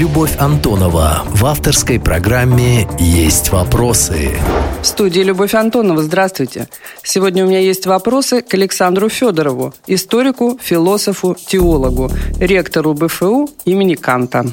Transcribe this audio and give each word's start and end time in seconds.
Любовь 0.00 0.34
Антонова 0.38 1.24
в 1.26 1.44
авторской 1.44 2.00
программе 2.00 2.88
«Есть 2.98 3.50
вопросы». 3.50 4.30
В 4.80 4.86
студии 4.86 5.20
Любовь 5.20 5.52
Антонова. 5.52 6.02
Здравствуйте. 6.02 6.70
Сегодня 7.02 7.44
у 7.44 7.46
меня 7.46 7.58
есть 7.58 7.84
вопросы 7.84 8.40
к 8.40 8.54
Александру 8.54 9.10
Федорову, 9.10 9.74
историку, 9.86 10.58
философу, 10.62 11.36
теологу, 11.46 12.10
ректору 12.40 12.94
БФУ 12.94 13.50
имени 13.66 13.94
Канта. 13.94 14.46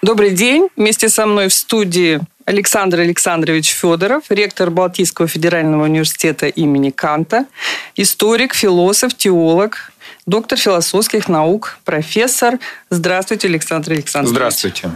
Добрый 0.00 0.30
день. 0.30 0.68
Вместе 0.76 1.10
со 1.10 1.26
мной 1.26 1.48
в 1.48 1.52
студии 1.52 2.18
Александр 2.46 3.00
Александрович 3.00 3.68
Федоров, 3.74 4.22
ректор 4.30 4.70
Балтийского 4.70 5.28
федерального 5.28 5.84
университета 5.84 6.46
имени 6.46 6.88
Канта, 6.88 7.44
историк, 7.96 8.54
философ, 8.54 9.14
теолог, 9.14 9.92
доктор 10.28 10.58
философских 10.58 11.28
наук, 11.28 11.78
профессор. 11.84 12.58
Здравствуйте, 12.90 13.48
Александр 13.48 13.92
Александрович. 13.92 14.34
Здравствуйте. 14.36 14.90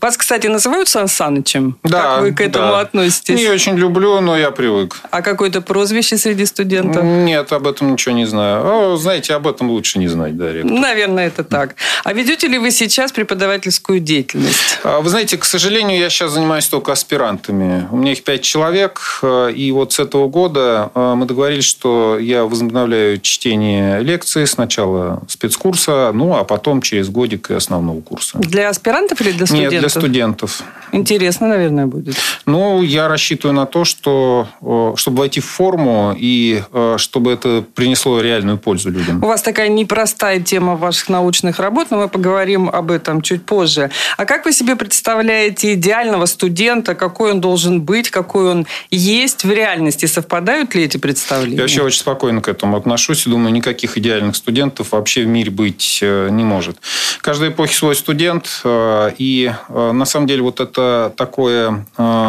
Вас, 0.00 0.16
кстати, 0.16 0.46
называют 0.46 0.88
Сан 0.88 1.08
Санычем? 1.08 1.76
Да. 1.82 2.02
Как 2.02 2.20
вы 2.22 2.32
к 2.32 2.40
этому 2.40 2.72
да. 2.72 2.80
относитесь? 2.80 3.38
Не 3.38 3.48
очень 3.48 3.76
люблю, 3.76 4.20
но 4.20 4.36
я 4.36 4.50
привык. 4.50 5.00
А 5.10 5.20
какое-то 5.22 5.60
прозвище 5.60 6.16
среди 6.16 6.46
студентов? 6.46 7.04
Нет, 7.04 7.52
об 7.52 7.66
этом 7.66 7.92
ничего 7.92 8.14
не 8.14 8.24
знаю. 8.24 8.62
О, 8.64 8.96
знаете, 8.96 9.34
об 9.34 9.46
этом 9.46 9.70
лучше 9.70 9.98
не 9.98 10.08
знать, 10.08 10.36
да, 10.36 10.52
ректор. 10.52 10.72
Наверное, 10.72 11.26
это 11.26 11.44
так. 11.44 11.74
А 12.04 12.12
ведете 12.12 12.48
ли 12.48 12.58
вы 12.58 12.70
сейчас 12.70 13.12
преподавательскую 13.12 14.00
деятельность? 14.00 14.78
А, 14.84 15.00
Вы 15.00 15.10
знаете, 15.10 15.36
к 15.36 15.44
сожалению, 15.44 15.98
я 15.98 16.08
сейчас 16.08 16.32
занимаюсь 16.32 16.66
только 16.68 16.92
аспирантами. 16.92 17.86
У 17.90 17.96
меня 17.96 18.12
их 18.12 18.24
пять 18.24 18.42
человек, 18.42 19.20
э, 19.22 19.52
и 19.54 19.70
вот 19.70 19.92
с 19.92 19.98
этого 19.98 20.28
года 20.28 20.90
э, 20.94 21.14
мы 21.14 21.26
договорились, 21.26 21.64
что 21.64 22.18
я 22.18 22.44
возобновляю 22.44 23.20
чтение 23.20 24.00
лекций 24.00 24.46
сначала 24.62 25.22
спецкурса, 25.26 26.12
ну, 26.14 26.36
а 26.36 26.44
потом 26.44 26.82
через 26.82 27.08
годик 27.08 27.50
и 27.50 27.54
основного 27.54 28.00
курса. 28.00 28.38
Для 28.38 28.68
аспирантов 28.68 29.20
или 29.20 29.32
для 29.32 29.40
Нет, 29.40 29.48
студентов? 29.48 29.80
для 29.80 29.88
студентов. 29.88 30.62
Интересно, 30.92 31.48
наверное, 31.48 31.86
будет. 31.86 32.16
Ну, 32.46 32.82
я 32.82 33.08
рассчитываю 33.08 33.56
на 33.56 33.66
то, 33.66 33.84
что 33.84 34.46
э, 34.60 34.92
чтобы 34.96 35.18
войти 35.18 35.40
в 35.40 35.46
форму 35.46 36.14
и 36.16 36.62
э, 36.72 36.94
чтобы 36.98 37.32
это 37.32 37.64
принесло 37.74 38.20
реальную 38.20 38.58
пользу 38.58 38.90
людям. 38.90 39.24
У 39.24 39.26
вас 39.26 39.42
такая 39.42 39.68
непростая 39.68 40.38
тема 40.40 40.76
ваших 40.76 41.08
научных 41.08 41.58
работ, 41.58 41.88
но 41.90 41.98
мы 41.98 42.08
поговорим 42.08 42.68
об 42.68 42.90
этом 42.90 43.20
чуть 43.22 43.44
позже. 43.44 43.90
А 44.16 44.26
как 44.26 44.44
вы 44.44 44.52
себе 44.52 44.76
представляете 44.76 45.74
идеального 45.74 46.26
студента? 46.26 46.94
Какой 46.94 47.32
он 47.32 47.40
должен 47.40 47.80
быть? 47.80 48.10
Какой 48.10 48.50
он 48.50 48.66
есть 48.90 49.44
в 49.44 49.50
реальности? 49.50 50.06
Совпадают 50.06 50.74
ли 50.74 50.84
эти 50.84 50.98
представления? 50.98 51.56
Я 51.56 51.62
вообще 51.62 51.82
очень 51.82 52.00
спокойно 52.00 52.40
к 52.40 52.48
этому 52.48 52.76
отношусь 52.76 53.26
и 53.26 53.30
думаю, 53.30 53.52
никаких 53.52 53.98
идеальных 53.98 54.36
студентов 54.36 54.51
вообще 54.92 55.24
в 55.24 55.26
мире 55.26 55.50
быть 55.50 55.98
э, 56.02 56.28
не 56.30 56.44
может. 56.44 56.78
Каждой 57.20 57.50
эпохи 57.50 57.74
свой 57.74 57.96
студент, 57.96 58.60
э, 58.64 59.12
и 59.18 59.52
э, 59.68 59.92
на 59.92 60.04
самом 60.04 60.26
деле 60.26 60.42
вот 60.42 60.60
это 60.60 61.12
такое 61.16 61.86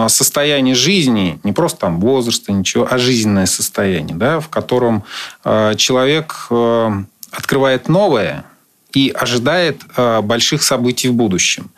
состояние 0.08 0.76
жизни, 0.76 1.40
не 1.44 1.54
просто 1.54 1.80
там 1.82 2.00
возраста, 2.00 2.52
ничего, 2.52 2.88
а 2.90 2.98
жизненное 2.98 3.46
состояние, 3.46 4.16
да, 4.16 4.40
в 4.40 4.50
котором 4.50 5.04
человек 5.44 6.48
открывает 7.32 7.88
новое, 7.90 8.46
и 8.94 9.10
ожидает 9.10 9.82
больших 10.24 10.62
событий 10.62 11.10
в 11.10 11.14
будущем. 11.14 11.72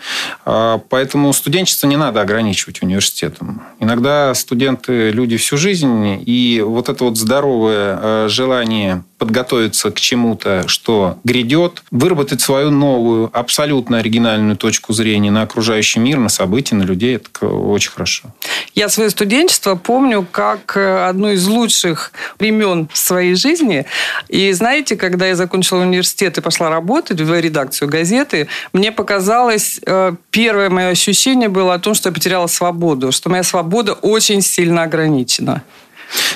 Поэтому 0.44 1.32
студенчество 1.32 1.88
не 1.88 1.96
надо 1.96 2.20
ограничивать 2.22 2.82
университетом. 2.82 3.62
Иногда 3.80 4.34
студенты 4.34 5.12
люди 5.12 5.38
всю 5.38 5.56
жизнь, 5.56 6.22
и 6.26 6.62
вот 6.66 6.90
это 6.90 7.06
вот 7.06 7.18
здоровое 7.18 8.28
желание 8.28 9.04
подготовиться 9.26 9.90
к 9.90 10.00
чему-то, 10.00 10.68
что 10.68 11.18
грядет, 11.24 11.82
выработать 11.90 12.42
свою 12.42 12.70
новую, 12.70 13.32
абсолютно 13.34 13.98
оригинальную 13.98 14.56
точку 14.56 14.94
зрения 14.94 15.32
на 15.32 15.42
окружающий 15.42 16.00
мир, 16.00 16.20
на 16.20 16.30
события, 16.30 16.76
на 16.76 16.84
людей, 16.84 17.16
это 17.16 17.48
очень 17.48 17.90
хорошо. 17.90 18.30
Я 18.76 18.88
свое 18.88 19.10
студенчество 19.10 19.76
помню 19.76 20.28
как 20.32 20.78
э, 20.78 21.06
одну 21.08 21.32
из 21.32 21.48
лучших 21.48 22.12
времен 22.38 22.88
своей 22.94 23.34
жизни. 23.34 23.86
И 24.28 24.52
знаете, 24.52 24.96
когда 24.96 25.26
я 25.26 25.36
закончила 25.36 25.82
университет 25.82 26.38
и 26.38 26.42
пошла 26.42 26.70
работать 26.70 27.20
в 27.20 27.40
редакцию 27.40 27.90
газеты, 27.90 28.48
мне 28.74 28.92
показалось, 28.92 29.80
э, 29.86 30.14
первое 30.30 30.70
мое 30.70 30.90
ощущение 30.90 31.50
было 31.50 31.74
о 31.74 31.80
том, 31.80 31.96
что 31.96 32.10
я 32.10 32.14
потеряла 32.14 32.46
свободу, 32.46 33.12
что 33.12 33.30
моя 33.30 33.44
свобода 33.44 33.94
очень 33.94 34.42
сильно 34.42 34.84
ограничена. 34.84 35.64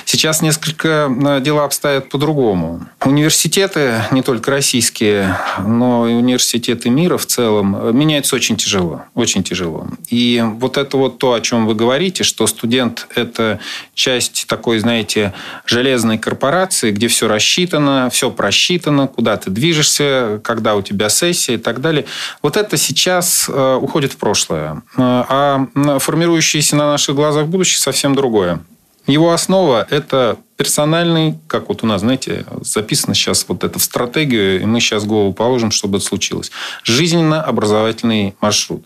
Сейчас 0.04 0.42
несколько 0.42 1.08
э, 1.08 1.40
дела 1.40 1.64
обстоят 1.64 2.08
по-другому. 2.08 2.80
Университеты, 3.04 4.02
не 4.10 4.22
только 4.22 4.50
российские, 4.50 5.38
но 5.64 6.08
и 6.08 6.14
университеты 6.14 6.90
мира 6.90 7.16
в 7.16 7.26
целом, 7.26 7.76
э, 7.76 7.92
меняются 7.92 8.34
очень 8.34 8.56
тяжело. 8.56 9.04
Очень 9.14 9.44
тяжело. 9.44 9.86
И 10.08 10.42
вот 10.44 10.78
это 10.78 10.96
вот 10.96 11.18
то, 11.18 11.34
о 11.34 11.40
чем 11.40 11.66
вы 11.66 11.74
говорите, 11.74 12.24
что 12.24 12.46
студент– 12.48 13.06
это 13.14 13.60
часть 13.94 14.46
такой, 14.48 14.80
знаете, 14.80 15.32
железной 15.64 16.18
корпорации, 16.18 16.90
где 16.90 17.08
все 17.08 17.28
рассчитано, 17.28 18.10
все 18.10 18.30
просчитано, 18.30 19.06
куда 19.06 19.36
ты 19.36 19.50
движешься, 19.50 20.40
когда 20.42 20.74
у 20.74 20.82
тебя 20.82 21.08
сессия 21.08 21.54
и 21.54 21.58
так 21.58 21.80
далее. 21.80 22.04
Вот 22.42 22.56
это 22.56 22.76
сейчас 22.76 23.48
э, 23.48 23.78
уходит 23.80 24.14
в 24.14 24.16
прошлое. 24.16 24.82
А 24.96 25.66
формирующееся 26.00 26.76
на 26.76 26.90
наших 26.90 27.14
глазах 27.14 27.46
будущее 27.46 27.78
совсем 27.78 28.14
другое. 28.14 28.60
Его 29.06 29.32
основа– 29.32 29.86
это 29.90 30.38
персональный, 30.60 31.38
как 31.46 31.70
вот 31.70 31.82
у 31.82 31.86
нас, 31.86 32.02
знаете, 32.02 32.44
записано 32.60 33.14
сейчас 33.14 33.46
вот 33.48 33.64
это 33.64 33.78
в 33.78 33.82
стратегию, 33.82 34.60
и 34.60 34.66
мы 34.66 34.78
сейчас 34.80 35.06
голову 35.06 35.32
положим, 35.32 35.70
чтобы 35.70 35.96
это 35.96 36.06
случилось. 36.06 36.50
Жизненно-образовательный 36.84 38.34
маршрут. 38.42 38.84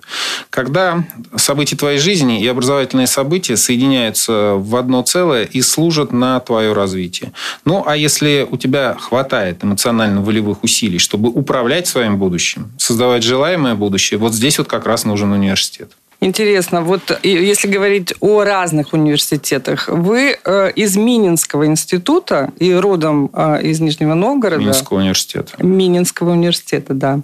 Когда 0.50 1.04
события 1.34 1.74
твоей 1.74 1.98
жизни 1.98 2.40
и 2.40 2.46
образовательные 2.46 3.08
события 3.08 3.56
соединяются 3.56 4.54
в 4.54 4.76
одно 4.76 5.02
целое 5.02 5.42
и 5.42 5.60
служат 5.62 6.12
на 6.12 6.38
твое 6.38 6.72
развитие. 6.72 7.32
Ну, 7.64 7.82
а 7.84 7.96
если 7.96 8.46
у 8.48 8.56
тебя 8.56 8.94
хватает 8.94 9.64
эмоционально-волевых 9.64 10.62
усилий, 10.62 10.98
чтобы 10.98 11.28
управлять 11.28 11.88
своим 11.88 12.18
будущим, 12.18 12.70
создавать 12.78 13.24
желаемое 13.24 13.74
будущее, 13.74 14.18
вот 14.18 14.32
здесь 14.32 14.58
вот 14.58 14.68
как 14.68 14.86
раз 14.86 15.04
нужен 15.04 15.32
университет. 15.32 15.90
Интересно, 16.24 16.80
вот 16.80 17.20
если 17.22 17.68
говорить 17.68 18.14
о 18.20 18.44
разных 18.44 18.94
университетах, 18.94 19.88
вы 19.88 20.38
э, 20.42 20.72
из 20.74 20.96
Мининского 20.96 21.66
института 21.66 22.50
и 22.58 22.72
родом 22.72 23.28
э, 23.34 23.60
из 23.62 23.80
Нижнего 23.80 24.14
Новгорода. 24.14 24.62
Минского 24.62 24.98
университета. 25.00 25.52
Мининского 25.62 26.30
университета, 26.30 26.94
да. 26.94 27.20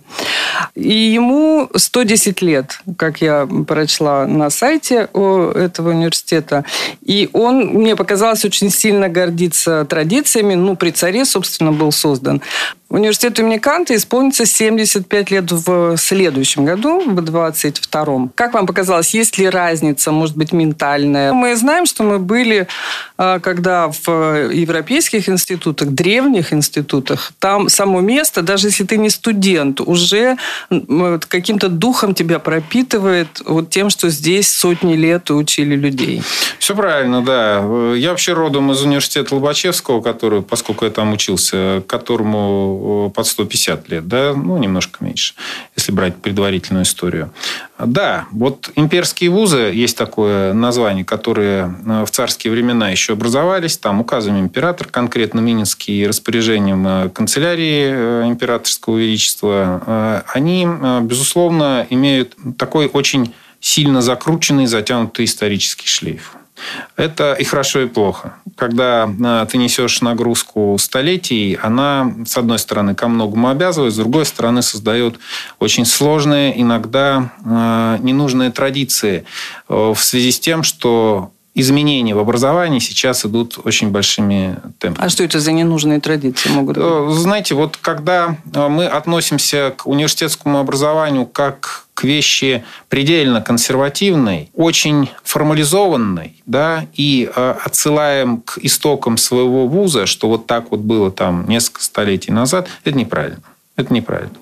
И 0.74 0.92
ему 0.92 1.70
110 1.74 2.42
лет, 2.42 2.78
как 2.98 3.22
я 3.22 3.48
прочла 3.66 4.26
на 4.26 4.50
сайте 4.50 5.08
этого 5.14 5.90
университета. 5.90 6.66
И 7.02 7.30
он, 7.32 7.68
мне 7.68 7.96
показалось, 7.96 8.44
очень 8.44 8.70
сильно 8.70 9.08
гордится 9.08 9.86
традициями. 9.86 10.52
Ну, 10.54 10.76
при 10.76 10.90
царе, 10.90 11.24
собственно, 11.24 11.72
был 11.72 11.90
создан. 11.90 12.42
Университету 12.90 13.42
имени 13.42 13.58
Канта 13.58 13.94
исполнится 13.94 14.44
75 14.44 15.30
лет 15.30 15.52
в 15.52 15.96
следующем 15.96 16.64
году, 16.64 17.00
в 17.00 17.20
22-м. 17.20 18.32
Как 18.34 18.52
вам 18.52 18.66
показалось, 18.66 19.14
есть 19.14 19.38
ли 19.38 19.48
разница, 19.48 20.10
может 20.10 20.36
быть, 20.36 20.50
ментальная? 20.52 21.32
Мы 21.32 21.54
знаем, 21.54 21.86
что 21.86 22.02
мы 22.02 22.18
были, 22.18 22.66
когда 23.16 23.92
в 23.92 24.50
европейских 24.50 25.28
институтах, 25.28 25.90
древних 25.90 26.52
институтах, 26.52 27.32
там 27.38 27.68
само 27.68 28.00
место, 28.00 28.42
даже 28.42 28.66
если 28.66 28.82
ты 28.82 28.96
не 28.96 29.08
студент, 29.08 29.80
уже 29.80 30.36
каким-то 31.28 31.68
духом 31.68 32.12
тебя 32.12 32.40
пропитывает 32.40 33.40
вот 33.46 33.70
тем, 33.70 33.90
что 33.90 34.10
здесь 34.10 34.50
сотни 34.50 34.94
лет 34.94 35.30
учили 35.30 35.76
людей. 35.76 36.24
Все 36.58 36.74
правильно, 36.74 37.22
да. 37.22 37.58
Я 37.94 38.10
вообще 38.10 38.32
родом 38.32 38.72
из 38.72 38.82
университета 38.82 39.36
Лобачевского, 39.36 40.00
который, 40.00 40.42
поскольку 40.42 40.86
я 40.86 40.90
там 40.90 41.12
учился, 41.12 41.84
которому 41.86 42.79
под 43.14 43.26
150 43.26 43.88
лет, 43.88 44.08
да, 44.08 44.34
ну, 44.34 44.56
немножко 44.58 45.04
меньше, 45.04 45.34
если 45.76 45.92
брать 45.92 46.16
предварительную 46.16 46.84
историю. 46.84 47.32
Да, 47.78 48.26
вот 48.32 48.70
имперские 48.76 49.30
вузы, 49.30 49.70
есть 49.72 49.96
такое 49.96 50.52
название, 50.52 51.04
которые 51.04 51.74
в 51.84 52.10
царские 52.10 52.52
времена 52.52 52.90
еще 52.90 53.14
образовались, 53.14 53.78
там 53.78 54.00
указами 54.00 54.40
император, 54.40 54.88
конкретно 54.88 55.40
Мининский, 55.40 56.06
распоряжением 56.06 57.10
канцелярии 57.10 58.28
императорского 58.28 58.98
величества, 58.98 60.24
они, 60.32 60.66
безусловно, 61.02 61.86
имеют 61.90 62.36
такой 62.58 62.86
очень 62.86 63.34
сильно 63.60 64.00
закрученный, 64.00 64.66
затянутый 64.66 65.24
исторический 65.26 65.86
шлейф. 65.86 66.34
Это 66.96 67.34
и 67.34 67.44
хорошо, 67.44 67.80
и 67.80 67.86
плохо. 67.86 68.34
Когда 68.56 69.08
ты 69.50 69.58
несешь 69.58 70.00
нагрузку 70.02 70.76
столетий, 70.78 71.58
она, 71.60 72.12
с 72.26 72.36
одной 72.36 72.58
стороны, 72.58 72.94
ко 72.94 73.08
многому 73.08 73.48
обязывает, 73.48 73.92
с 73.92 73.96
другой 73.96 74.26
стороны, 74.26 74.62
создает 74.62 75.18
очень 75.58 75.86
сложные, 75.86 76.60
иногда 76.60 77.32
ненужные 77.44 78.50
традиции 78.50 79.24
в 79.68 79.96
связи 79.96 80.32
с 80.32 80.40
тем, 80.40 80.62
что 80.62 81.32
изменения 81.54 82.14
в 82.14 82.18
образовании 82.18 82.78
сейчас 82.78 83.24
идут 83.24 83.58
очень 83.64 83.90
большими 83.90 84.58
темпами. 84.78 85.06
А 85.06 85.08
что 85.08 85.24
это 85.24 85.40
за 85.40 85.52
ненужные 85.52 86.00
традиции 86.00 86.48
могут 86.50 86.76
быть? 86.76 87.16
Знаете, 87.16 87.54
вот 87.54 87.76
когда 87.76 88.36
мы 88.54 88.86
относимся 88.86 89.74
к 89.76 89.86
университетскому 89.86 90.58
образованию 90.58 91.26
как 91.26 91.86
к 91.94 92.00
к 92.00 92.04
вещи 92.04 92.64
предельно 92.88 93.42
консервативной, 93.42 94.48
очень 94.54 95.10
формализованной, 95.22 96.42
да, 96.46 96.86
и 96.94 97.30
э, 97.34 97.54
отсылаем 97.62 98.40
к 98.40 98.56
истокам 98.62 99.18
своего 99.18 99.66
вуза, 99.68 100.06
что 100.06 100.28
вот 100.28 100.46
так 100.46 100.70
вот 100.70 100.80
было 100.80 101.10
там 101.10 101.46
несколько 101.46 101.82
столетий 101.82 102.32
назад, 102.32 102.68
это 102.84 102.96
неправильно. 102.96 103.42
Это 103.80 103.94
неправильно. 103.94 104.34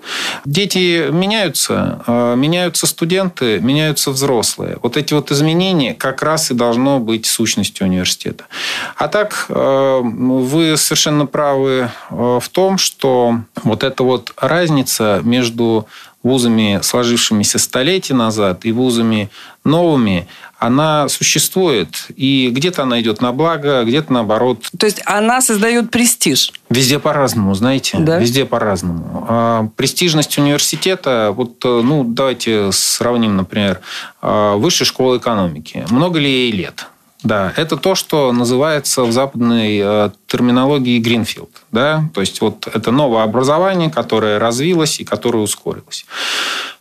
Дети 0.44 1.10
меняются, 1.10 2.02
э, 2.06 2.34
меняются 2.36 2.86
студенты, 2.86 3.60
меняются 3.60 4.10
взрослые. 4.10 4.78
Вот 4.82 4.96
эти 4.96 5.14
вот 5.14 5.30
изменения 5.30 5.94
как 5.94 6.22
раз 6.22 6.50
и 6.50 6.54
должно 6.54 6.98
быть 6.98 7.26
сущностью 7.26 7.86
университета. 7.86 8.44
А 8.96 9.06
так, 9.06 9.46
э, 9.48 10.00
вы 10.02 10.76
совершенно 10.76 11.26
правы 11.26 11.90
э, 12.10 12.38
в 12.42 12.48
том, 12.50 12.78
что 12.78 13.38
вот 13.62 13.84
эта 13.84 14.02
вот 14.02 14.32
разница 14.36 15.20
между 15.22 15.86
вузами, 16.22 16.80
сложившимися 16.82 17.58
столетия 17.58 18.14
назад, 18.14 18.64
и 18.64 18.72
вузами 18.72 19.28
новыми, 19.64 20.26
она 20.58 21.08
существует. 21.08 22.08
И 22.16 22.50
где-то 22.50 22.82
она 22.82 23.00
идет 23.00 23.20
на 23.20 23.32
благо, 23.32 23.84
где-то 23.84 24.12
наоборот. 24.12 24.68
То 24.78 24.86
есть 24.86 25.00
она 25.04 25.40
создает 25.40 25.90
престиж? 25.90 26.52
Везде 26.68 26.98
по-разному, 26.98 27.54
знаете. 27.54 27.98
Да? 27.98 28.18
Везде 28.18 28.44
по-разному. 28.44 29.26
А 29.28 29.68
престижность 29.76 30.36
университета, 30.38 31.32
вот, 31.34 31.62
ну, 31.62 32.04
давайте 32.04 32.72
сравним, 32.72 33.36
например, 33.36 33.80
а, 34.20 34.56
высшей 34.56 34.86
школы 34.86 35.18
экономики. 35.18 35.86
Много 35.90 36.18
ли 36.18 36.30
ей 36.30 36.52
лет? 36.52 36.86
Да, 37.24 37.52
это 37.56 37.76
то, 37.76 37.94
что 37.94 38.32
называется 38.32 39.02
в 39.02 39.12
западной 39.12 39.80
э, 39.82 40.10
терминологии 40.28 41.00
Гринфилд. 41.00 41.50
Да? 41.72 42.08
То 42.14 42.20
есть 42.20 42.40
вот 42.40 42.68
это 42.72 42.92
новое 42.92 43.24
образование, 43.24 43.90
которое 43.90 44.38
развилось 44.38 45.00
и 45.00 45.04
которое 45.04 45.40
ускорилось. 45.40 46.06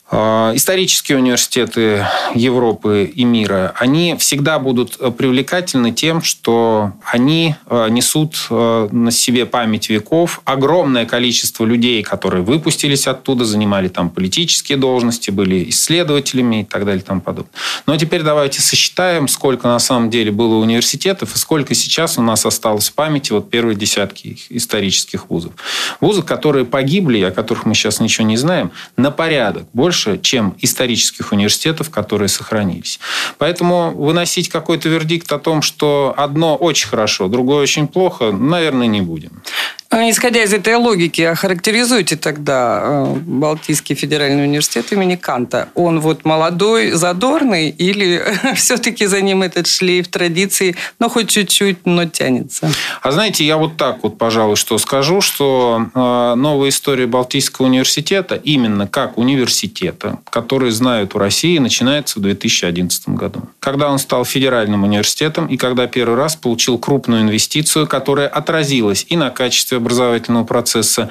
А, 0.09 0.53
исторические 0.55 1.17
университеты 1.17 2.05
Европы 2.33 3.11
и 3.13 3.25
мира, 3.25 3.73
они 3.77 4.15
всегда 4.17 4.57
будут 4.57 4.97
привлекательны 5.17 5.91
тем, 5.91 6.21
что 6.21 6.93
они 7.03 7.55
а, 7.65 7.89
несут 7.89 8.47
а, 8.49 8.87
на 8.89 9.11
себе 9.11 9.45
память 9.45 9.89
веков. 9.89 10.41
Огромное 10.45 11.05
количество 11.05 11.65
людей, 11.65 12.03
которые 12.03 12.41
выпустились 12.41 13.05
оттуда, 13.05 13.43
занимали 13.43 13.89
там 13.89 14.09
политические 14.09 14.77
должности, 14.77 15.29
были 15.29 15.69
исследователями 15.69 16.61
и 16.61 16.63
так 16.63 16.85
далее 16.85 17.01
и 17.01 17.05
тому 17.05 17.19
подобное. 17.19 17.51
Но 17.85 17.97
теперь 17.97 18.21
давайте 18.21 18.61
сосчитаем, 18.61 19.27
сколько 19.27 19.67
на 19.67 19.79
самом 19.79 20.09
деле 20.09 20.31
было 20.31 20.55
университетов 20.55 21.35
и 21.35 21.37
сколько 21.37 21.73
сейчас 21.73 22.17
у 22.17 22.21
нас 22.21 22.45
осталось 22.45 22.89
в 22.89 22.93
памяти 22.93 23.33
вот 23.33 23.49
первые 23.49 23.75
десятки 23.75 24.37
исторических 24.49 25.29
вузов. 25.29 25.51
Вузы, 25.99 26.23
которые 26.23 26.63
погибли, 26.63 27.21
о 27.23 27.31
которых 27.31 27.65
мы 27.65 27.75
сейчас 27.75 27.99
ничего 27.99 28.25
не 28.25 28.37
знаем, 28.37 28.71
на 28.95 29.11
порядок 29.11 29.65
больше 29.73 29.96
больше, 29.97 30.19
чем 30.21 30.55
исторических 30.59 31.31
университетов, 31.31 31.89
которые 31.89 32.29
сохранились. 32.29 32.99
Поэтому 33.37 33.91
выносить 33.95 34.49
какой-то 34.49 34.89
вердикт 34.89 35.31
о 35.31 35.39
том, 35.39 35.61
что 35.61 36.13
одно 36.17 36.55
очень 36.55 36.87
хорошо, 36.87 37.27
другое 37.27 37.63
очень 37.63 37.87
плохо, 37.87 38.31
наверное, 38.31 38.87
не 38.87 39.01
будем. 39.01 39.41
А, 39.89 40.09
исходя 40.09 40.43
из 40.43 40.53
этой 40.53 40.75
логики, 40.75 41.21
охарактеризуйте 41.21 42.17
тогда 42.17 42.81
э, 42.83 43.15
Балтийский 43.25 43.95
федеральный 43.95 44.43
университет 44.43 44.91
имени 44.91 45.15
Канта. 45.15 45.69
Он 45.75 46.01
вот 46.01 46.25
молодой, 46.25 46.91
задорный 46.91 47.69
или 47.69 48.21
все-таки 48.55 49.05
за 49.05 49.21
ним 49.21 49.43
этот 49.43 49.67
шлейф 49.67 50.09
традиций, 50.09 50.75
но 50.99 51.07
хоть 51.07 51.29
чуть-чуть, 51.29 51.85
но 51.85 52.05
тянется? 52.05 52.69
А 53.01 53.11
знаете, 53.11 53.45
я 53.45 53.55
вот 53.57 53.77
так 53.77 54.03
вот, 54.03 54.17
пожалуй, 54.17 54.57
что 54.57 54.77
скажу, 54.77 55.21
что 55.21 55.87
э, 55.93 56.33
новая 56.35 56.69
история 56.69 57.07
Балтийского 57.07 57.67
университета 57.67 58.35
именно 58.35 58.87
как 58.87 59.17
университета, 59.17 60.19
который 60.29 60.71
знают 60.71 61.13
в 61.13 61.17
России, 61.17 61.57
начинается 61.59 62.19
в 62.19 62.21
2011 62.23 63.09
году. 63.09 63.43
Когда 63.61 63.89
он 63.89 63.99
стал 63.99 64.25
федеральным 64.25 64.83
университетом 64.83 65.47
и 65.47 65.55
когда 65.55 65.87
первый 65.87 66.17
раз 66.17 66.35
получил 66.35 66.77
крупную 66.77 67.21
инвестицию, 67.21 67.87
которая 67.87 68.27
отразилась 68.27 69.05
и 69.07 69.15
на 69.15 69.29
качестве 69.29 69.76
образовательного 69.77 70.43
процесса 70.43 71.09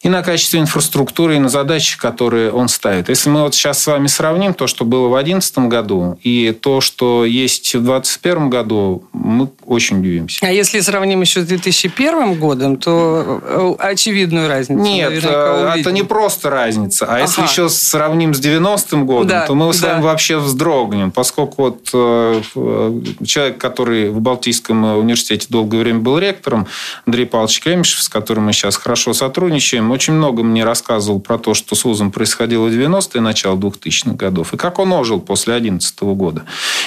и 0.00 0.08
на 0.08 0.22
качестве 0.22 0.60
инфраструктуры, 0.60 1.36
и 1.36 1.38
на 1.40 1.48
задачи, 1.48 1.98
которые 1.98 2.52
он 2.52 2.68
ставит. 2.68 3.08
Если 3.08 3.28
мы 3.30 3.42
вот 3.42 3.54
сейчас 3.54 3.82
с 3.82 3.86
вами 3.88 4.06
сравним 4.06 4.54
то, 4.54 4.68
что 4.68 4.84
было 4.84 5.08
в 5.08 5.12
2011 5.12 5.58
году, 5.58 6.18
и 6.22 6.56
то, 6.58 6.80
что 6.80 7.24
есть 7.24 7.74
в 7.74 7.82
2021 7.82 8.48
году, 8.48 9.02
мы 9.12 9.48
очень 9.66 9.98
удивимся. 9.98 10.38
А 10.42 10.52
если 10.52 10.78
сравним 10.80 11.20
еще 11.20 11.40
с 11.40 11.46
2001 11.46 12.34
годом, 12.38 12.76
то 12.76 13.40
э, 13.42 13.74
очевидную 13.80 14.48
разницу 14.48 14.80
Нет, 14.80 15.24
э, 15.24 15.74
это 15.76 15.90
не 15.90 16.04
просто 16.04 16.48
разница. 16.48 17.04
А 17.06 17.14
ага. 17.14 17.22
если 17.22 17.42
еще 17.42 17.68
сравним 17.68 18.34
с 18.34 18.40
90-м 18.40 19.04
годом, 19.04 19.28
да, 19.28 19.46
то 19.46 19.56
мы 19.56 19.72
с 19.74 19.82
вами 19.82 20.00
да. 20.00 20.02
вообще 20.02 20.38
вздрогнем, 20.38 21.10
поскольку 21.10 21.62
вот 21.62 21.90
э, 21.92 22.40
человек, 23.26 23.58
который 23.58 24.10
в 24.10 24.20
Балтийском 24.20 24.84
университете 24.96 25.48
долгое 25.50 25.78
время 25.78 25.98
был 25.98 26.18
ректором, 26.18 26.68
Андрей 27.04 27.26
Павлович 27.26 27.60
Кремешев, 27.60 28.00
с 28.00 28.08
которым 28.08 28.44
мы 28.44 28.52
сейчас 28.52 28.76
хорошо 28.76 29.12
сотрудничаем, 29.12 29.87
очень 29.90 30.14
много 30.14 30.42
мне 30.42 30.64
рассказывал 30.64 31.20
про 31.20 31.38
то, 31.38 31.54
что 31.54 31.74
с 31.74 31.84
ВУЗом 31.84 32.10
происходило 32.10 32.66
в 32.66 32.72
90-е, 32.72 33.20
начало 33.20 33.56
2000-х 33.56 34.16
годов, 34.16 34.54
и 34.54 34.56
как 34.56 34.78
он 34.78 34.92
ожил 34.92 35.20
после 35.20 35.54
2011 35.54 36.00
года. 36.02 36.44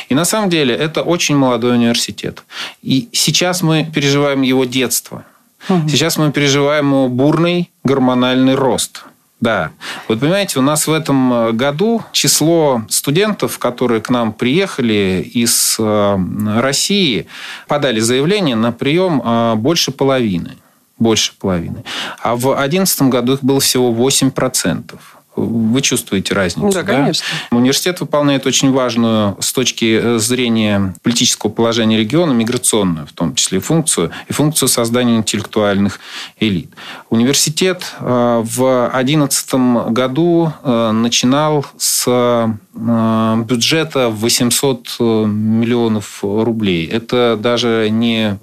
И 0.09 0.15
на 0.15 0.25
самом 0.25 0.49
деле 0.49 0.75
это 0.75 1.01
очень 1.01 1.35
молодой 1.35 1.75
университет. 1.75 2.43
И 2.81 3.09
сейчас 3.11 3.61
мы 3.61 3.89
переживаем 3.93 4.41
его 4.41 4.65
детство. 4.65 5.25
Угу. 5.69 5.89
Сейчас 5.89 6.17
мы 6.17 6.31
переживаем 6.31 6.89
его 6.89 7.07
бурный 7.07 7.69
гормональный 7.83 8.55
рост. 8.55 9.05
Да. 9.41 9.71
Вот 10.07 10.19
понимаете, 10.19 10.59
у 10.59 10.61
нас 10.61 10.85
в 10.85 10.93
этом 10.93 11.33
э, 11.33 11.51
году 11.51 12.03
число 12.11 12.83
студентов, 12.89 13.57
которые 13.57 13.99
к 13.99 14.11
нам 14.11 14.33
приехали 14.33 15.27
из 15.33 15.77
э, 15.79 16.17
России, 16.57 17.25
подали 17.67 17.99
заявление 17.99 18.55
на 18.55 18.71
прием 18.71 19.19
э, 19.23 19.55
больше 19.55 19.91
половины 19.91 20.57
больше 21.01 21.33
половины. 21.39 21.83
А 22.21 22.35
в 22.35 22.41
2011 22.41 23.01
году 23.03 23.33
их 23.33 23.43
было 23.43 23.59
всего 23.59 23.91
8%. 23.91 24.99
Вы 25.35 25.81
чувствуете 25.81 26.33
разницу? 26.33 26.71
Да, 26.71 26.83
да, 26.83 26.93
конечно. 26.97 27.25
Университет 27.51 28.01
выполняет 28.01 28.45
очень 28.45 28.71
важную 28.71 29.37
с 29.39 29.53
точки 29.53 29.99
э, 30.01 30.19
зрения 30.19 30.93
политического 31.03 31.49
положения 31.49 31.97
региона, 31.97 32.33
миграционную 32.33 33.07
в 33.07 33.13
том 33.13 33.35
числе 33.35 33.61
функцию, 33.61 34.11
и 34.27 34.33
функцию 34.33 34.67
создания 34.67 35.15
интеллектуальных 35.15 36.01
элит. 36.37 36.69
Университет 37.09 37.93
э, 37.99 38.41
в 38.43 38.89
2011 38.91 39.53
году 39.91 40.51
э, 40.63 40.91
начинал 40.91 41.65
с 41.77 42.01
бюджета 42.73 44.09
в 44.09 44.21
800 44.21 44.95
миллионов 44.99 46.19
рублей. 46.23 46.87
Это 46.87 47.37
даже 47.37 47.89
не 47.91 48.37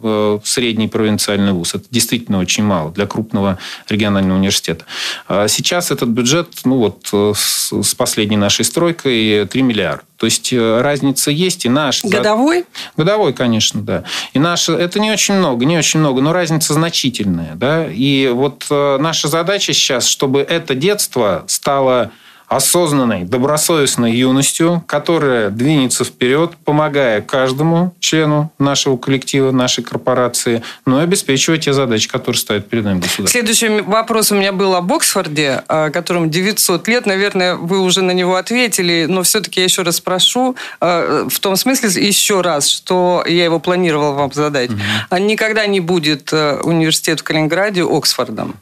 средний 0.44 0.86
провинциальный 0.86 1.52
вуз. 1.52 1.74
Это 1.74 1.86
действительно 1.90 2.38
очень 2.38 2.62
мало 2.62 2.92
для 2.92 3.06
крупного 3.06 3.58
регионального 3.88 4.36
университета. 4.36 4.84
А 5.28 5.48
сейчас 5.48 5.90
этот 5.90 6.10
бюджет 6.10 6.48
ну, 6.66 6.77
вот 6.78 7.08
э, 7.12 7.32
с 7.34 7.94
последней 7.94 8.36
нашей 8.36 8.64
стройкой 8.64 9.46
3 9.46 9.62
миллиарда. 9.62 10.02
То 10.16 10.26
есть 10.26 10.52
э, 10.52 10.80
разница 10.80 11.30
есть, 11.30 11.64
и 11.64 11.68
наш... 11.68 12.04
Годовой? 12.04 12.64
Годовой, 12.96 13.32
конечно, 13.32 13.80
да. 13.82 14.04
И 14.32 14.38
наш... 14.38 14.68
Это 14.68 14.98
не 14.98 15.12
очень 15.12 15.34
много, 15.34 15.64
не 15.64 15.78
очень 15.78 16.00
много, 16.00 16.20
но 16.20 16.32
разница 16.32 16.74
значительная. 16.74 17.54
Да? 17.54 17.86
И 17.88 18.28
вот 18.28 18.66
э, 18.70 18.98
наша 18.98 19.28
задача 19.28 19.72
сейчас, 19.72 20.06
чтобы 20.06 20.40
это 20.40 20.74
детство 20.74 21.44
стало 21.46 22.10
осознанной, 22.48 23.24
добросовестной 23.24 24.12
юностью, 24.12 24.82
которая 24.86 25.50
двинется 25.50 26.04
вперед, 26.04 26.52
помогая 26.64 27.20
каждому 27.20 27.94
члену 28.00 28.50
нашего 28.58 28.96
коллектива, 28.96 29.50
нашей 29.50 29.84
корпорации, 29.84 30.62
но 30.86 31.00
и 31.00 31.04
обеспечивая 31.04 31.58
те 31.58 31.72
задачи, 31.72 32.08
которые 32.08 32.38
ставят 32.38 32.68
перед 32.68 32.84
нами 32.84 33.00
государство. 33.00 33.28
Следующий 33.28 33.80
вопрос 33.82 34.32
у 34.32 34.34
меня 34.34 34.52
был 34.52 34.74
об 34.74 34.92
Оксфорде, 34.92 35.62
которому 35.66 36.26
900 36.26 36.88
лет. 36.88 37.06
Наверное, 37.06 37.54
вы 37.54 37.80
уже 37.80 38.02
на 38.02 38.12
него 38.12 38.36
ответили, 38.36 39.06
но 39.08 39.22
все-таки 39.22 39.60
я 39.60 39.64
еще 39.64 39.82
раз 39.82 39.96
спрошу, 39.96 40.56
а, 40.80 41.28
в 41.28 41.38
том 41.40 41.56
смысле 41.56 41.90
еще 42.02 42.40
раз, 42.40 42.66
что 42.68 43.24
я 43.26 43.44
его 43.44 43.60
планировал 43.60 44.14
вам 44.14 44.32
задать. 44.32 44.70
Угу. 44.70 45.18
Никогда 45.18 45.66
не 45.66 45.80
будет 45.80 46.32
университет 46.32 47.20
в 47.20 47.22
Калининграде 47.24 47.82
Оксфордом. 47.84 48.56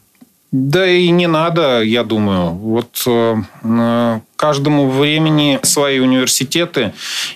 Да 0.51 0.87
и 0.87 1.09
не 1.09 1.27
надо, 1.27 1.81
я 1.81 2.05
думаю. 2.05 2.51
Вот 2.51 3.03
э, 3.05 4.19
каждому 4.37 4.89
времени 4.89 5.59
свои 5.63 5.99
университеты, 5.99 6.93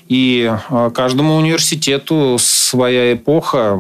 и 0.08 0.50
э, 0.70 0.92
каждому 0.96 1.36
университету 1.36 2.38
своя 2.40 3.14
эпоха. 3.14 3.78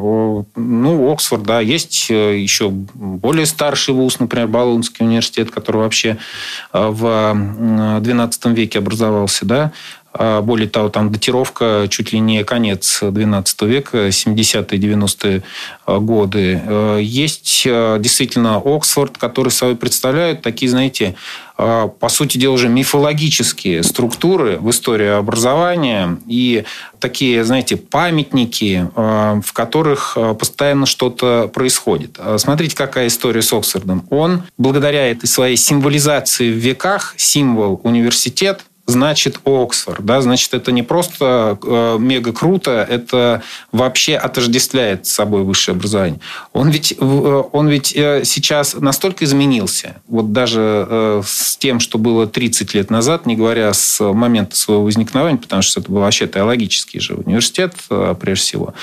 Ну, 0.55 1.11
Оксфорд, 1.13 1.43
да, 1.43 1.61
есть 1.61 2.07
э, 2.09 2.39
еще 2.39 2.69
более 2.69 3.45
старший 3.45 3.93
вуз, 3.93 4.19
например, 4.19 4.49
Болонский 4.49 5.05
университет, 5.05 5.49
который 5.49 5.77
вообще 5.77 6.17
в 6.73 7.05
XII 7.05 8.53
веке 8.53 8.79
образовался, 8.79 9.45
да. 9.45 9.71
А, 10.13 10.41
более 10.41 10.67
того, 10.67 10.89
там 10.89 11.11
датировка 11.11 11.87
чуть 11.89 12.11
ли 12.11 12.19
не 12.19 12.43
конец 12.43 13.01
XII 13.01 13.67
века, 13.67 14.07
70-е, 14.09 14.79
90-е 14.79 15.43
годы. 15.99 16.61
Э, 16.65 16.99
есть 17.01 17.63
э, 17.65 17.97
действительно 17.99 18.61
Оксфорд, 18.63 19.17
который 19.17 19.49
собой 19.49 19.75
представляют 19.75 20.41
такие, 20.41 20.69
знаете, 20.69 21.15
э, 21.57 21.89
по 21.99 22.09
сути 22.09 22.37
дела, 22.37 22.53
уже 22.53 22.67
мифологические 22.67 23.83
структуры 23.83 24.57
в 24.59 24.69
истории 24.69 25.07
образования 25.07 26.17
и 26.27 26.65
такие, 26.99 27.43
знаете, 27.43 27.77
памятники, 27.77 28.87
в 28.95 29.53
которых 29.53 30.15
постоянно 30.39 30.85
что-то 30.85 31.49
происходит. 31.51 32.19
Смотрите, 32.37 32.75
какая 32.75 33.07
история 33.07 33.41
с 33.41 33.51
Оксфордом. 33.51 34.05
Он, 34.11 34.43
благодаря 34.57 35.09
этой 35.09 35.25
своей 35.25 35.55
символизации 35.55 36.51
в 36.51 36.57
веках, 36.57 37.15
символ 37.17 37.81
университет, 37.83 38.61
значит 38.85 39.39
Оксфорд. 39.45 40.05
Да? 40.05 40.21
Значит, 40.21 40.53
это 40.53 40.71
не 40.71 40.83
просто 40.83 41.57
э, 41.63 41.97
мега 41.99 42.33
круто, 42.33 42.85
это 42.87 43.43
вообще 43.71 44.15
отождествляет 44.15 45.05
с 45.05 45.11
собой 45.11 45.43
высшее 45.43 45.75
образование. 45.75 46.19
Он 46.53 46.69
ведь, 46.69 46.93
э, 46.97 47.43
он 47.51 47.67
ведь 47.69 47.95
э, 47.95 48.23
сейчас 48.25 48.73
настолько 48.73 49.25
изменился, 49.25 50.01
вот 50.07 50.31
даже 50.31 50.87
э, 50.89 51.21
с 51.25 51.57
тем, 51.57 51.79
что 51.79 51.97
было 51.97 52.27
30 52.27 52.73
лет 52.73 52.89
назад, 52.89 53.25
не 53.25 53.35
говоря 53.35 53.73
с 53.73 54.01
момента 54.01 54.55
своего 54.55 54.83
возникновения, 54.83 55.37
потому 55.37 55.61
что 55.61 55.79
это 55.79 55.91
был 55.91 56.01
вообще 56.01 56.27
теологический 56.27 56.99
же 56.99 57.15
университет, 57.15 57.75
э, 57.89 58.15
прежде 58.19 58.43
всего, 58.43 58.73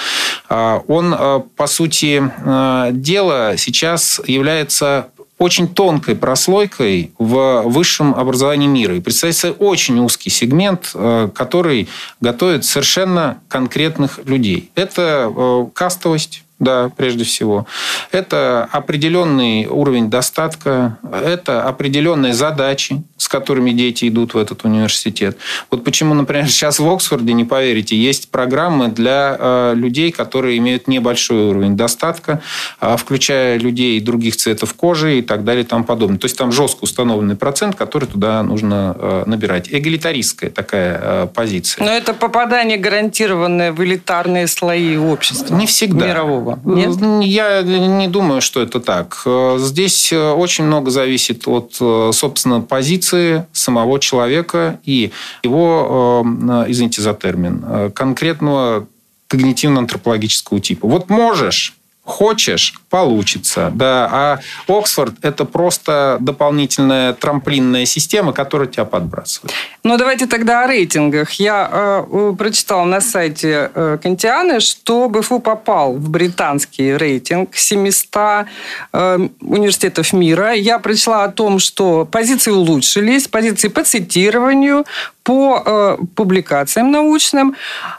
э, 0.48 0.80
он, 0.86 1.14
э, 1.18 1.40
по 1.56 1.66
сути 1.66 2.22
э, 2.22 2.90
дела, 2.92 3.56
сейчас 3.56 4.20
является 4.26 5.08
очень 5.38 5.68
тонкой 5.68 6.16
прослойкой 6.16 7.12
в 7.18 7.62
высшем 7.62 8.14
образовании 8.14 8.66
мира. 8.66 8.96
И 8.96 9.00
представляется 9.00 9.52
очень 9.52 9.98
узкий 10.00 10.30
сегмент, 10.30 10.90
э, 10.94 11.30
который 11.34 11.88
готовит 12.20 12.64
совершенно 12.64 13.40
конкретных 13.48 14.20
людей. 14.24 14.70
Это 14.74 15.32
э, 15.34 15.66
кастовость, 15.72 16.42
да, 16.58 16.90
прежде 16.96 17.24
всего. 17.24 17.66
Это 18.10 18.68
определенный 18.72 19.66
уровень 19.66 20.10
достатка, 20.10 20.98
это 21.12 21.62
определенные 21.62 22.34
задачи, 22.34 23.02
с 23.28 23.30
которыми 23.30 23.72
дети 23.72 24.08
идут 24.08 24.32
в 24.32 24.38
этот 24.38 24.64
университет. 24.64 25.36
Вот 25.70 25.84
почему, 25.84 26.14
например, 26.14 26.48
сейчас 26.48 26.78
в 26.78 26.88
Оксфорде, 26.88 27.34
не 27.34 27.44
поверите, 27.44 27.94
есть 27.94 28.30
программы 28.30 28.88
для 28.88 29.36
э, 29.38 29.72
людей, 29.76 30.10
которые 30.12 30.56
имеют 30.56 30.88
небольшой 30.88 31.50
уровень 31.50 31.76
достатка, 31.76 32.40
э, 32.80 32.96
включая 32.96 33.58
людей 33.58 34.00
других 34.00 34.36
цветов 34.36 34.72
кожи 34.72 35.18
и 35.18 35.22
так 35.22 35.44
далее 35.44 35.64
и 35.64 35.66
тому 35.66 35.84
подобное. 35.84 36.18
То 36.18 36.24
есть 36.24 36.38
там 36.38 36.52
жестко 36.52 36.84
установленный 36.84 37.36
процент, 37.36 37.74
который 37.74 38.06
туда 38.06 38.42
нужно 38.42 38.96
э, 38.98 39.22
набирать. 39.26 39.68
Эгалитаристская 39.70 40.48
такая 40.48 40.98
э, 41.02 41.28
позиция. 41.34 41.84
Но 41.84 41.92
это 41.92 42.14
попадание 42.14 42.78
гарантированное 42.78 43.72
в 43.72 43.84
элитарные 43.84 44.46
слои 44.46 44.96
общества. 44.96 45.54
Не 45.54 45.66
всегда. 45.66 46.06
Мирового? 46.06 46.58
Нет? 46.64 46.96
Я 47.26 47.60
не 47.60 48.08
думаю, 48.08 48.40
что 48.40 48.62
это 48.62 48.80
так. 48.80 49.22
Здесь 49.58 50.14
очень 50.14 50.64
много 50.64 50.90
зависит 50.90 51.46
от, 51.46 51.74
собственно, 51.74 52.62
позиции 52.62 53.17
самого 53.52 53.98
человека 54.00 54.80
и 54.84 55.12
его, 55.42 56.24
э, 56.24 56.64
извините 56.68 57.02
за 57.02 57.14
термин, 57.14 57.92
конкретного 57.94 58.86
когнитивно-антропологического 59.28 60.60
типа. 60.60 60.88
Вот 60.88 61.10
можешь, 61.10 61.77
хочешь, 62.08 62.74
получится. 62.88 63.70
Да. 63.74 64.08
А 64.10 64.38
Оксфорд– 64.66 65.14
это 65.22 65.44
просто 65.44 66.16
дополнительная 66.20 67.12
трамплинная 67.12 67.84
система, 67.84 68.32
которая 68.32 68.66
тебя 68.66 68.86
подбрасывает. 68.86 69.52
Ну, 69.84 69.96
давайте 69.98 70.26
тогда 70.26 70.64
о 70.64 70.66
рейтингах. 70.66 71.32
Я 71.32 71.68
э, 71.70 72.34
прочитала 72.38 72.84
на 72.84 73.00
сайте 73.00 73.70
э, 73.74 73.98
Кантианы, 74.02 74.60
что 74.60 75.08
БФУ 75.08 75.40
попал 75.40 75.92
в 75.94 76.08
британский 76.08 76.96
рейтинг 76.96 77.54
700 77.54 78.46
э, 78.92 79.28
университетов 79.40 80.12
мира. 80.14 80.54
Я 80.54 80.78
прочла 80.78 81.24
о 81.24 81.28
том, 81.28 81.58
что 81.58 82.08
позиции 82.10 82.50
улучшились, 82.50 83.28
позиции 83.28 83.68
по 83.68 83.84
цитированию, 83.84 84.86
по 85.28 85.62
э, 85.62 85.98
публикациям 86.14 86.90
научным, 86.90 87.54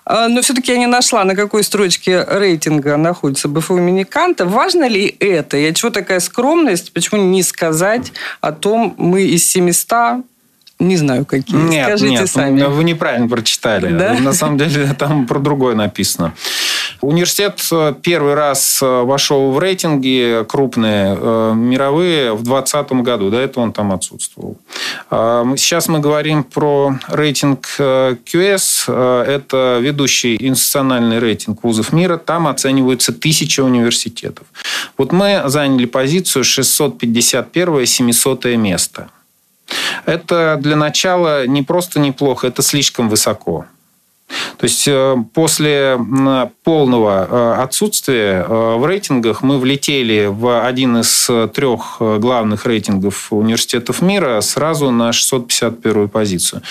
э, 0.08 0.28
но 0.30 0.42
все-таки 0.42 0.72
я 0.72 0.80
не 0.80 0.88
нашла, 0.88 1.24
на 1.26 1.36
какой 1.36 1.64
строчке 1.64 2.26
рейтинга 2.28 2.98
находится 2.98 3.48
БФУ 3.48 3.78
имени 3.78 4.04
Канта. 4.04 4.48
Важно 4.48 4.88
ли 4.88 5.16
это? 5.20 5.56
И 5.56 5.72
чего 5.76 5.92
такая 5.92 6.22
скромность? 6.22 6.92
Почему 6.92 7.22
не 7.22 7.44
сказать 7.44 8.14
о 8.42 8.52
том, 8.52 8.96
мы 8.98 9.22
из 9.22 9.48
700 9.48 10.26
не 10.80 10.96
знаю, 10.96 11.26
какие. 11.26 11.58
Нет, 11.58 11.88
Скажите 11.88 12.12
нет, 12.12 12.30
сами. 12.30 12.64
Вы 12.64 12.84
неправильно 12.86 13.28
прочитали. 13.28 13.96
Да? 13.96 14.14
На 14.14 14.34
самом 14.34 14.58
деле 14.58 14.96
там 14.98 15.28
про 15.28 15.38
другое 15.38 15.76
написано. 15.76 16.34
Университет 17.02 17.62
э, 17.72 17.94
первый 18.02 18.34
раз 18.34 18.82
э, 18.82 18.86
вошел 18.86 19.52
в 19.52 19.60
рейтинги 19.60 20.44
крупные, 20.48 21.16
э, 21.18 21.54
мировые, 21.56 22.34
в 22.34 22.44
2020 22.44 22.92
году. 23.04 23.30
До 23.30 23.38
этого 23.38 23.64
он 23.64 23.72
там 23.72 23.94
отсутствовал. 23.94 24.58
Сейчас 25.10 25.88
мы 25.88 26.00
говорим 26.00 26.44
про 26.44 26.98
рейтинг 27.08 27.68
QS. 27.80 29.26
Это 29.26 29.80
ведущий 29.82 30.36
институциональный 30.40 31.18
рейтинг 31.20 31.64
вузов 31.64 31.94
мира. 31.94 32.18
Там 32.18 32.48
оцениваются 32.48 33.14
тысячи 33.14 33.62
университетов. 33.62 34.48
Вот 34.98 35.12
мы 35.12 35.44
заняли 35.46 35.86
позицию 35.86 36.44
651-700 36.44 38.56
место. 38.56 39.10
Это 40.06 40.58
для 40.60 40.76
начала 40.76 41.48
не 41.48 41.64
просто 41.64 42.00
неплохо, 42.00 42.48
это 42.48 42.62
слишком 42.62 43.10
высоко. 43.10 43.66
То 44.58 44.66
есть 44.66 44.88
э, 44.88 45.16
после 45.34 45.98
полного 46.64 47.28
э, 47.30 47.62
отсутствия 47.62 48.46
э, 48.48 48.76
в 48.78 48.86
рейтингах 48.86 49.42
мы 49.42 49.58
влетели 49.58 50.28
в 50.30 50.66
один 50.66 50.98
из 50.98 51.30
трех 51.54 51.98
главных 52.00 52.66
рейтингов 52.66 53.32
университетов 53.32 54.02
мира 54.02 54.42
сразу 54.42 54.92
на 54.92 55.14
651 55.14 56.10
позицию. 56.10 56.62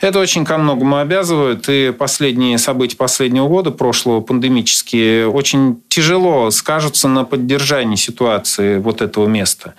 Это 0.00 0.20
очень 0.20 0.44
ко 0.44 0.56
многому 0.56 0.98
обязывает. 0.98 1.68
И 1.68 1.92
последние 1.96 2.58
события 2.58 2.96
последнего 2.96 3.48
года, 3.48 3.70
прошлого, 3.70 4.20
пандемические, 4.20 5.28
очень 5.28 5.82
тяжело 5.88 6.50
скажутся 6.50 7.08
на 7.08 7.24
поддержании 7.24 7.96
ситуации 7.96 8.78
вот 8.78 9.02
этого 9.02 9.26
места. 9.26 9.74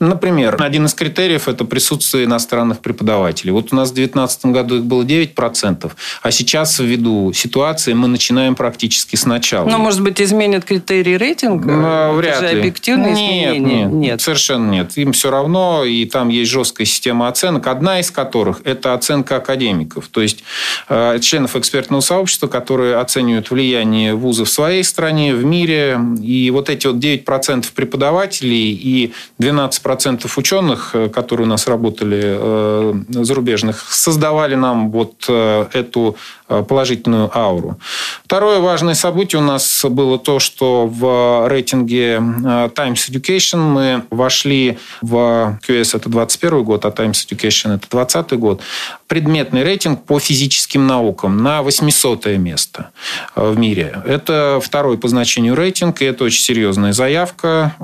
Например, 0.00 0.56
один 0.60 0.86
из 0.86 0.94
критериев– 0.94 1.46
это 1.48 1.64
присутствие 1.64 2.24
иностранных 2.24 2.80
преподавателей. 2.80 3.52
Вот 3.52 3.72
у 3.72 3.76
нас 3.76 3.90
в 3.90 3.94
2019 3.94 4.46
году 4.46 4.76
их 4.76 4.84
было 4.84 5.02
9%, 5.02 5.92
а 6.22 6.30
сейчас 6.30 6.71
ввиду 6.78 7.32
ситуации 7.32 7.92
мы 7.92 8.08
начинаем 8.08 8.54
практически 8.54 9.16
сначала. 9.16 9.68
Но, 9.68 9.78
может 9.78 10.02
быть, 10.02 10.20
изменят 10.20 10.64
критерии 10.64 11.14
рейтинга? 11.14 11.72
Но, 11.72 12.12
вряд 12.14 12.42
Это 12.42 12.48
же 12.52 12.58
объективные 12.58 13.12
нет, 13.12 13.56
изменения? 13.56 13.84
Нет, 13.84 13.92
нет, 13.92 14.20
совершенно 14.20 14.70
нет. 14.70 14.96
Им 14.96 15.12
все 15.12 15.30
равно, 15.30 15.84
и 15.84 16.04
там 16.04 16.28
есть 16.28 16.50
жесткая 16.50 16.86
система 16.86 17.28
оценок, 17.28 17.66
одна 17.66 18.00
из 18.00 18.10
которых– 18.10 18.60
это 18.64 18.94
оценка 18.94 19.36
академиков, 19.36 20.08
то 20.08 20.20
есть 20.20 20.44
э, 20.88 21.18
членов 21.20 21.56
экспертного 21.56 22.00
сообщества, 22.00 22.48
которые 22.48 22.96
оценивают 22.96 23.50
влияние 23.50 24.14
вуза 24.14 24.44
в 24.44 24.50
своей 24.50 24.84
стране, 24.84 25.34
в 25.34 25.44
мире. 25.44 25.98
И 26.22 26.50
вот 26.50 26.70
эти 26.70 26.86
вот 26.86 26.96
9% 26.96 27.66
преподавателей 27.74 28.72
и 28.72 29.12
12% 29.40 30.30
ученых, 30.36 30.90
э, 30.94 31.08
которые 31.08 31.46
у 31.46 31.50
нас 31.50 31.66
работали 31.66 32.20
э, 32.24 32.94
зарубежных, 33.08 33.80
создавали 33.90 34.54
нам 34.54 34.90
вот 34.90 35.28
эту 35.28 36.16
положительную 36.62 37.30
ауру. 37.36 37.78
Второе 38.24 38.60
важное 38.60 38.94
событие 38.94 39.40
у 39.40 39.44
нас 39.44 39.84
было 39.84 40.18
то, 40.18 40.38
что 40.38 40.86
в 40.86 41.48
рейтинге 41.48 42.14
э, 42.14 42.70
Times 42.74 43.10
Education 43.10 43.58
мы 43.58 44.04
вошли 44.10 44.78
в 45.00 45.58
QS 45.66 45.96
это 45.96 46.08
21 46.08 46.62
год, 46.64 46.84
а 46.84 46.90
Times 46.90 47.26
Education 47.26 47.74
это 47.74 47.86
20 47.90 48.32
год. 48.38 48.60
Предметный 49.06 49.62
рейтинг 49.62 50.04
по 50.04 50.18
физическим 50.18 50.86
наукам 50.86 51.42
на 51.42 51.62
800 51.62 52.26
место 52.38 52.90
э, 53.36 53.50
в 53.50 53.58
мире. 53.58 54.02
Это 54.06 54.60
второй 54.62 54.98
по 54.98 55.08
значению 55.08 55.54
рейтинг, 55.54 56.02
и 56.02 56.04
это 56.04 56.24
очень 56.24 56.42
серьезная 56.42 56.92
заявка, 56.92 57.74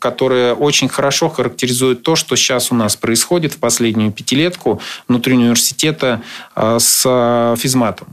которая 0.00 0.54
очень 0.54 0.88
хорошо 0.88 1.28
характеризует 1.28 2.02
то, 2.02 2.16
что 2.16 2.36
сейчас 2.36 2.72
у 2.72 2.74
нас 2.74 2.96
происходит 2.96 3.54
в 3.54 3.58
последнюю 3.58 4.12
пятилетку 4.12 4.80
внутри 5.08 5.34
университета 5.34 6.22
с 6.56 7.56
физматом. 7.58 8.05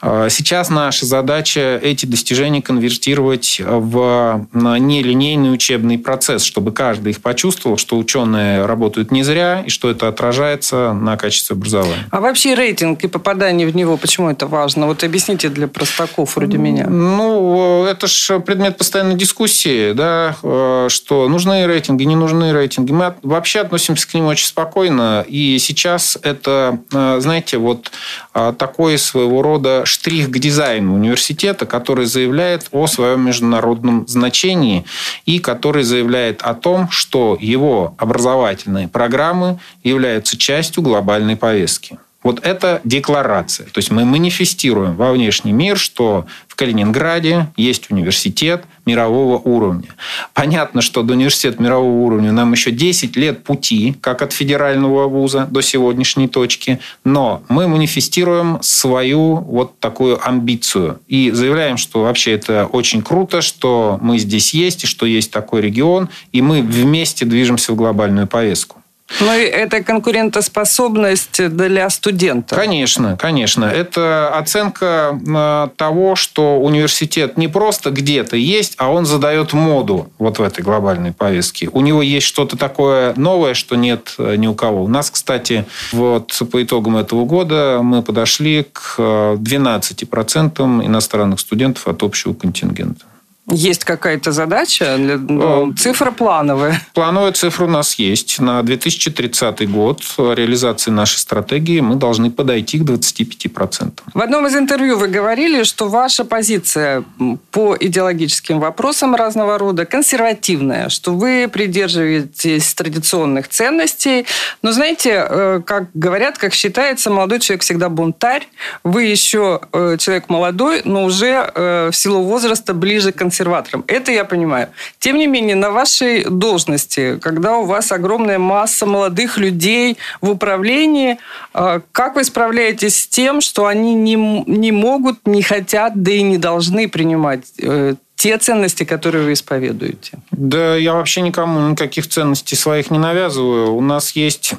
А, 0.00 0.28
сейчас 0.28 0.70
наша 0.70 1.06
задача 1.06 1.78
эти 1.82 2.06
достижения 2.06 2.62
конвертировать 2.62 3.60
в 3.64 4.46
нелинейный 4.52 5.52
учебный 5.52 5.98
процесс, 5.98 6.42
чтобы 6.42 6.72
каждый 6.72 7.10
их 7.10 7.20
почувствовал, 7.20 7.76
что 7.76 7.98
ученые 7.98 8.66
работают 8.66 9.10
не 9.10 9.22
зря 9.22 9.62
и 9.66 9.70
что 9.70 9.90
это 9.90 10.08
отражается 10.08 10.92
на 10.92 11.16
качестве 11.16 11.54
образования. 11.54 12.08
А 12.10 12.20
вообще 12.20 12.54
рейтинг 12.54 13.04
и 13.04 13.08
попадание 13.08 13.66
в 13.66 13.74
него, 13.74 13.96
почему 13.96 14.30
это 14.30 14.46
важно? 14.46 14.86
Вот 14.86 15.04
объясните 15.04 15.48
для 15.48 15.68
простаков 15.68 16.36
вроде 16.36 16.58
меня. 16.58 16.86
Ну, 16.88 17.84
это 17.84 18.06
же 18.06 18.40
предмет 18.40 18.78
постоянной 18.78 19.14
дискуссии, 19.14 19.92
да, 19.92 20.36
э, 20.42 20.86
что 20.88 21.28
нужны 21.28 21.66
рейтинги, 21.66 22.04
не 22.04 22.16
нужны 22.16 22.52
рейтинги. 22.52 22.92
Мы 22.92 23.14
вообще 23.22 23.60
относимся 23.60 24.08
к 24.08 24.14
ним 24.14 24.26
очень 24.26 24.46
спокойно. 24.46 25.24
И 25.26 25.58
сейчас 25.58 26.18
это, 26.22 26.78
э, 26.92 27.18
знаете, 27.20 27.58
вот 27.58 27.90
э, 28.34 28.52
такой 28.58 28.98
своего 28.98 29.42
рода 29.42 29.59
штрих 29.84 30.30
к 30.30 30.38
дизайну 30.38 30.94
университета, 30.94 31.66
который 31.66 32.06
заявляет 32.06 32.68
о 32.72 32.86
своем 32.86 33.26
международном 33.26 34.06
значении 34.06 34.84
и 35.26 35.38
который 35.38 35.82
заявляет 35.82 36.42
о 36.42 36.54
том, 36.54 36.90
что 36.90 37.36
его 37.40 37.94
образовательные 37.98 38.88
программы 38.88 39.58
являются 39.82 40.36
частью 40.36 40.82
глобальной 40.82 41.36
повестки. 41.36 41.98
Вот 42.22 42.44
это 42.44 42.82
декларация. 42.84 43.66
То 43.66 43.78
есть 43.78 43.90
мы 43.90 44.04
манифестируем 44.04 44.94
во 44.94 45.12
внешний 45.12 45.52
мир, 45.52 45.78
что 45.78 46.26
в 46.48 46.54
Калининграде 46.54 47.48
есть 47.56 47.90
университет 47.90 48.64
мирового 48.84 49.38
уровня. 49.38 49.88
Понятно, 50.34 50.82
что 50.82 51.02
до 51.02 51.14
университета 51.14 51.62
мирового 51.62 52.04
уровня 52.04 52.32
нам 52.32 52.52
еще 52.52 52.72
10 52.72 53.16
лет 53.16 53.42
пути, 53.42 53.96
как 54.02 54.20
от 54.20 54.32
федерального 54.32 55.08
вуза 55.08 55.46
до 55.50 55.62
сегодняшней 55.62 56.28
точки, 56.28 56.80
но 57.04 57.42
мы 57.48 57.68
манифестируем 57.68 58.58
свою 58.60 59.36
вот 59.36 59.78
такую 59.78 60.20
амбицию 60.26 61.00
и 61.08 61.30
заявляем, 61.30 61.78
что 61.78 62.02
вообще 62.02 62.32
это 62.32 62.66
очень 62.66 63.00
круто, 63.00 63.40
что 63.40 63.98
мы 64.02 64.18
здесь 64.18 64.52
есть, 64.52 64.84
и 64.84 64.86
что 64.86 65.06
есть 65.06 65.30
такой 65.30 65.62
регион, 65.62 66.10
и 66.32 66.42
мы 66.42 66.60
вместе 66.60 67.24
движемся 67.24 67.72
в 67.72 67.76
глобальную 67.76 68.26
повестку. 68.26 68.79
И 69.20 69.24
это 69.24 69.82
конкурентоспособность 69.82 71.48
для 71.48 71.90
студента. 71.90 72.54
Конечно, 72.54 73.16
конечно. 73.16 73.64
Это 73.64 74.30
оценка 74.36 75.18
э, 75.26 75.68
того, 75.76 76.16
что 76.16 76.58
университет 76.58 77.36
не 77.36 77.48
просто 77.48 77.90
где-то 77.90 78.36
есть, 78.36 78.74
а 78.78 78.90
он 78.90 79.06
задает 79.06 79.52
моду 79.52 80.10
вот 80.18 80.38
в 80.38 80.42
этой 80.42 80.62
глобальной 80.62 81.12
повестке. 81.12 81.68
У 81.72 81.80
него 81.80 82.02
есть 82.02 82.26
что-то 82.26 82.56
такое 82.56 83.14
новое, 83.16 83.54
что 83.54 83.76
нет 83.76 84.14
э, 84.18 84.36
ни 84.36 84.46
у 84.46 84.54
кого. 84.54 84.84
У 84.84 84.88
нас, 84.88 85.10
кстати, 85.10 85.66
вот 85.92 86.40
по 86.50 86.62
итогам 86.62 86.96
этого 86.96 87.24
года 87.24 87.80
мы 87.82 88.02
подошли 88.02 88.66
к 88.72 88.96
12% 88.98 90.82
э, 90.82 90.86
иностранных 90.86 91.40
студентов 91.40 91.88
от 91.88 92.02
общего 92.02 92.32
контингента. 92.32 93.04
Есть 93.50 93.84
какая-то 93.84 94.30
задача? 94.32 94.96
Ну, 94.96 95.74
цифра 95.74 96.12
плановая. 96.12 96.80
Плановая 96.94 97.32
цифра 97.32 97.64
у 97.64 97.68
нас 97.68 97.94
есть. 97.94 98.38
На 98.38 98.62
2030 98.62 99.68
год 99.68 100.02
реализации 100.18 100.90
нашей 100.90 101.18
стратегии 101.18 101.80
мы 101.80 101.96
должны 101.96 102.30
подойти 102.30 102.78
к 102.78 102.82
25%. 102.82 103.92
В 104.14 104.20
одном 104.20 104.46
из 104.46 104.54
интервью 104.54 104.98
вы 104.98 105.08
говорили, 105.08 105.64
что 105.64 105.88
ваша 105.88 106.24
позиция 106.24 107.04
по 107.50 107.76
идеологическим 107.78 108.60
вопросам 108.60 109.16
разного 109.16 109.58
рода 109.58 109.84
консервативная, 109.84 110.88
что 110.88 111.14
вы 111.14 111.48
придерживаетесь 111.52 112.72
традиционных 112.74 113.48
ценностей. 113.48 114.26
Но 114.62 114.72
знаете, 114.72 115.26
э, 115.28 115.60
как 115.66 115.88
говорят, 115.94 116.38
как 116.38 116.54
считается, 116.54 117.10
молодой 117.10 117.40
человек 117.40 117.62
всегда 117.62 117.88
бунтарь. 117.88 118.46
Вы 118.84 119.04
еще 119.04 119.60
э, 119.72 119.96
человек 119.98 120.28
молодой, 120.28 120.82
но 120.84 121.04
уже 121.04 121.50
э, 121.52 121.90
в 121.90 121.96
силу 121.96 122.22
возраста 122.22 122.74
ближе 122.74 123.10
к 123.10 123.16
консервативности 123.16 123.39
консерватором. 123.40 123.84
Это 123.86 124.12
я 124.12 124.24
понимаю. 124.24 124.68
Тем 124.98 125.16
не 125.16 125.26
менее, 125.26 125.56
на 125.56 125.70
вашей 125.70 126.24
должности, 126.24 127.18
когда 127.20 127.56
у 127.56 127.64
вас 127.64 127.92
огромная 127.92 128.38
масса 128.38 128.86
молодых 128.86 129.38
людей 129.38 129.96
в 130.20 130.30
управлении, 130.30 131.16
а, 131.54 131.80
как 131.92 132.16
вы 132.16 132.24
справляетесь 132.24 132.96
с 132.96 133.08
тем, 133.08 133.40
что 133.40 133.66
они 133.66 133.94
не, 133.94 134.16
не 134.46 134.72
могут, 134.72 135.26
не 135.26 135.42
хотят, 135.42 136.02
да 136.02 136.10
и 136.10 136.22
не 136.22 136.38
должны 136.38 136.88
принимать 136.88 137.44
э, 137.62 137.94
те 138.16 138.36
ценности, 138.36 138.84
которые 138.84 139.24
вы 139.24 139.32
исповедуете? 139.32 140.18
Да, 140.30 140.76
я 140.76 140.92
вообще 140.92 141.22
никому 141.22 141.70
никаких 141.70 142.06
ценностей 142.06 142.56
своих 142.56 142.90
не 142.90 142.98
навязываю. 142.98 143.72
У 143.74 143.80
нас 143.80 144.16
есть 144.16 144.54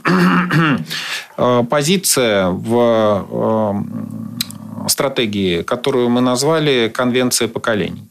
э, 1.38 1.64
позиция 1.70 2.50
в 2.50 3.28
э, 4.86 4.90
стратегии, 4.90 5.62
которую 5.62 6.10
мы 6.10 6.22
назвали 6.22 6.92
«Конвенция 6.94 7.48
поколений». 7.48 8.11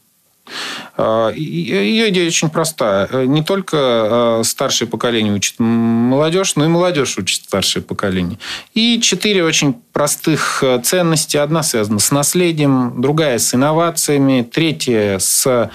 А, 0.97 1.31
ее 1.31 2.09
идея 2.09 2.27
очень 2.27 2.49
простая. 2.49 3.25
Не 3.25 3.43
только 3.43 3.77
а, 3.77 4.41
старшее 4.43 4.87
поколение 4.87 5.33
учит 5.33 5.55
молодежь, 5.59 6.55
но 6.55 6.65
и 6.65 6.67
молодежь 6.67 7.17
учит 7.17 7.43
старшее 7.45 7.83
поколение. 7.83 8.37
И 8.73 8.99
четыре 9.01 9.43
очень 9.43 9.73
простых 9.93 10.63
а, 10.63 10.79
ценности. 10.79 11.37
Одна 11.37 11.63
связана 11.63 11.99
с 11.99 12.11
наследием, 12.11 13.01
другая 13.01 13.39
с 13.39 13.53
инновациями, 13.53 14.41
третья 14.41 15.19
с 15.19 15.69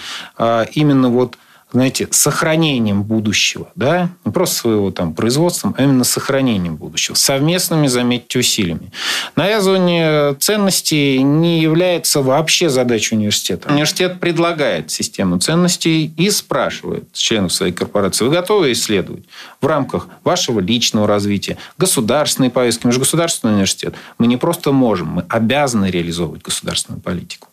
именно 0.74 1.08
вот 1.08 1.36
знаете, 1.72 2.08
сохранением 2.10 3.02
будущего, 3.02 3.68
да, 3.74 4.10
не 4.24 4.32
просто 4.32 4.56
своего 4.56 4.90
там 4.90 5.14
производством, 5.14 5.74
а 5.76 5.82
именно 5.82 6.04
сохранением 6.04 6.76
будущего, 6.76 7.14
совместными, 7.14 7.88
заметьте, 7.88 8.38
усилиями. 8.38 8.92
Навязывание 9.34 10.34
ценностей 10.34 11.22
не 11.22 11.60
является 11.60 12.22
вообще 12.22 12.68
задачей 12.68 13.16
университета. 13.16 13.68
Университет 13.70 14.20
предлагает 14.20 14.90
систему 14.90 15.38
ценностей 15.38 16.12
и 16.16 16.30
спрашивает 16.30 17.12
членов 17.12 17.52
своей 17.52 17.72
корпорации, 17.72 18.24
вы 18.24 18.30
готовы 18.30 18.72
исследовать 18.72 19.24
в 19.60 19.66
рамках 19.66 20.08
вашего 20.22 20.60
личного 20.60 21.06
развития, 21.06 21.58
государственной 21.78 22.50
повестки, 22.50 22.86
мы 22.86 22.92
же 22.92 23.00
государственный 23.00 23.54
университет, 23.54 23.94
мы 24.18 24.28
не 24.28 24.36
просто 24.36 24.70
можем, 24.70 25.08
мы 25.08 25.24
обязаны 25.28 25.90
реализовывать 25.90 26.42
государственную 26.42 27.02
политику. 27.02 27.48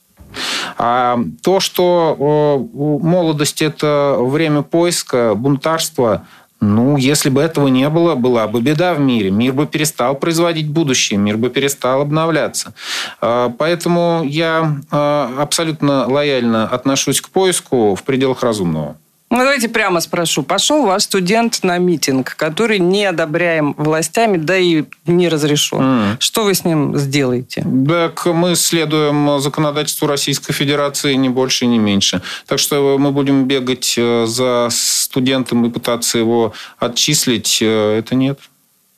А 0.77 1.19
то, 1.41 1.59
что 1.59 2.67
молодость– 2.73 3.61
это 3.61 4.17
время 4.19 4.61
поиска, 4.61 5.33
бунтарства, 5.35 6.25
ну, 6.63 6.95
если 6.95 7.29
бы 7.29 7.41
этого 7.41 7.67
не 7.67 7.89
было, 7.89 8.15
была 8.15 8.47
бы 8.47 8.61
беда 8.61 8.93
в 8.93 8.99
мире. 8.99 9.31
Мир 9.31 9.51
бы 9.51 9.67
перестал 9.67 10.15
производить 10.15 10.69
будущее, 10.69 11.19
мир 11.19 11.35
бы 11.35 11.49
перестал 11.49 12.01
обновляться. 12.01 12.73
А, 13.19 13.49
поэтому 13.49 14.21
я 14.23 14.77
а, 14.89 15.35
абсолютно 15.39 16.07
лояльно 16.07 16.65
отношусь 16.65 17.19
к 17.19 17.29
поиску 17.29 17.95
в 17.95 18.03
пределах 18.03 18.43
разумного. 18.43 18.95
Ну, 19.33 19.39
давайте 19.39 19.67
прямо 19.67 19.99
спрошу. 19.99 20.43
Пошел 20.43 20.85
ваш 20.85 21.03
студент 21.03 21.63
на 21.63 21.79
митинг, 21.79 22.35
который 22.35 22.77
не 22.77 23.03
одобряем 23.05 23.73
властями, 23.79 24.37
да 24.37 24.59
и 24.59 24.83
не 25.07 25.27
разрешен. 25.27 25.79
Mm. 25.79 26.15
Что 26.19 26.43
вы 26.43 26.53
с 26.53 26.63
ним 26.63 26.95
сделаете? 26.99 27.65
Так 27.87 28.27
мы 28.27 28.55
следуем 28.55 29.39
законодательству 29.39 30.07
Российской 30.07 30.53
Федерации 30.53 31.15
не 31.15 31.29
больше, 31.29 31.65
не 31.65 31.79
меньше. 31.79 32.21
Так 32.45 32.59
что 32.59 32.99
мы 32.99 33.11
будем 33.11 33.45
бегать 33.45 33.95
э, 33.97 34.27
за 34.27 34.67
студентом 34.69 35.65
и 35.65 35.71
пытаться 35.71 36.19
его 36.19 36.53
отчислить. 36.77 37.57
Э, 37.59 37.97
это 37.97 38.13
нет. 38.13 38.39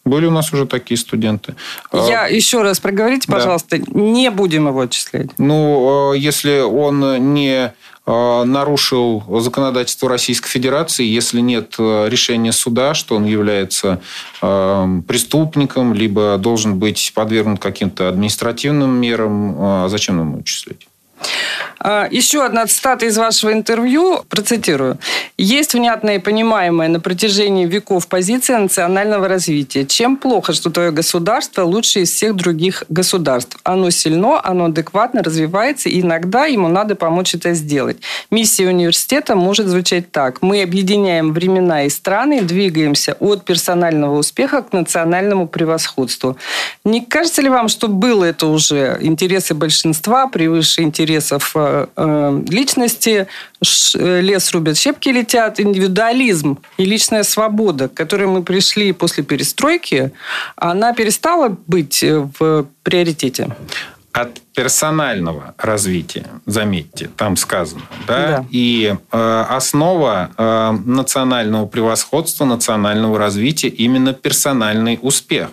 Были 0.04 0.26
у 0.26 0.32
нас 0.32 0.52
уже 0.52 0.66
такие 0.66 0.98
студенты. 0.98 1.56
А, 1.92 2.08
Я 2.10 2.28
еще 2.28 2.62
раз 2.62 2.82
проговорите, 2.82 3.32
пожалуйста, 3.32 3.78
да. 3.78 3.86
не 3.88 4.30
будем 4.32 4.68
его 4.68 4.82
отчислять. 4.82 5.30
Ну, 5.38 6.14
э, 6.14 6.18
если 6.18 6.60
он 6.60 7.34
не 7.34 7.74
нарушил 8.06 9.24
законодательство 9.42 10.10
Российской 10.10 10.50
Федерации, 10.50 11.04
если 11.04 11.40
нет 11.40 11.76
э, 11.80 12.08
решения 12.08 12.52
суда, 12.52 12.94
что 12.94 13.16
он 13.16 13.26
является 13.26 14.02
э, 14.42 15.02
преступником, 15.08 15.94
либо 15.94 16.38
должен 16.38 16.78
быть 16.78 17.12
подвергнут 17.16 17.60
каким-то 17.60 18.10
административным 18.10 18.92
мерам, 18.92 19.90
зачем 19.90 20.18
нам 20.18 20.38
учислить? 20.38 20.88
А, 20.88 20.95
еще 22.12 22.44
одна 22.44 22.66
цитата 22.66 23.06
из 23.06 23.18
вашего 23.18 23.52
интервью, 23.52 24.24
процитирую. 24.30 24.98
«Есть 25.38 25.74
внятная 25.74 26.16
и 26.16 26.20
понимаемая 26.20 26.88
на 26.88 27.00
протяжении 27.00 27.66
веков 27.66 28.08
позиция 28.08 28.60
национального 28.60 29.28
развития. 29.28 29.86
Чем 29.86 30.16
плохо, 30.16 30.54
что 30.54 30.70
твое 30.70 30.92
государство 30.92 31.64
лучше 31.64 32.02
из 32.02 32.12
всех 32.12 32.36
других 32.36 32.84
государств? 32.90 33.58
Оно 33.64 33.90
сильно, 33.90 34.40
оно 34.44 34.66
адекватно 34.66 35.22
развивается, 35.22 35.90
и 35.90 36.02
иногда 36.02 36.46
ему 36.46 36.70
надо 36.70 36.96
помочь 36.96 37.36
это 37.36 37.54
сделать. 37.54 37.98
Миссия 38.32 38.68
университета 38.68 39.36
может 39.36 39.68
звучать 39.68 40.12
так. 40.12 40.42
Мы 40.42 40.64
объединяем 40.64 41.34
времена 41.34 41.84
и 41.84 41.90
страны, 41.90 42.42
двигаемся 42.42 43.16
от 43.20 43.44
персонального 43.44 44.18
успеха 44.18 44.62
к 44.62 44.74
национальному 44.74 45.48
превосходству». 45.48 46.38
Не 46.86 47.02
кажется 47.02 47.42
ли 47.42 47.50
вам, 47.50 47.68
что 47.68 47.88
было 47.88 48.26
это 48.26 48.48
уже 48.48 48.98
интересы 49.02 49.54
большинства 49.54 50.28
превыше 50.28 50.82
интересов 50.82 51.15
э, 51.22 51.86
Э, 52.16 52.42
личности, 52.48 53.28
э, 53.96 54.22
лес 54.22 54.52
рубят, 54.52 54.78
щепки 54.78 55.10
летят, 55.10 55.60
индивидуализм 55.60 56.60
и 56.78 56.86
личная 56.86 57.24
свобода, 57.24 57.88
к 57.88 57.94
которой 57.94 58.28
мы 58.28 58.44
пришли 58.44 58.92
после 58.92 59.24
перестройки, 59.24 60.12
она 60.56 60.94
перестала 60.94 61.58
быть 61.68 62.04
в 62.04 62.68
приоритете? 62.84 63.56
от 64.12 64.40
персонального 64.56 65.54
развития, 65.58 66.26
заметьте, 66.46 67.10
там 67.18 67.36
сказано, 67.36 67.82
да, 68.08 68.28
да. 68.28 68.46
и 68.50 68.96
э, 69.12 69.46
основа 69.50 70.32
э, 70.38 70.72
национального 70.86 71.66
превосходства, 71.66 72.46
национального 72.46 73.20
развития 73.20 73.68
именно 73.68 74.14
персональный 74.14 75.00
успех 75.02 75.50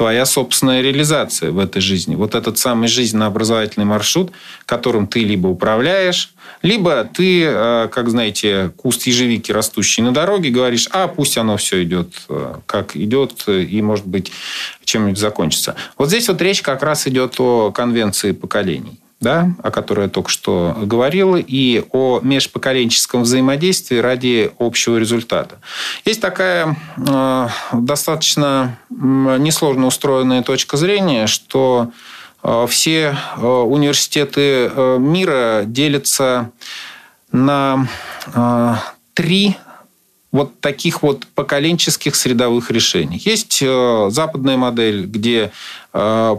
твоя 0.00 0.24
собственная 0.24 0.80
реализация 0.80 1.50
в 1.50 1.58
этой 1.58 1.82
жизни. 1.82 2.14
Вот 2.14 2.34
этот 2.34 2.56
самый 2.56 2.88
жизненно-образовательный 2.88 3.84
маршрут, 3.84 4.32
которым 4.64 5.06
ты 5.06 5.20
либо 5.24 5.46
управляешь, 5.48 6.32
либо 6.62 7.04
ты, 7.04 7.44
э, 7.44 7.88
как 7.92 8.08
знаете, 8.08 8.72
куст 8.78 9.06
ежевики, 9.06 9.52
растущий 9.52 10.02
на 10.02 10.12
дороге, 10.12 10.48
говоришь, 10.48 10.88
а 10.90 11.06
пусть 11.06 11.36
оно 11.36 11.58
все 11.58 11.82
идет, 11.82 12.14
э, 12.30 12.54
как 12.64 12.96
идет, 12.96 13.46
и, 13.46 13.82
может 13.82 14.06
быть, 14.06 14.32
чем-нибудь 14.86 15.18
закончится. 15.18 15.74
Вот 15.98 16.08
здесь 16.08 16.28
вот 16.28 16.40
речь 16.40 16.62
как 16.62 16.82
раз 16.82 17.06
идет 17.06 17.38
о 17.38 17.70
конвенции 17.70 18.32
поколений 18.32 18.99
да, 19.20 19.52
о 19.62 19.70
которой 19.70 20.04
я 20.04 20.08
только 20.08 20.30
что 20.30 20.74
говорил, 20.80 21.36
и 21.36 21.84
о 21.92 22.20
межпоколенческом 22.22 23.22
взаимодействии 23.22 23.98
ради 23.98 24.50
общего 24.58 24.96
результата. 24.96 25.58
Есть 26.06 26.22
такая 26.22 26.76
э, 26.96 27.48
достаточно 27.72 28.78
несложно 28.88 29.86
устроенная 29.86 30.42
точка 30.42 30.78
зрения, 30.78 31.26
что 31.26 31.92
э, 32.42 32.66
все 32.68 33.16
э, 33.36 33.46
университеты 33.46 34.70
э, 34.74 34.96
мира 34.98 35.64
делятся 35.66 36.50
на 37.30 37.86
э, 38.34 38.74
три 39.12 39.56
вот 40.32 40.60
таких 40.60 41.02
вот 41.02 41.26
поколенческих 41.34 42.14
средовых 42.14 42.70
решений. 42.70 43.20
Есть 43.22 43.60
э, 43.62 44.08
западная 44.10 44.56
модель, 44.56 45.04
где 45.04 45.52
э, 45.92 46.36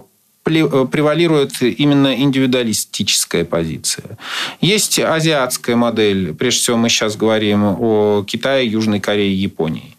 превалирует 0.60 1.62
именно 1.62 2.16
индивидуалистическая 2.16 3.46
позиция. 3.46 4.18
Есть 4.60 5.00
азиатская 5.00 5.76
модель, 5.76 6.34
прежде 6.34 6.62
всего 6.62 6.78
мы 6.78 6.90
сейчас 6.90 7.16
говорим 7.16 7.64
о 7.64 8.24
Китае, 8.28 8.68
Южной 8.68 9.00
Корее, 9.00 9.34
Японии 9.34 9.96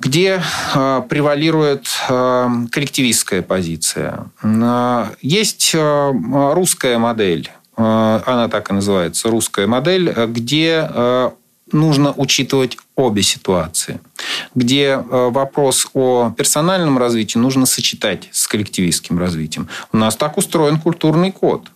где 0.00 0.42
э, 0.74 1.02
превалирует 1.08 1.86
э, 2.08 2.48
коллективистская 2.72 3.42
позиция. 3.42 4.30
Э, 4.42 5.08
есть 5.20 5.72
э, 5.74 6.12
русская 6.54 6.96
модель, 6.98 7.50
э, 7.76 8.20
она 8.24 8.48
так 8.48 8.70
и 8.70 8.72
называется, 8.72 9.28
русская 9.28 9.66
модель, 9.66 10.10
где 10.28 10.88
э, 10.88 11.30
нужно 11.72 12.12
учитывать 12.12 12.76
обе 12.96 13.22
ситуации, 13.22 14.00
где 14.54 14.84
э, 14.84 15.28
вопрос 15.30 15.88
о 15.94 16.32
персональном 16.36 16.98
развитии 16.98 17.38
нужно 17.38 17.66
сочетать 17.66 18.28
с 18.32 18.46
коллективистским 18.46 19.18
развитием. 19.18 19.68
У 19.92 19.96
нас 19.96 20.16
так 20.16 20.38
устроен 20.38 20.78
культурный 20.78 21.32
код. 21.32 21.68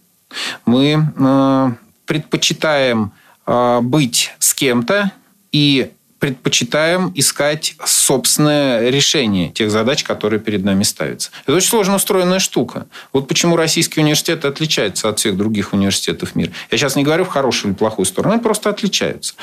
Мы 0.66 1.12
э, 1.16 1.70
предпочитаем 2.07 3.12
э, 3.46 3.80
быть 3.80 4.33
с 4.38 4.54
кем-то 4.54 5.12
и 5.52 5.90
предпочитаем 6.24 7.12
искать 7.14 7.74
собственное 7.85 8.88
решение 8.88 9.50
тех 9.50 9.70
задач, 9.70 10.04
которые 10.04 10.40
перед 10.40 10.64
нами 10.64 10.83
ставятся. 10.83 11.30
Это 11.42 11.54
очень 11.54 11.68
сложно 11.68 11.96
устроенная 11.96 12.38
штука. 12.38 12.87
Вот 13.12 13.28
почему 13.28 13.57
российский 13.57 14.00
университет 14.00 14.46
отличается 14.46 15.11
от 15.11 15.18
всех 15.18 15.37
других 15.37 15.74
университетов 15.74 16.35
мира. 16.35 16.50
Я 16.70 16.78
сейчас 16.78 16.96
не 16.96 17.04
говорю 17.04 17.26
в 17.26 17.28
хорошую 17.28 17.72
или 17.72 17.78
плохую 17.78 18.07
сторону, 18.07 18.33
они 18.33 18.42
просто 18.42 18.70
отличаются. 18.70 19.35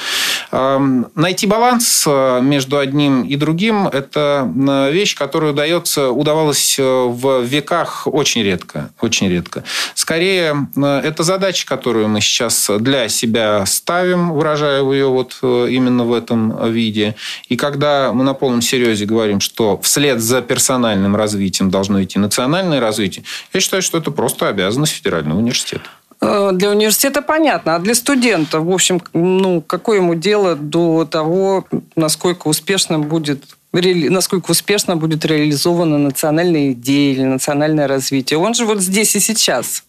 Найти 0.51 1.47
баланс 1.47 2.03
э, 2.05 2.41
между 2.41 2.77
одним 2.77 3.23
и 3.23 3.37
другим– 3.37 3.87
это 3.93 4.51
э, 4.53 4.91
вещь, 4.91 5.15
которая 5.15 5.51
удается, 5.53 6.09
удавалась 6.09 6.77
э, 6.77 6.83
в 6.83 7.41
веках 7.43 8.05
очень 8.05 8.43
редко. 8.43 8.91
Очень 8.99 9.29
редко. 9.29 9.63
Скорее, 9.95 10.67
это 10.75 11.23
задача, 11.23 11.65
которую 11.65 12.09
мы 12.09 12.19
сейчас 12.19 12.69
для 12.79 13.07
себя 13.07 13.65
ставим, 13.65 14.31
выражая 14.33 14.83
ее 14.83 15.07
вот 15.07 15.37
именно 15.41 16.03
в 16.03 16.13
этом 16.13 16.71
виде. 16.71 17.15
И 17.47 17.55
когда 17.55 18.11
мы 18.11 18.23
на 18.23 18.33
полном 18.33 18.61
серьезе 18.61 19.05
говорим, 19.05 19.39
что 19.39 19.79
вслед 19.81 20.19
за 20.19 20.41
персональным 20.41 21.15
развитием 21.15 21.69
должно 21.69 22.03
идти 22.03 22.19
национальное 22.19 22.81
развитие, 22.81 23.23
я 23.53 23.59
считаю, 23.61 23.81
что 23.81 23.97
это 23.97 24.11
просто 24.11 24.49
обязанность 24.49 24.93
федерального 24.93 25.39
университета. 25.39 25.89
Э, 26.21 26.51
для 26.53 26.69
университета 26.69 27.21
понятно, 27.21 27.75
а 27.75 27.79
для 27.79 27.95
студента, 27.95 28.60
в 28.60 28.69
общем, 28.69 29.01
ну, 29.13 29.62
какое 29.62 29.97
ему 29.97 30.15
дело 30.15 30.55
до 30.55 31.05
того, 31.05 31.65
насколько 31.95 32.47
успешным 32.47 33.03
будет 33.03 33.43
насколько 33.73 34.51
успешно 34.51 34.97
будет 34.97 35.23
реализована 35.23 35.97
национальная 35.97 36.73
идея 36.73 37.13
или 37.13 37.23
национальное 37.23 37.88
развитие. 37.88 38.38
Он 38.38 38.53
же 38.53 38.65
вот 38.65 38.81
здесь 38.81 39.15
и 39.15 39.21
сейчас. 39.21 39.86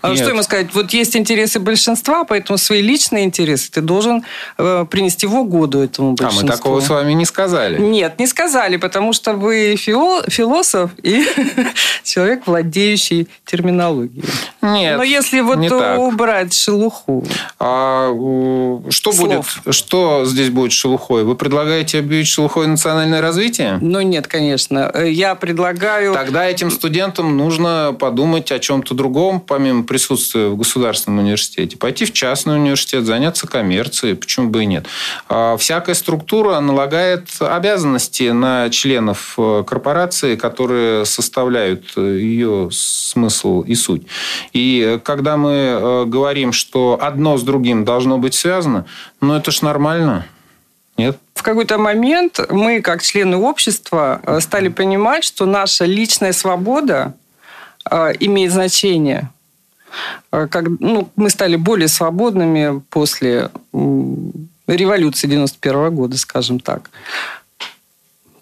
А 0.00 0.08
Нет. 0.08 0.18
что 0.18 0.30
ему 0.30 0.42
сказать? 0.42 0.74
Вот 0.74 0.92
есть 0.92 1.16
интересы 1.16 1.60
большинства, 1.60 2.24
поэтому 2.24 2.58
свои 2.58 2.82
личные 2.82 3.24
интересы 3.24 3.70
ты 3.70 3.80
должен 3.80 4.24
э, 4.58 4.86
принести 4.90 5.26
в 5.26 5.34
угоду 5.36 5.80
этому 5.80 6.12
большинству. 6.12 6.40
А 6.40 6.50
мы 6.50 6.56
такого 6.56 6.80
с 6.80 6.88
вами 6.88 7.12
не 7.12 7.24
сказали. 7.24 7.78
Нет, 7.80 8.18
не 8.18 8.26
сказали, 8.26 8.76
потому 8.76 9.12
что 9.12 9.34
вы 9.34 9.76
философ 9.76 10.90
и 11.02 11.24
человек, 12.02 12.46
владеющий 12.46 13.28
терминологией. 13.44 14.24
Нет, 14.62 14.96
Но 14.96 15.04
если 15.04 15.40
вот 15.40 15.58
не 15.58 15.70
убрать 15.70 16.48
так. 16.48 16.52
шелуху. 16.54 17.24
А, 17.60 18.08
что 18.90 19.12
слов. 19.12 19.60
будет? 19.64 19.74
Что 19.74 20.24
здесь 20.24 20.50
будет 20.50 20.72
шелухой? 20.72 21.22
Вы 21.24 21.36
предлагаете 21.36 22.00
объявить 22.00 22.26
шелухой 22.28 22.66
национальное 22.66 23.20
развитие? 23.20 23.78
Ну 23.80 24.00
нет, 24.00 24.26
конечно. 24.26 24.92
Я 25.04 25.36
предлагаю. 25.36 26.14
Тогда 26.14 26.48
этим 26.48 26.70
студентам 26.70 27.36
нужно 27.36 27.96
подумать 27.98 28.50
о 28.50 28.58
чем-то 28.58 28.94
другом, 28.94 29.40
помимо 29.52 29.82
присутствия 29.82 30.48
в 30.48 30.56
государственном 30.56 31.18
университете, 31.18 31.76
пойти 31.76 32.06
в 32.06 32.12
частный 32.14 32.56
университет, 32.56 33.04
заняться 33.04 33.46
коммерцией, 33.46 34.14
почему 34.14 34.48
бы 34.48 34.62
и 34.62 34.66
нет. 34.66 34.86
А 35.28 35.58
всякая 35.58 35.92
структура 35.92 36.58
налагает 36.60 37.28
обязанности 37.38 38.30
на 38.30 38.70
членов 38.70 39.34
э, 39.36 39.62
корпорации, 39.66 40.36
которые 40.36 41.04
составляют 41.04 41.84
э, 41.98 42.00
ее 42.00 42.70
смысл 42.72 43.60
и 43.60 43.74
суть. 43.74 44.06
И 44.54 44.82
э, 44.82 44.98
когда 45.00 45.36
мы 45.36 46.06
говорим, 46.06 46.52
что 46.52 46.98
одно 46.98 47.36
с 47.36 47.42
другим 47.42 47.84
должно 47.84 48.16
быть 48.16 48.32
связано, 48.32 48.86
ну 49.20 49.34
это 49.34 49.50
ж 49.50 49.60
нормально. 49.60 50.24
Нет? 50.96 51.18
В 51.34 51.42
какой-то 51.42 51.76
момент 51.76 52.40
мы, 52.48 52.80
как 52.80 53.02
члены 53.02 53.36
общества, 53.36 54.22
стали 54.40 54.68
понимать, 54.68 55.24
что 55.24 55.44
наша 55.44 55.84
личная 55.84 56.32
свобода 56.32 57.12
имеет 58.18 58.52
значение. 58.52 59.30
Э, 60.30 60.46
как, 60.50 60.68
ну, 60.80 61.10
мы 61.16 61.30
стали 61.30 61.56
более 61.56 61.88
свободными 61.88 62.80
после 62.90 63.50
революции 64.66 65.26
91 65.26 65.94
года, 65.94 66.16
скажем 66.16 66.60
так 66.60 66.90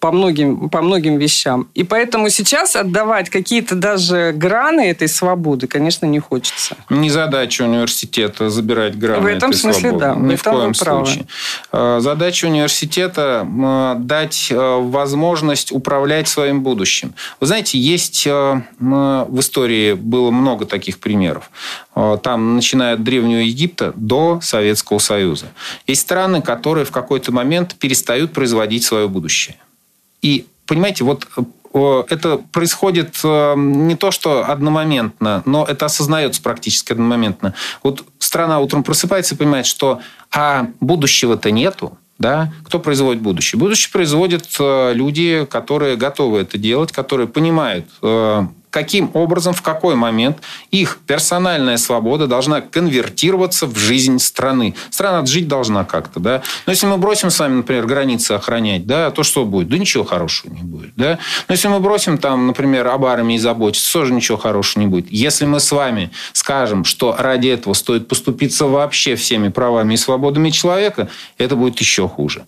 по 0.01 0.11
многим, 0.13 0.69
по 0.71 0.83
многим 0.83 1.19
вещам. 1.19 1.69
И 1.75 1.85
поэтому 1.85 2.31
сейчас 2.31 2.75
отдавать 2.75 3.31
какие-то 3.31 3.75
даже 3.75 4.33
граны 4.35 4.91
этой 4.91 5.09
свободы, 5.09 5.67
конечно, 5.67 6.07
не 6.07 6.19
хочется. 6.19 6.77
Не 6.89 7.11
задача 7.11 7.63
университета 7.63 8.51
забирать 8.51 8.99
граны 8.99 9.21
В 9.21 9.27
этом 9.27 9.51
этой 9.51 9.59
смысле, 9.59 9.91
свободы. 9.91 10.05
да. 10.05 10.15
Ни 10.15 10.37
в, 10.37 10.43
коем 10.43 10.75
случае. 10.75 11.27
Правы. 11.71 11.99
Э, 11.99 12.01
задача 12.01 12.47
университета 12.47 13.47
э, 13.47 13.95
дать 14.01 14.51
возможность 14.51 15.73
управлять 15.73 16.29
своим 16.29 16.63
будущим. 16.63 17.15
Вы 17.39 17.47
знаете, 17.47 17.79
есть 17.79 18.27
в 18.27 19.39
истории 19.39 19.93
было 19.93 20.31
много 20.31 20.65
таких 20.67 20.99
примеров. 20.99 21.51
Э, 21.95 22.17
там, 22.23 22.57
начиная 22.57 22.95
от 22.95 23.03
Древнего 23.05 23.41
Египта 23.41 23.93
до 23.97 24.41
Советского 24.43 24.99
Союза. 24.99 25.47
Есть 25.87 26.03
страны, 26.03 26.41
которые 26.43 26.85
в 26.85 26.91
какой-то 26.91 27.33
момент 27.33 27.75
перестают 27.75 28.33
производить 28.33 28.85
свое 28.85 29.09
будущее. 29.09 29.57
И, 30.23 30.47
понимаете, 30.67 31.05
вот 31.05 31.27
э, 31.75 32.03
это 32.09 32.39
происходит 32.39 33.21
э, 33.25 33.55
не 33.57 33.97
то, 33.97 34.11
что 34.11 34.51
одномоментно, 34.51 35.43
но 35.47 35.65
это 35.65 35.87
осознается 35.87 36.43
практически 36.43 36.93
одномоментно. 36.93 37.55
Вот 37.83 38.05
страна 38.19 38.61
утром 38.61 38.83
просыпается 38.83 39.35
и 39.35 39.39
понимает, 39.39 39.67
что 39.67 40.01
а 40.31 40.69
будущего-то 40.81 41.51
нету, 41.51 41.99
да? 42.19 42.53
Кто 42.65 42.79
производит 42.79 43.23
будущее? 43.23 43.59
Будущее 43.59 43.91
производят 43.91 44.47
люди, 44.59 45.47
которые 45.51 45.97
готовы 45.97 46.41
это 46.41 46.59
делать, 46.59 46.93
которые 46.93 47.27
понимают 47.27 47.87
каким 48.71 49.11
образом, 49.15 49.53
в 49.53 49.63
какой 49.63 49.95
момент 49.95 50.39
их 50.71 50.99
персональная 51.07 51.77
свобода 51.77 52.27
должна 52.27 52.61
конвертироваться 52.61 53.67
в 53.67 53.77
жизнь 53.77 54.19
страны. 54.19 54.75
Страна 54.91 55.25
жить 55.27 55.49
должна 55.49 55.85
как-то, 55.85 56.21
да. 56.21 56.43
Но 56.67 56.73
если 56.73 56.87
мы 56.87 56.97
бросим 56.97 57.31
с 57.31 57.39
вами, 57.39 57.57
например, 57.57 57.87
границы 57.87 58.33
охранять, 58.33 58.87
да, 58.87 59.11
то 59.11 59.23
что 59.23 59.45
будет? 59.45 59.69
Да 59.69 59.79
ничего 59.79 60.05
хорошего 60.05 60.55
не 60.55 60.63
будет, 60.63 60.93
да. 60.97 61.19
Но 61.49 61.53
если 61.53 61.69
мы 61.69 61.81
бросим 61.81 62.19
там, 62.19 62.47
например, 62.47 62.87
об 62.87 63.05
армии 63.05 63.37
заботиться, 63.37 63.93
тоже 63.93 64.13
ничего 64.13 64.39
хорошего 64.39 64.83
не 64.83 64.89
будет. 64.89 65.11
Если 65.11 65.45
мы 65.45 65.61
с 65.61 65.71
вами 65.73 66.11
скажем, 66.33 66.85
что 66.85 67.15
ради 67.19 67.49
этого 67.49 67.75
стоит 67.75 68.09
поступиться 68.09 68.67
вообще 68.67 69.15
всеми 69.17 69.49
правами 69.49 69.95
и 69.95 69.97
свободами 69.97 70.51
человека, 70.51 71.09
это 71.39 71.57
будет 71.57 71.79
еще 71.81 72.09
хуже. 72.09 72.47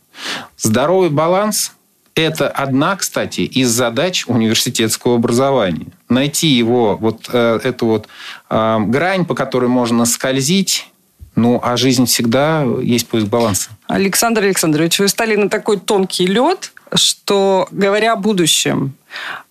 Здоровый 0.57 1.11
баланс 1.11 1.73
Это 2.15 2.49
одна, 2.49 2.97
кстати, 2.97 3.41
из 3.41 3.71
задач 3.71 4.25
университетского 4.27 5.15
образования. 5.15 5.87
Найти 6.09 6.49
его, 6.49 6.97
вот 6.97 7.29
э, 7.33 7.61
эту 7.65 7.87
вот 7.87 8.09
э, 8.51 8.79
грань, 8.87 9.25
по 9.25 9.35
которой 9.35 9.69
можно 9.69 10.05
скользить, 10.05 10.89
ну, 11.35 11.59
а 11.63 11.79
жизнь 11.79 12.05
всегда 12.05 12.65
есть 12.83 13.09
поиск 13.09 13.29
баланса. 13.29 13.71
Александр 13.87 14.43
Александрович, 14.43 14.99
вы 14.99 15.09
стали 15.09 15.37
на 15.37 15.49
такой 15.49 15.79
тонкий 15.79 16.27
лед, 16.27 16.73
что, 16.95 17.67
говоря 17.71 18.13
о 18.13 18.17
будущем, 18.17 18.95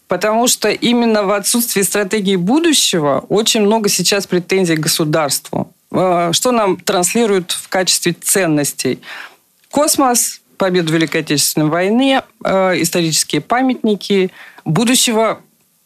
потому 0.08 0.48
что 0.48 0.70
именно 0.70 1.24
в 1.24 1.32
отсутствии 1.32 1.82
стратегии 1.82 2.36
будущего 2.36 3.26
очень 3.30 3.62
много 3.62 3.90
сейчас 3.90 4.28
претензий 4.28 4.76
к 4.76 4.82
государству. 4.82 5.74
Э, 5.92 6.30
что 6.34 6.52
нам 6.52 6.78
транслируют 6.78 7.52
в 7.52 7.70
качестве 7.70 8.14
ценностей? 8.14 9.00
Космос, 9.72 10.41
победу 10.62 10.92
в 10.92 10.94
Великой 10.94 11.22
Отечественной 11.22 11.70
войне, 11.70 12.22
э, 12.46 12.80
исторические 12.84 13.42
памятники. 13.42 14.30
Будущего 14.64 15.42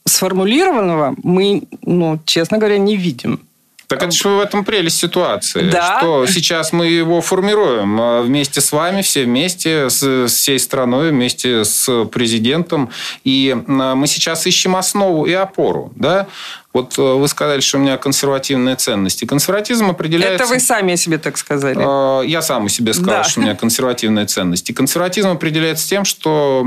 сформулированного 0.06 1.16
мы, 1.24 1.64
ну, 1.82 2.20
честно 2.26 2.58
говоря, 2.58 2.78
не 2.78 2.98
видим. 2.98 3.40
Так 3.88 4.04
это 4.04 4.12
же 4.12 4.28
в 4.28 4.40
этом 4.42 4.66
прелесть 4.66 4.98
ситуации. 4.98 5.70
Да. 5.70 6.00
Что 6.00 6.26
сейчас 6.28 6.74
мы 6.74 6.88
его 6.88 7.22
формируем 7.22 8.02
а 8.02 8.22
вместе 8.22 8.60
с 8.60 8.74
вами, 8.74 9.02
все 9.02 9.24
вместе, 9.24 9.90
с 9.90 10.28
всей 10.28 10.60
страной, 10.60 11.12
вместе 11.12 11.64
с 11.64 12.06
президентом. 12.06 12.90
И 13.24 13.56
а, 13.56 13.96
мы 13.96 14.08
сейчас 14.08 14.46
ищем 14.46 14.76
основу 14.76 15.26
и 15.26 15.32
опору. 15.32 15.94
Да? 15.96 16.28
Вот 16.76 16.98
э, 16.98 17.02
вы 17.02 17.26
сказали, 17.30 17.62
что 17.62 17.78
у 17.78 17.80
меня 17.80 17.96
консервативные 17.96 18.76
ценности. 18.76 19.24
Консерватизм 19.24 19.92
определяется... 19.92 20.44
Это 20.44 20.46
вы 20.46 20.60
сами 20.60 20.96
о 20.96 20.98
себе 20.98 21.18
так 21.18 21.38
сказали. 21.38 21.78
Э, 21.80 22.28
я 22.28 22.42
сам 22.42 22.66
о 22.66 22.70
себе 22.70 22.94
сказал, 22.94 23.24
да. 23.24 23.24
что 23.24 23.40
у 23.40 23.44
меня 23.44 23.56
консервативные 23.56 24.26
ценности. 24.26 24.74
Консерватизм 24.74 25.30
определяется 25.30 25.88
тем, 25.88 26.04
что 26.04 26.66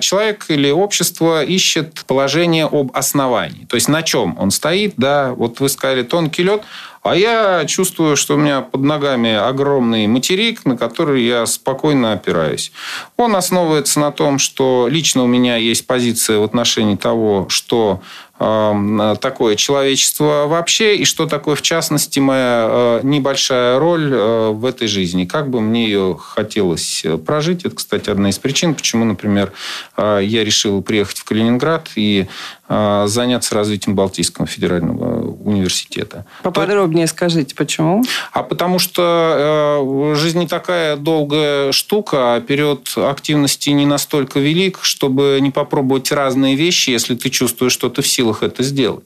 человек 0.00 0.44
или 0.50 0.70
общество 0.70 1.42
ищет 1.42 2.04
положение 2.06 2.68
об 2.70 2.92
основании. 2.94 3.64
То 3.64 3.74
есть 3.74 3.88
на 3.88 4.04
чем 4.04 4.38
он 4.38 4.52
стоит. 4.52 4.94
Да, 4.96 5.32
вот 5.32 5.58
вы 5.58 5.68
сказали 5.68 6.04
тонкий 6.04 6.44
лед. 6.44 6.62
А 7.02 7.16
я 7.16 7.64
чувствую, 7.64 8.14
что 8.14 8.34
у 8.34 8.36
меня 8.36 8.60
под 8.60 8.82
ногами 8.82 9.34
огромный 9.34 10.06
материк, 10.06 10.66
на 10.66 10.76
который 10.76 11.24
я 11.24 11.46
спокойно 11.46 12.12
опираюсь. 12.12 12.72
Он 13.16 13.34
основывается 13.36 14.00
на 14.00 14.12
том, 14.12 14.38
что 14.38 14.86
лично 14.88 15.24
у 15.24 15.26
меня 15.26 15.56
есть 15.56 15.86
позиция 15.86 16.38
в 16.38 16.44
отношении 16.44 16.96
того, 16.96 17.46
что 17.48 18.02
такое 18.40 19.54
человечество 19.54 20.46
вообще, 20.46 20.96
и 20.96 21.04
что 21.04 21.26
такое, 21.26 21.56
в 21.56 21.62
частности, 21.62 22.20
моя 22.20 22.68
э, 22.70 23.00
небольшая 23.02 23.78
роль 23.78 24.10
э, 24.10 24.50
в 24.50 24.64
этой 24.64 24.88
жизни. 24.88 25.26
Как 25.26 25.50
бы 25.50 25.60
мне 25.60 25.84
ее 25.84 26.16
хотелось 26.18 27.02
э, 27.04 27.18
прожить. 27.18 27.66
Это, 27.66 27.76
кстати, 27.76 28.08
одна 28.08 28.30
из 28.30 28.38
причин, 28.38 28.74
почему, 28.74 29.04
например, 29.04 29.52
я 29.98 30.42
решил 30.42 30.80
приехать 30.80 31.18
в 31.18 31.24
Калининград 31.24 31.88
и 31.96 32.28
заняться 32.70 33.54
развитием 33.54 33.96
Балтийского 33.96 34.46
федерального 34.46 35.32
университета. 35.44 36.24
Поподробнее 36.42 37.06
То... 37.06 37.12
скажите, 37.12 37.54
почему? 37.54 38.04
А 38.32 38.44
потому 38.44 38.78
что 38.78 40.14
жизнь 40.16 40.38
не 40.38 40.46
такая 40.46 40.96
долгая 40.96 41.72
штука, 41.72 42.34
а 42.34 42.40
период 42.40 42.92
активности 42.96 43.70
не 43.70 43.86
настолько 43.86 44.38
велик, 44.38 44.78
чтобы 44.82 45.38
не 45.40 45.50
попробовать 45.50 46.12
разные 46.12 46.54
вещи, 46.54 46.90
если 46.90 47.14
ты 47.14 47.28
чувствуешь, 47.30 47.72
что 47.72 47.88
ты 47.88 48.02
в 48.02 48.06
силах 48.06 48.42
это 48.42 48.62
сделать. 48.62 49.04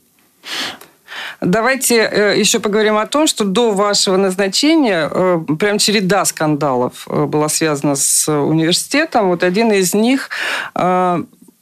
Давайте 1.41 1.97
э, 1.97 2.39
еще 2.39 2.59
поговорим 2.59 2.97
о 2.97 3.07
том, 3.07 3.27
что 3.27 3.45
до 3.45 3.73
вашего 3.73 4.17
назначения 4.17 5.09
э, 5.11 5.41
прям 5.59 5.79
череда 5.79 6.25
скандалов 6.25 7.07
э, 7.09 7.25
была 7.27 7.49
связана 7.49 7.97
с 7.97 8.31
университетом. 8.31 9.29
Вот 9.29 9.43
один 9.43 9.73
из 9.73 9.95
них 9.95 10.31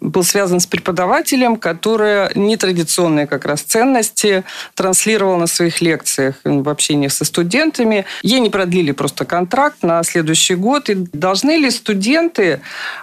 был 0.02 0.24
связан 0.24 0.60
с 0.60 0.66
преподавателем, 0.66 1.56
который 1.56 2.28
нетрадиционные 2.34 3.26
как 3.26 3.44
раз 3.44 3.62
ценности 3.62 4.44
транслировал 4.74 5.36
на 5.38 5.46
своих 5.46 5.80
лекциях 5.80 6.34
в 6.44 6.68
общении 6.68 7.08
со 7.08 7.24
студентами. 7.24 8.04
Ей 8.22 8.40
не 8.40 8.50
продлили 8.50 8.92
просто 8.92 9.24
контракт 9.24 9.82
на 9.82 10.02
следующий 10.02 10.56
год. 10.56 10.90
И 10.90 10.94
должны 11.12 11.56
ли 11.56 11.70
студенты 11.70 12.60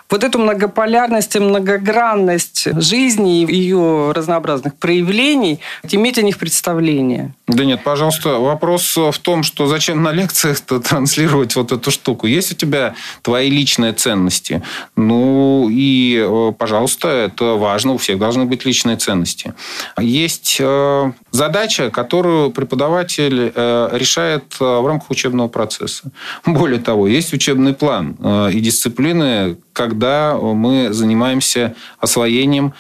вот 0.10 0.24
эту 0.24 0.40
многополярность 0.40 1.36
и 1.36 1.40
многогранность 1.40 2.68
жизни 2.82 3.44
и 3.44 3.56
ее 3.56 4.12
разнообразных 4.12 4.76
проявлений 4.76 5.60
иметь 5.84 6.18
о 6.18 6.22
них 6.22 6.38
представление? 6.38 7.34
Да 7.48 7.66
нет, 7.66 7.84
пожалуйста, 7.84 8.40
вопрос 8.40 8.96
в 8.96 9.18
том, 9.20 9.44
что 9.44 9.68
зачем 9.68 10.02
на 10.02 10.12
лекциях-то 10.12 10.80
транслировать 10.90 11.56
вот 11.56 11.72
эту 11.72 11.92
штуку? 11.92 12.28
Есть 12.28 12.52
у 12.52 12.56
тебя 12.56 12.96
твои 13.22 13.50
личные 13.50 13.94
ценности? 13.94 14.64
Ну 14.96 15.68
и, 15.70 16.24
э, 16.28 16.54
пожалуйста, 16.58 17.08
это 17.10 17.56
важно, 17.56 17.94
у 17.94 17.98
всех 17.98 18.18
должны 18.20 18.46
быть 18.46 18.66
личные 18.66 18.98
ценности. 18.98 19.54
Есть 20.00 20.58
э, 20.60 21.12
задача, 21.32 21.90
которую 21.90 22.52
преподаватель 22.52 23.52
э, 23.54 23.90
решает 23.94 24.44
в 24.60 24.88
рамках 24.88 25.10
учебного 25.12 25.48
процесса. 25.48 26.12
Более 26.46 26.80
того, 26.80 27.08
есть 27.08 27.34
учебный 27.34 27.74
план 27.74 28.18
и 28.52 28.60
дисциплины, 28.60 29.58
когда 29.80 30.36
мы 30.36 30.92
занимаемся 30.92 31.74
освоением 32.02 32.74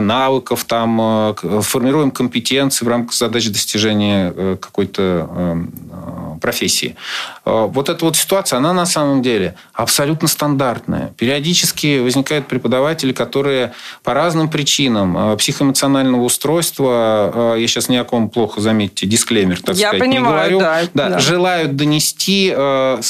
навыков, 0.00 0.64
там, 0.64 1.00
а, 1.00 1.34
формируем 1.62 2.10
компетенции 2.10 2.84
в 2.84 2.88
рамках 2.88 3.14
задач 3.14 3.48
достижения 3.48 4.32
э, 4.34 4.56
какой-то 4.60 5.28
эм, 5.30 5.72
э, 5.90 6.38
профессии. 6.40 6.96
Вот 7.44 7.88
эта 7.88 8.04
вот 8.04 8.16
ситуация, 8.16 8.56
она 8.56 8.72
на 8.72 8.86
самом 8.86 9.22
деле 9.22 9.54
абсолютно 9.72 10.28
стандартная. 10.28 11.12
Периодически 11.16 12.00
возникают 12.00 12.46
преподаватели, 12.46 13.12
которые 13.12 13.72
по 14.02 14.14
разным 14.14 14.48
причинам 14.48 15.36
психоэмоционального 15.36 16.22
устройства, 16.22 17.54
я 17.56 17.66
сейчас 17.66 17.88
ни 17.88 17.96
о 17.96 18.04
ком 18.04 18.28
плохо, 18.28 18.60
заметьте, 18.60 19.06
дисклеймер, 19.06 19.60
так 19.60 19.76
я 19.76 19.88
сказать, 19.88 20.00
понимаю, 20.00 20.20
не 20.22 20.28
говорю, 20.28 20.60
да, 20.60 20.80
да, 20.94 21.08
да. 21.10 21.18
желают 21.18 21.76
донести 21.76 22.52
э, 22.54 23.00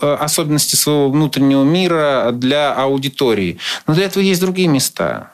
особенности 0.00 0.76
своего 0.76 1.10
внутреннего 1.10 1.64
мира 1.64 2.30
для 2.32 2.72
аудитории. 2.72 3.58
Но 3.86 3.94
для 3.94 4.04
этого 4.04 4.22
есть 4.22 4.40
другие 4.40 4.68
места 4.68 5.30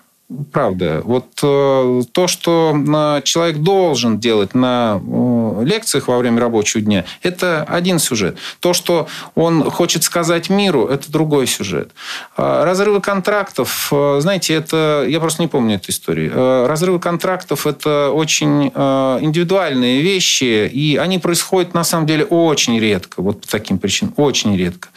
правда. 0.53 1.03
Вот 1.05 1.27
э, 1.43 2.03
то, 2.13 2.27
что 2.27 3.21
человек 3.25 3.59
должен 3.59 4.19
делать 4.19 4.55
на 4.55 5.01
э, 5.01 5.65
лекциях 5.65 6.09
во 6.09 6.19
время 6.19 6.41
рабочего 6.41 6.83
дня, 6.83 7.05
это 7.23 7.65
один 7.65 7.99
сюжет. 7.99 8.39
То, 8.61 8.73
что 8.73 9.09
он 9.35 9.71
хочет 9.71 10.03
сказать 10.05 10.51
миру, 10.51 10.87
это 10.87 11.11
другой 11.11 11.47
сюжет. 11.47 11.91
Э, 12.37 12.65
разрывы 12.65 13.01
контрактов, 13.01 13.89
э, 13.93 14.19
знаете, 14.21 14.55
это... 14.55 15.05
Я 15.09 15.21
просто 15.21 15.43
не 15.43 15.49
помню 15.49 15.77
эту 15.77 15.91
историю. 15.91 16.67
Разрывы 16.67 16.99
контрактов– 16.99 17.67
это 17.67 18.11
очень 18.11 18.69
индивидуальные 18.69 20.03
вещи, 20.03 20.67
и 20.67 20.97
они 20.97 21.19
происходят, 21.19 21.75
на 21.75 21.85
самом 21.85 22.07
деле, 22.07 22.25
очень 22.25 22.79
редко. 22.79 23.21
Вот 23.21 23.43
по 23.43 23.49
таким 23.49 23.79
причинам. 23.79 24.15
Очень 24.17 24.57
редко. 24.57 24.89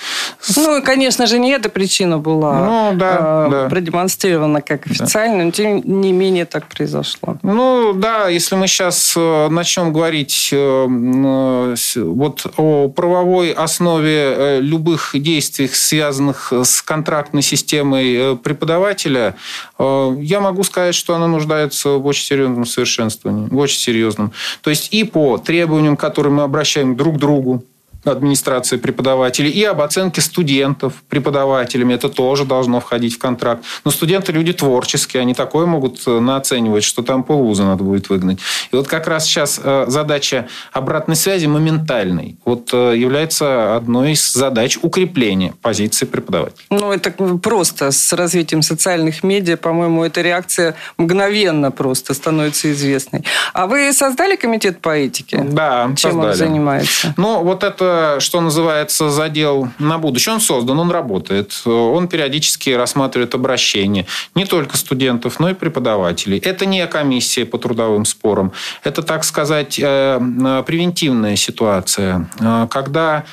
Ну, 0.55 0.81
конечно 0.83 1.27
же, 1.27 1.39
не 1.39 1.51
эта 1.51 1.69
причина 1.69 2.17
была 2.17 2.65
ну, 2.65 2.97
да, 2.97 3.45
э, 3.47 3.51
да. 3.51 3.69
продемонстрирована 3.69 4.61
как 4.61 4.85
официально 4.87 5.24
но 5.27 5.51
тем 5.51 5.81
не 5.83 6.11
менее 6.11 6.45
так 6.45 6.67
произошло. 6.67 7.37
Ну, 7.41 7.93
да, 7.93 8.29
если 8.29 8.55
мы 8.55 8.67
сейчас 8.67 9.13
э, 9.15 9.47
начнем 9.49 9.93
говорить 9.93 10.49
э, 10.51 11.75
вот 11.97 12.45
о 12.57 12.89
правовой 12.89 13.51
основе 13.51 14.33
э, 14.35 14.59
любых 14.61 15.11
действий, 15.13 15.67
связанных 15.67 16.51
с 16.51 16.81
контрактной 16.81 17.41
системой 17.41 18.37
преподавателя, 18.37 19.35
я 19.79 20.39
могу 20.39 20.63
сказать, 20.63 20.95
что 20.95 21.15
она 21.15 21.27
нуждается 21.27 21.89
в 21.89 22.05
очень 22.05 22.25
серьезном 22.25 22.65
совершенствовании, 22.65 23.47
в 23.49 23.57
очень 23.57 23.79
серьезном. 23.79 24.31
То 24.61 24.69
есть 24.69 24.93
и 24.93 25.03
по 25.03 25.37
требованиям, 25.37 25.97
которые 25.97 26.33
мы 26.33 26.43
обращаем 26.43 26.95
друг 26.95 27.15
к 27.15 27.19
другу, 27.19 27.63
администрации 28.05 28.77
преподавателей, 28.77 29.51
и 29.51 29.63
об 29.63 29.81
оценке 29.81 30.21
студентов 30.21 30.93
преподавателями. 31.09 31.93
Это 31.93 32.09
тоже 32.09 32.45
должно 32.45 32.79
входить 32.79 33.15
в 33.15 33.19
контракт. 33.19 33.63
Но 33.83 33.91
студенты 33.91 34.31
люди 34.31 34.53
творческие, 34.53 35.21
они 35.21 35.33
такое 35.33 35.65
могут 35.65 36.01
э, 36.07 36.19
наценивать, 36.19 36.83
что 36.83 37.03
там 37.03 37.23
полвуза 37.23 37.63
надо 37.63 37.83
будет 37.83 38.09
выгнать. 38.09 38.39
И 38.71 38.75
вот 38.75 38.87
как 38.87 39.07
раз 39.07 39.25
сейчас 39.25 39.59
э, 39.63 39.85
задача 39.87 40.47
обратной 40.71 41.15
связи 41.15 41.45
моментальной 41.47 42.37
вот 42.45 42.69
э, 42.73 42.93
является 42.97 43.75
одной 43.75 44.13
из 44.13 44.33
задач 44.33 44.77
укрепления 44.81 45.53
позиции 45.61 46.05
преподавателя. 46.05 46.65
Ну, 46.69 46.91
это 46.91 47.11
просто 47.11 47.91
с 47.91 48.13
развитием 48.13 48.61
социальных 48.61 49.23
медиа, 49.23 49.57
по-моему, 49.57 50.03
эта 50.03 50.21
реакция 50.21 50.75
мгновенно 50.97 51.71
просто 51.71 52.13
становится 52.13 52.71
известной. 52.71 53.23
А 53.53 53.67
вы 53.67 53.91
создали 53.93 54.35
комитет 54.35 54.79
по 54.81 54.89
этике? 54.89 55.39
Да, 55.43 55.85
Чем 55.95 56.11
создали. 56.11 56.31
он 56.31 56.33
занимается? 56.35 57.13
Ну, 57.17 57.43
вот 57.43 57.63
это 57.63 57.94
что 58.19 58.41
называется, 58.41 59.09
задел 59.09 59.69
на 59.79 59.97
будущее. 59.97 60.35
Он 60.35 60.41
создан, 60.41 60.79
он 60.79 60.91
работает. 60.91 61.61
Он 61.65 62.07
периодически 62.07 62.71
рассматривает 62.71 63.35
обращения 63.35 64.05
не 64.35 64.45
только 64.45 64.77
студентов, 64.77 65.39
но 65.39 65.49
и 65.49 65.53
преподавателей. 65.53 66.37
Это 66.37 66.65
не 66.65 66.85
комиссия 66.87 67.45
по 67.45 67.57
трудовым 67.57 68.05
спорам. 68.05 68.51
Это, 68.83 69.01
так 69.01 69.23
сказать, 69.23 69.79
э, 69.81 70.63
превентивная 70.65 71.35
ситуация, 71.35 72.29
э, 72.39 72.67
когда 72.69 73.25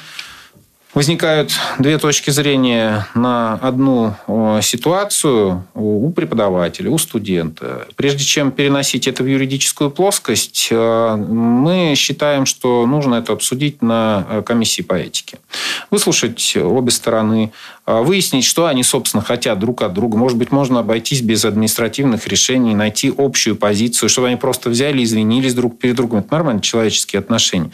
возникают 0.95 1.53
две 1.79 1.99
точки 1.99 2.31
зрения 2.31 3.07
на 3.15 3.55
одну 3.55 4.15
ситуацию 4.61 5.65
у 5.75 6.11
преподавателя, 6.11 6.91
у 6.91 6.99
студента. 6.99 7.87
Прежде 7.97 8.25
чем 8.25 8.53
переносить 8.53 9.09
это 9.09 9.23
в 9.23 9.27
юридическую 9.27 9.91
плоскость, 9.91 10.69
э, 10.71 11.17
мы 11.17 11.95
считаем, 11.97 12.47
что 12.47 12.87
нужно 12.87 13.17
это 13.17 13.33
обсудить 13.33 13.83
на 13.83 14.27
э, 14.29 14.43
комиссии 14.43 14.83
по 14.83 14.95
этике. 14.95 15.39
Выслушать 15.91 16.57
обе 16.57 16.91
стороны, 16.91 17.53
э, 17.82 17.82
выяснить, 17.85 18.45
что 18.45 18.67
они, 18.67 18.85
собственно, 18.85 19.23
хотят 19.23 19.59
друг 19.59 19.83
от 19.83 19.93
друга. 19.93 20.17
Может 20.17 20.39
быть, 20.39 20.53
можно 20.53 20.81
обойтись 20.81 21.21
без 21.21 21.45
административных 21.45 22.29
решений, 22.29 22.75
найти 22.75 23.13
общую 23.17 23.57
позицию, 23.57 24.09
чтобы 24.09 24.29
они 24.29 24.37
просто 24.37 24.71
взяли, 24.71 25.03
извинились 25.03 25.55
друг 25.55 25.79
перед 25.79 25.97
другом. 25.97 26.21
Это 26.21 26.33
нормально, 26.33 26.63
человеческие 26.63 27.19
отношения. 27.19 27.71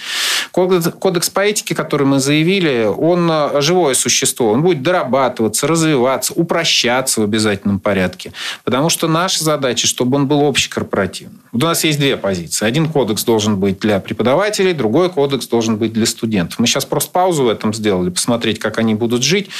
Кодекс 0.52 1.28
по 1.28 1.40
этике, 1.40 1.74
который 1.74 2.06
мы 2.06 2.20
заявили, 2.20 2.84
он 2.84 3.30
живое 3.60 3.94
существо. 3.94 4.52
Он 4.52 4.62
будет 4.62 4.82
дорабатываться, 4.82 5.66
развиваться, 5.66 6.32
упрощаться 6.32 7.20
в 7.20 7.24
обязательном 7.24 7.78
порядке. 7.78 8.32
Потому 8.64 8.88
что 8.88 9.08
наша 9.08 9.44
задача, 9.44 9.86
чтобы 9.86 10.16
он 10.16 10.26
был 10.26 10.46
общекорпоративным. 10.46 11.40
Вот 11.52 11.64
у 11.64 11.66
нас 11.66 11.84
есть 11.84 11.98
две 11.98 12.16
позиции. 12.16 12.66
Один 12.66 12.88
кодекс 12.88 13.24
должен 13.24 13.58
быть 13.58 13.78
для 13.78 14.00
преподавателей, 14.00 14.72
другой 14.72 15.10
кодекс 15.10 15.46
должен 15.48 15.76
быть 15.76 15.92
для 15.92 16.06
студентов. 16.06 16.58
Мы 16.58 16.66
сейчас 16.66 16.84
просто 16.84 17.10
паузу 17.10 17.44
в 17.44 17.48
этом 17.48 17.74
сделали, 17.74 18.10
посмотреть, 18.10 18.58
как 18.58 18.78
они 18.78 18.94
будут 18.94 19.22
жить. 19.22 19.50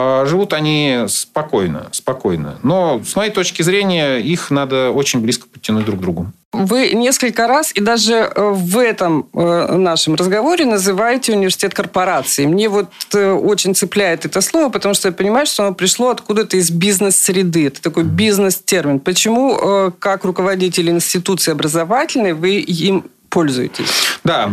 А, 0.00 0.26
живут 0.26 0.52
они 0.52 1.06
спокойно, 1.08 1.88
спокойно. 1.90 2.60
Но, 2.62 3.02
с 3.04 3.16
моей 3.16 3.32
точки 3.32 3.62
зрения, 3.62 4.18
их 4.18 4.52
надо 4.52 4.92
очень 4.92 5.20
близко 5.20 5.48
подтянуть 5.48 5.86
друг 5.86 5.98
к 5.98 6.02
другу. 6.02 6.32
Вы 6.52 6.90
несколько 6.90 7.48
раз 7.48 7.72
и 7.74 7.80
даже 7.80 8.14
э, 8.14 8.30
в 8.36 8.78
этом 8.78 9.28
э, 9.34 9.76
нашем 9.76 10.14
разговоре 10.14 10.66
называете 10.66 11.32
университет 11.32 11.74
корпорации. 11.74 12.46
Мне 12.46 12.68
вот 12.68 12.90
э, 13.12 13.32
очень 13.32 13.74
цепляет 13.74 14.24
это 14.24 14.40
слово, 14.40 14.68
потому 14.70 14.94
что 14.94 15.08
я 15.08 15.12
понимаю, 15.12 15.46
что 15.46 15.64
оно 15.64 15.74
пришло 15.74 16.10
откуда-то 16.10 16.56
из 16.56 16.70
бизнес-среды. 16.70 17.66
Это 17.66 17.82
такой 17.82 18.04
бизнес-термин. 18.04 19.00
Почему, 19.00 19.92
как 19.98 20.24
руководитель 20.24 20.90
институции 20.90 21.50
образовательной, 21.50 22.34
вы 22.34 22.60
им 22.60 23.04
пользуетесь? 23.28 23.86
Да, 24.24 24.50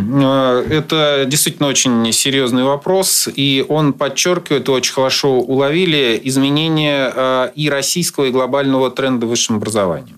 это 0.70 1.24
действительно 1.26 1.68
очень 1.68 2.12
серьезный 2.12 2.64
вопрос, 2.64 3.28
и 3.34 3.64
он 3.68 3.92
подчеркивает, 3.92 4.68
очень 4.68 4.92
хорошо 4.92 5.40
уловили 5.40 6.20
изменения 6.24 7.50
и 7.54 7.68
российского, 7.68 8.26
и 8.26 8.30
глобального 8.30 8.90
тренда 8.90 9.26
в 9.26 9.30
высшем 9.30 9.56
образовании. 9.56 10.14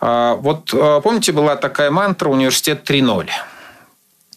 А, 0.00 0.34
вот 0.36 0.70
помните, 1.02 1.32
была 1.32 1.56
такая 1.56 1.90
мантра 1.90 2.28
«Университет 2.28 2.88
3.0». 2.88 3.28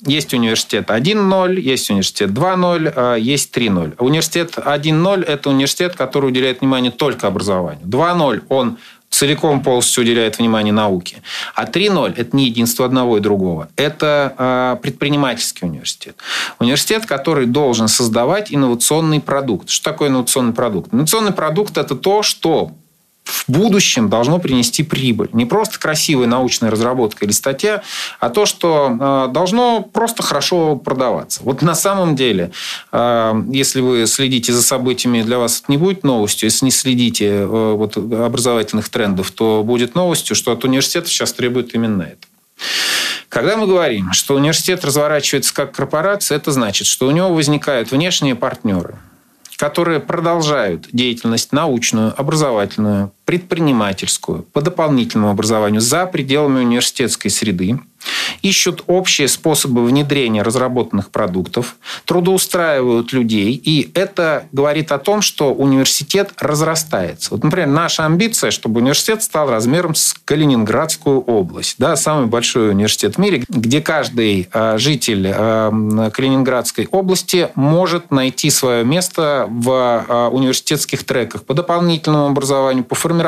Есть 0.06 0.34
университет 0.34 0.90
1.0, 0.90 1.60
есть 1.60 1.90
университет 1.90 2.32
2.0, 2.32 2.94
а, 2.94 3.16
есть 3.16 3.56
3.0. 3.56 3.96
Университет 4.00 4.58
1.0– 4.58 5.24
это 5.28 5.50
университет, 5.50 5.96
который 5.96 6.28
уделяет 6.28 6.60
внимание 6.60 6.92
только 6.92 7.28
образованию. 7.28 7.86
2.0– 7.86 8.44
он 8.50 8.78
целиком 9.14 9.62
полностью 9.62 10.04
уделяет 10.04 10.40
внимание 10.40 10.74
науке. 10.74 11.22
А 11.56 11.66
3.0– 11.66 12.14
это 12.18 12.36
не 12.36 12.46
единство 12.46 12.86
одного 12.86 13.18
и 13.18 13.22
другого. 13.22 13.70
Это 13.76 14.80
предпринимательский 14.82 15.68
университет. 15.68 16.16
Университет, 16.60 17.06
который 17.06 17.46
должен 17.46 17.88
создавать 17.88 18.52
инновационный 18.52 19.22
продукт. 19.22 19.70
Что 19.70 19.92
такое 19.92 20.10
инновационный 20.10 20.54
продукт? 20.54 20.94
Инновационный 20.94 21.32
продукт– 21.32 21.78
это 21.80 21.96
то, 21.96 22.24
что 22.24 22.72
в 23.24 23.46
будущем 23.48 24.10
должно 24.10 24.40
принести 24.40 24.84
прибыль. 24.84 25.30
Не 25.34 25.46
просто 25.46 25.80
красивая 25.80 26.28
научная 26.28 26.72
разработка 26.72 27.26
или 27.26 27.32
статья, 27.32 27.84
а 28.20 28.30
то, 28.30 28.46
что 28.46 29.28
э, 29.28 29.34
должно 29.34 29.82
просто 29.82 30.24
хорошо 30.24 30.76
продаваться. 30.76 31.42
Вот 31.44 31.62
на 31.62 31.76
самом 31.76 32.16
деле, 32.16 32.52
э, 32.92 33.44
если 33.50 33.82
вы 33.82 34.06
следите 34.08 34.54
за 34.54 34.62
событиями, 34.62 35.22
для 35.22 35.40
вас 35.40 35.62
это 35.62 35.72
не 35.72 35.78
будет 35.78 36.04
новостью. 36.04 36.48
Если 36.48 36.66
не 36.66 36.72
следите 36.72 37.28
э, 37.28 37.46
вот, 37.46 37.98
образовательных 37.98 38.90
трендов, 38.90 39.32
то 39.32 39.64
будет 39.64 39.96
новостью, 39.96 40.36
что 40.36 40.52
от 40.52 40.64
университета 40.64 41.08
сейчас 41.08 41.34
требуют 41.34 41.74
именно 41.74 42.04
это. 42.04 42.28
Когда 43.30 43.58
мы 43.58 43.66
говорим, 43.66 44.14
что 44.14 44.36
университет 44.36 44.86
разворачивается 44.86 45.54
как 45.54 45.72
корпорация, 45.72 46.36
это 46.38 46.52
значит, 46.52 46.88
что 46.88 47.08
у 47.08 47.12
него 47.12 47.34
возникают 47.34 47.92
внешние 47.92 48.36
партнеры– 48.36 48.96
которые 49.58 50.00
продолжают 50.00 50.88
деятельность 50.92 51.52
научную, 51.52 52.14
образовательную, 52.20 53.12
предпринимательскую, 53.26 54.44
по 54.44 54.62
дополнительному 54.62 55.32
образованию 55.32 55.82
за 55.82 56.06
пределами 56.06 56.60
университетской 56.60 57.32
среды, 57.32 57.80
ищут 58.42 58.84
общие 58.88 59.28
способы 59.28 59.86
внедрения 59.86 60.42
разработанных 60.42 61.10
продуктов, 61.10 61.76
трудоустраивают 62.06 63.14
людей, 63.14 63.54
и 63.54 63.92
это 63.94 64.46
говорит 64.52 64.92
о 64.92 65.00
том, 65.00 65.22
что 65.22 65.54
университет 65.54 66.32
разрастается. 66.40 67.30
Вот, 67.32 67.44
например, 67.44 67.70
наша 67.70 68.06
амбиция, 68.06 68.52
чтобы 68.52 68.82
университет 68.82 69.24
стал 69.24 69.50
размером 69.50 69.96
с 69.96 70.14
Калининградскую 70.26 71.22
область, 71.22 71.76
да, 71.78 71.96
самый 71.96 72.28
большой 72.28 72.72
университет 72.72 73.16
в 73.16 73.18
мире, 73.20 73.44
где 73.48 73.82
каждый 73.82 74.50
э, 74.52 74.78
житель 74.78 75.28
э, 75.34 76.10
Калининградской 76.14 76.88
области 76.92 77.50
может 77.56 78.12
найти 78.12 78.50
свое 78.50 78.84
место 78.84 79.48
в 79.50 80.06
э, 80.08 80.28
университетских 80.30 81.04
треках 81.04 81.44
по 81.44 81.54
дополнительному 81.54 82.28
образованию, 82.28 82.84
по 82.84 82.96
формированию 82.96 83.23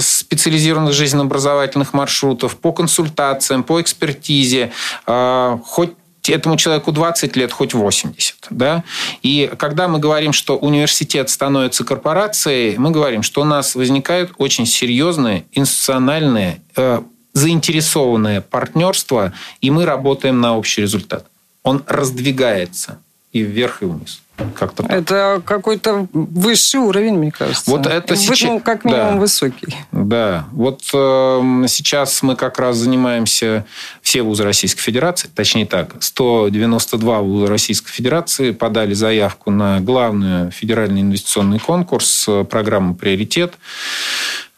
специализированных 0.00 0.92
жизненно-образовательных 0.92 1.92
маршрутов, 1.92 2.56
по 2.56 2.72
консультациям, 2.72 3.62
по 3.62 3.80
экспертизе, 3.80 4.72
хоть 5.06 5.92
этому 6.28 6.56
человеку 6.56 6.92
20 6.92 7.36
лет, 7.36 7.52
хоть 7.52 7.74
80. 7.74 8.46
Да? 8.50 8.84
И 9.22 9.50
когда 9.58 9.88
мы 9.88 9.98
говорим, 9.98 10.32
что 10.32 10.56
университет 10.56 11.28
становится 11.28 11.84
корпорацией, 11.84 12.76
мы 12.78 12.90
говорим, 12.90 13.22
что 13.22 13.42
у 13.42 13.44
нас 13.44 13.74
возникают 13.74 14.32
очень 14.38 14.66
серьезные 14.66 15.44
институциональные 15.52 16.62
э, 16.76 17.02
заинтересованное 17.32 18.40
партнерство, 18.40 19.32
и 19.60 19.70
мы 19.70 19.84
работаем 19.84 20.40
на 20.40 20.56
общий 20.56 20.82
результат. 20.82 21.26
Он 21.62 21.82
раздвигается 21.86 22.98
и 23.32 23.40
вверх, 23.40 23.82
и 23.82 23.86
вниз. 23.86 24.22
Как-то 24.54 24.82
так. 24.82 24.90
Это 24.90 25.42
какой-то 25.44 26.08
высший 26.12 26.80
уровень, 26.80 27.14
мне 27.14 27.30
кажется. 27.30 27.70
Вот 27.70 27.86
это 27.86 28.16
сейчас... 28.16 28.50
Ну, 28.50 28.60
как 28.60 28.84
минимум, 28.84 29.14
да. 29.14 29.20
высокий. 29.20 29.76
Да. 29.92 30.46
Вот 30.50 30.82
э, 30.92 31.64
сейчас 31.68 32.22
мы 32.22 32.34
как 32.34 32.58
раз 32.58 32.76
занимаемся 32.76 33.64
все 34.02 34.22
вузы 34.22 34.42
Российской 34.42 34.80
Федерации, 34.82 35.28
точнее 35.32 35.66
так, 35.66 35.94
192 36.00 37.20
вуза 37.20 37.46
Российской 37.46 37.92
Федерации 37.92 38.50
подали 38.50 38.94
заявку 38.94 39.52
на 39.52 39.80
главный 39.80 40.50
федеральный 40.50 41.02
инвестиционный 41.02 41.60
конкурс, 41.60 42.24
э, 42.28 42.44
программу 42.44 42.94
«Приоритет» 42.94 43.54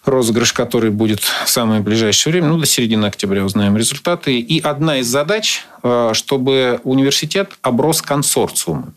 розыгрыш, 0.07 0.53
который 0.53 0.91
будет 0.91 1.21
в 1.21 1.49
самое 1.49 1.81
ближайшее 1.81 2.33
время, 2.33 2.49
ну, 2.49 2.59
до 2.59 2.67
середины 2.67 3.07
октября 3.07 3.45
узнаем 3.45 3.77
результаты. 3.77 4.39
И 4.39 4.61
одна 4.61 4.99
из 4.99 5.09
задач, 5.09 5.67
э, 5.83 6.11
чтобы 6.15 6.81
университет 6.85 7.59
оброс 7.61 8.03
консорциумами 8.03 8.95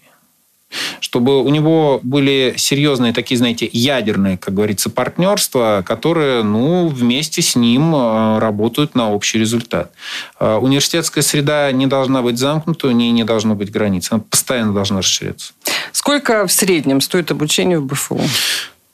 чтобы 0.99 1.43
у 1.43 1.49
него 1.49 1.99
были 2.03 2.53
серьезные 2.57 3.13
такие, 3.13 3.37
знаете, 3.37 3.69
ядерные, 3.71 4.37
как 4.37 4.53
говорится, 4.53 4.89
партнерства, 4.89 5.81
которые, 5.85 6.43
ну, 6.43 6.87
вместе 6.87 7.41
с 7.41 7.55
ним 7.55 7.95
э, 7.95 8.39
работают 8.39 8.95
на 8.95 9.11
общий 9.11 9.39
результат. 9.39 9.93
Э, 10.39 10.57
университетская 10.57 11.23
среда 11.23 11.71
не 11.71 11.87
должна 11.87 12.21
быть 12.21 12.37
замкнута, 12.37 12.87
у 12.87 12.91
нее 12.91 13.11
не 13.11 13.23
должно 13.23 13.55
быть 13.55 13.71
границ, 13.71 14.11
она 14.11 14.21
постоянно 14.29 14.73
должна 14.73 14.97
расширяться. 14.99 15.53
Сколько 15.91 16.45
в 16.45 16.51
среднем 16.51 17.01
стоит 17.01 17.31
обучение 17.31 17.79
в 17.79 17.85
БФУ? 17.85 18.21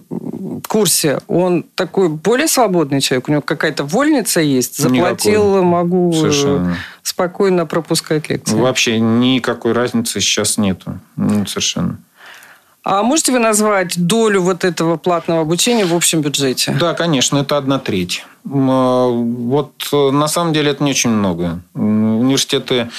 курсе, 0.67 1.19
он 1.28 1.63
такой 1.76 2.10
более 2.10 2.48
свободный 2.48 3.02
человек? 3.02 3.28
У 3.28 3.32
него 3.32 3.41
какая-то 3.41 3.84
вольница 3.84 4.41
есть? 4.41 4.78
Заплатил, 4.78 5.43
Никакой. 5.43 5.62
могу 5.63 6.12
э, 6.12 6.13
Совершенно. 6.13 6.78
спокойно 7.04 7.65
пропускать 7.65 8.30
лекции? 8.30 8.56
Вообще 8.56 9.00
никакой 9.00 9.74
разницы 9.74 10.19
сейчас 10.19 10.58
нету. 10.58 11.00
Ну, 11.15 11.45
совершенно. 11.45 11.98
А 12.84 13.04
можете 13.04 13.32
вы 13.32 13.39
назвать 13.39 13.93
долю 14.08 14.41
вот 14.41 14.63
этого 14.63 14.98
платного 14.98 15.41
обучения 15.41 15.86
в 15.86 15.93
общем 15.93 16.22
бюджете? 16.22 16.76
Да, 16.80 16.93
конечно, 16.93 17.38
это 17.38 17.58
одна 17.58 17.78
треть. 17.78 18.26
Вот 18.43 19.71
на 19.91 20.28
самом 20.28 20.54
деле 20.54 20.71
это 20.71 20.84
не 20.84 20.91
очень 20.91 21.10
много. 21.10 21.60
Университеты 21.73 22.89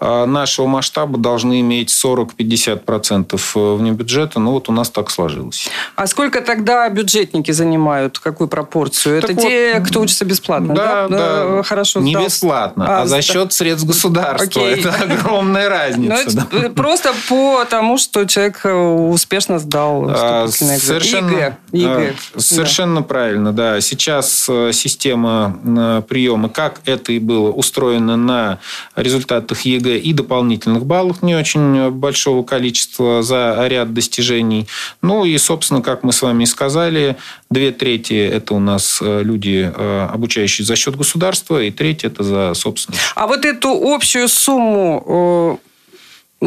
нашего 0.00 0.66
масштаба 0.66 1.18
должны 1.18 1.60
иметь 1.60 1.90
40-50% 1.90 3.76
вне 3.76 3.92
бюджета. 3.92 4.40
Ну, 4.40 4.52
вот 4.52 4.68
у 4.68 4.72
нас 4.72 4.90
так 4.90 5.10
сложилось. 5.10 5.68
А 5.96 6.06
сколько 6.06 6.40
тогда 6.40 6.88
бюджетники 6.88 7.50
занимают? 7.50 8.18
Какую 8.18 8.48
пропорцию? 8.48 9.20
Так 9.20 9.30
это 9.30 9.40
вот, 9.40 9.48
те, 9.48 9.80
кто 9.80 10.00
учится 10.00 10.24
бесплатно? 10.24 10.74
Да, 10.74 11.08
да. 11.08 11.16
да. 11.56 11.62
Хорошо 11.62 12.00
Не 12.00 12.14
бесплатно, 12.14 12.86
а, 12.86 13.02
а 13.02 13.06
за 13.06 13.22
счет 13.22 13.52
средств 13.52 13.86
государства. 13.86 14.62
Окей. 14.62 14.80
Это 14.80 14.94
огромная 14.94 15.68
разница. 15.68 16.46
Ну, 16.50 16.70
просто 16.70 17.12
по 17.28 17.64
тому, 17.64 17.98
что 17.98 18.24
человек 18.24 18.60
успешно 18.64 19.58
сдал 19.58 20.06
а, 20.08 20.48
Совершенно, 20.48 21.56
ЕГЭ. 21.72 22.14
Совершенно 22.36 23.02
правильно, 23.02 23.52
да. 23.52 23.80
Сейчас 23.80 24.46
э, 24.48 24.72
система 24.78 25.58
э, 25.64 26.02
приема, 26.08 26.48
как 26.48 26.80
это 26.84 27.12
и 27.12 27.18
было 27.18 27.50
устроено 27.50 28.16
на 28.16 28.58
результатах 28.96 29.62
ЕГЭ 29.62 29.98
и 29.98 30.12
дополнительных 30.12 30.86
баллов, 30.86 31.22
не 31.22 31.34
очень 31.34 31.90
большого 31.90 32.42
количества 32.42 33.22
за 33.22 33.66
ряд 33.68 33.92
достижений. 33.92 34.66
Ну 35.02 35.24
и, 35.24 35.36
собственно, 35.38 35.82
как 35.82 36.02
мы 36.02 36.12
с 36.12 36.22
вами 36.22 36.44
и 36.44 36.46
сказали, 36.46 37.16
две 37.50 37.72
трети– 37.72 38.14
это 38.32 38.54
у 38.54 38.60
нас 38.60 39.00
э, 39.02 39.22
люди, 39.22 39.70
обучающие 40.12 40.64
за 40.64 40.76
счет 40.76 40.96
государства, 40.96 41.62
и 41.62 41.70
треть– 41.70 42.04
это 42.04 42.22
за 42.22 42.54
собственность. 42.54 43.02
А 43.14 43.26
вот 43.26 43.44
эту 43.44 43.70
общую 43.70 44.28
сумму 44.28 45.60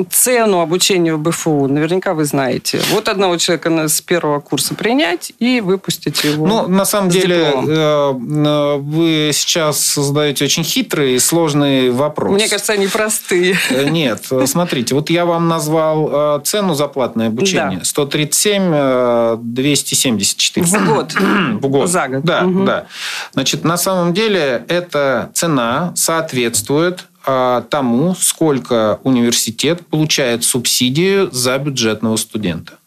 цену 0.10 0.62
обучения 0.62 1.14
в 1.14 1.20
БФУ, 1.20 1.68
наверняка 1.68 2.14
вы 2.14 2.24
знаете. 2.24 2.80
Вот 2.92 3.10
одного 3.10 3.36
человека 3.36 3.90
с 3.90 4.00
первого 4.00 4.40
курса 4.40 4.74
принять 4.74 5.34
и 5.40 5.60
выпустить 5.60 6.24
его. 6.24 6.48
Ну, 6.48 6.68
на 6.68 6.86
самом 6.86 7.10
деле, 7.10 7.48
дипломом. 7.48 8.46
Э, 8.46 8.78
вы 8.78 9.32
сейчас 9.34 9.96
задаете 9.96 10.46
очень 10.46 10.64
хитрый 10.64 11.16
и 11.16 11.20
сложный 11.20 11.92
вопрос. 11.92 12.32
Мне 12.32 12.48
кажется, 12.48 12.72
они 12.74 12.88
простые. 12.88 13.58
Э, 13.70 13.90
нет, 13.90 14.30
смотрите, 14.46 14.96
вот 14.96 15.10
я 15.10 15.26
вам 15.26 15.50
назвал 15.50 16.38
э, 16.38 16.42
цену 16.46 16.74
за 16.74 16.88
платное 16.88 17.28
обучение. 17.28 17.80
Да. 17.80 17.86
137 17.86 19.42
274. 19.42 20.66
В 20.66 20.86
год. 20.88 21.14
В 21.62 21.68
год. 21.68 21.90
За 21.90 22.08
год. 22.08 22.24
Да, 22.24 22.46
угу. 22.46 22.64
да. 22.64 22.86
Значит, 23.34 23.66
на 23.66 23.76
самом 23.76 24.14
деле, 24.14 24.64
эта 24.70 25.32
цена 25.34 25.92
соответствует 25.96 27.06
тому, 27.24 28.16
сколько 28.16 29.00
университет 29.04 29.86
получает 29.88 30.44
субсидию 30.44 31.30
за 31.32 31.58
бюджетного 31.58 32.18
студента. 32.18 32.80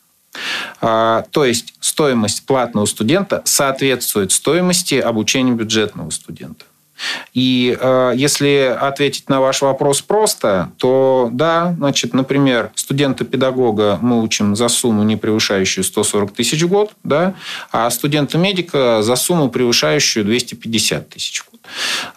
А, 0.81 1.25
то 1.31 1.45
есть 1.45 1.75
стоимость 1.81 2.47
платного 2.47 2.87
студента 2.87 3.43
соответствует 3.45 4.33
стоимости 4.33 4.97
обучения 4.97 5.53
бюджетного 5.53 6.11
студента. 6.11 6.65
И 7.33 7.77
э, 7.79 8.13
если 8.15 8.77
ответить 8.81 9.29
на 9.29 9.41
ваш 9.41 9.63
вопрос 9.63 10.01
просто, 10.01 10.71
то 10.79 11.29
да, 11.33 11.75
значит, 11.77 12.15
например, 12.15 12.71
студента-педагога 12.77 13.99
мы 14.01 14.23
учим 14.23 14.55
за 14.55 14.69
сумму, 14.69 15.03
не 15.03 15.17
превышающую 15.17 15.83
140 15.83 16.33
тысяч 16.33 16.63
в 16.63 16.69
год, 16.69 16.93
да, 17.03 17.35
а 17.73 17.91
студента-медика 17.91 19.03
за 19.03 19.17
сумму, 19.17 19.51
превышающую 19.51 20.25
250 20.25 21.09
тысяч 21.09 21.43
в 21.43 21.51
год. 21.51 21.54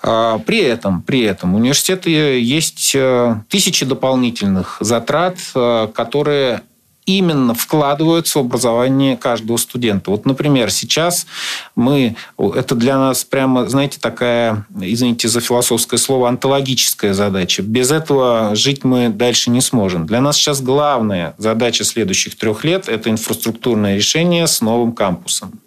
А, 0.01 0.39
при 0.39 0.59
этом, 0.59 1.01
при 1.01 1.21
этом 1.21 1.53
у 1.53 1.57
университета 1.57 2.09
есть 2.09 2.91
э, 2.95 3.35
тысячи 3.49 3.85
дополнительных 3.85 4.77
затрат, 4.79 5.37
э, 5.55 5.87
которые 5.93 6.61
именно 7.07 7.53
вкладываются 7.53 8.37
в 8.37 8.41
образование 8.41 9.15
каждого 9.15 9.55
студента. 9.57 10.11
Вот, 10.11 10.25
например, 10.25 10.69
сейчас 10.69 11.25
мы, 11.73 12.17
это 12.37 12.75
для 12.75 12.97
нас 12.97 13.23
прямо, 13.23 13.65
знаете, 13.67 13.97
такая, 13.99 14.65
извините 14.79 15.29
за 15.29 15.39
философское 15.39 15.97
слово, 15.97 16.27
антологическая 16.27 17.13
задача. 17.13 17.63
Без 17.63 17.91
этого 17.91 18.51
жить 18.55 18.83
мы 18.83 19.07
дальше 19.07 19.49
не 19.49 19.61
сможем. 19.61 20.05
Для 20.05 20.19
нас 20.19 20.35
сейчас 20.35 20.61
главная 20.61 21.33
задача 21.37 21.85
следующих 21.85 22.37
трех 22.37 22.65
лет– 22.65 22.87
это 22.89 23.09
инфраструктурное 23.09 23.95
решение 23.95 24.45
с 24.45 24.59
новым 24.59 24.91
кампусом. 24.91 25.61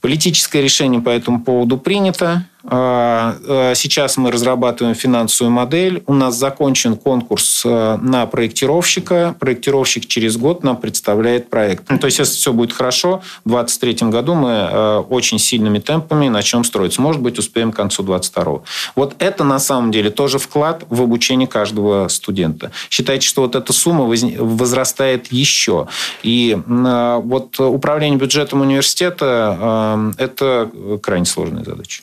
Политическое 0.00 0.62
решение 0.62 1.00
по 1.00 1.10
этому 1.10 1.42
поводу 1.42 1.76
принято. 1.78 2.46
А, 2.64 3.36
а, 3.46 3.74
сейчас 3.74 4.16
мы 4.16 4.30
разрабатываем 4.30 4.94
финансовую 4.94 5.52
модель. 5.52 6.02
У 6.06 6.14
нас 6.14 6.36
закончен 6.36 6.96
конкурс 6.96 7.62
а, 7.64 7.96
на 7.98 8.26
проектировщика. 8.26 9.36
Проектировщик 9.38 10.06
через 10.06 10.36
год 10.36 10.64
нам 10.64 10.76
представляет 10.76 11.50
проект. 11.50 11.84
Ну, 11.88 11.98
то 11.98 12.06
есть, 12.06 12.18
если 12.18 12.34
все 12.34 12.52
будет 12.52 12.72
хорошо, 12.72 13.22
в 13.44 13.50
2023 13.50 14.08
году 14.10 14.34
мы 14.34 15.00
очень 15.08 15.38
сильными 15.38 15.78
темпами 15.78 16.28
начнем 16.28 16.64
строить. 16.64 16.98
Может 16.98 17.22
быть, 17.22 17.38
успеем 17.38 17.72
к 17.72 17.76
концу 17.76 18.02
2022. 18.02 18.60
Вот 18.96 19.14
это 19.18 19.44
на 19.44 19.58
самом 19.58 19.92
деле 19.92 20.10
тоже 20.10 20.38
вклад 20.38 20.84
в 20.88 21.02
обучение 21.02 21.46
каждого 21.46 22.08
студента. 22.08 22.72
Считайте, 22.90 23.26
что 23.26 23.42
вот 23.42 23.54
эта 23.54 23.72
сумма 23.72 24.04
возрастает 24.04 25.32
еще. 25.32 25.86
И 26.22 26.58
вот 26.66 27.60
управление 27.60 28.18
бюджетом 28.18 28.62
университета– 28.62 30.12
это 30.18 30.70
крайне 31.02 31.26
сложная 31.26 31.64
задача. 31.64 32.02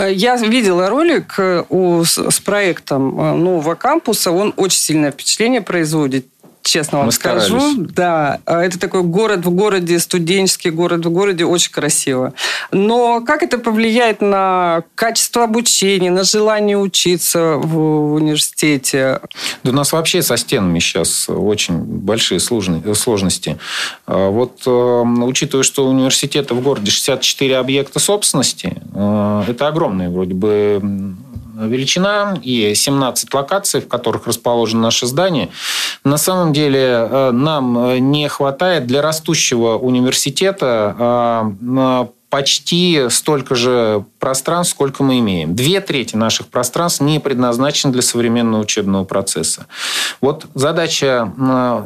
Э, 0.00 0.12
я 0.12 0.36
видела 0.36 0.88
ролик 0.88 1.34
э, 1.38 1.64
с 2.04 2.40
проектом 2.40 3.20
э, 3.20 3.34
нового 3.34 3.74
кампуса. 3.74 4.30
Он 4.30 4.54
очень 4.56 4.80
сильное 4.80 5.10
впечатление 5.12 5.60
производит 5.60 6.26
честно 6.62 6.98
вам 6.98 7.06
Мы 7.06 7.12
скажу. 7.12 7.58
Старались. 7.58 7.90
Да, 7.94 8.40
это 8.46 8.78
такой 8.78 9.02
город 9.02 9.44
в 9.44 9.50
городе, 9.50 9.98
студенческий 9.98 10.70
город 10.70 11.04
в 11.04 11.10
городе, 11.10 11.44
очень 11.44 11.72
красиво. 11.72 12.32
Но 12.70 13.20
как 13.20 13.42
это 13.42 13.58
повлияет 13.58 14.20
на 14.20 14.84
качество 14.94 15.44
обучения, 15.44 16.10
на 16.10 16.24
желание 16.24 16.78
учиться 16.78 17.56
в 17.56 18.14
университете? 18.14 19.20
Да 19.64 19.70
у 19.70 19.74
нас 19.74 19.92
вообще 19.92 20.22
со 20.22 20.36
стенами 20.36 20.78
сейчас 20.78 21.28
очень 21.28 21.78
большие 21.78 22.40
сложности. 22.40 23.58
А 24.06 24.30
вот 24.30 24.66
учитывая, 24.66 25.64
что 25.64 25.88
университета 25.88 26.54
в 26.54 26.62
городе 26.62 26.90
64 26.90 27.56
объекта 27.56 27.98
собственности, 27.98 28.76
это 28.92 29.68
огромные 29.68 30.08
вроде 30.08 30.34
бы 30.34 30.80
величина 31.66 32.38
и 32.42 32.74
17 32.74 33.32
локаций, 33.34 33.80
в 33.80 33.88
которых 33.88 34.26
расположено 34.26 34.82
наше 34.82 35.06
здание. 35.06 35.50
На 36.04 36.18
самом 36.18 36.52
деле 36.52 36.80
э, 36.80 37.30
нам 37.32 38.10
не 38.10 38.28
хватает 38.28 38.86
для 38.86 39.02
растущего 39.02 39.78
университета 39.78 41.54
э, 41.60 42.06
почти 42.30 43.06
столько 43.10 43.54
же 43.54 44.04
пространств, 44.20 44.74
сколько 44.74 45.02
мы 45.02 45.18
имеем. 45.18 45.56
Две 45.56 45.80
трети 45.80 46.14
наших 46.14 46.46
пространств 46.48 47.00
не 47.00 47.18
предназначены 47.18 47.92
для 47.92 48.02
современного 48.02 48.60
учебного 48.60 49.04
процесса. 49.04 49.66
Вот 50.20 50.46
задача 50.54 51.32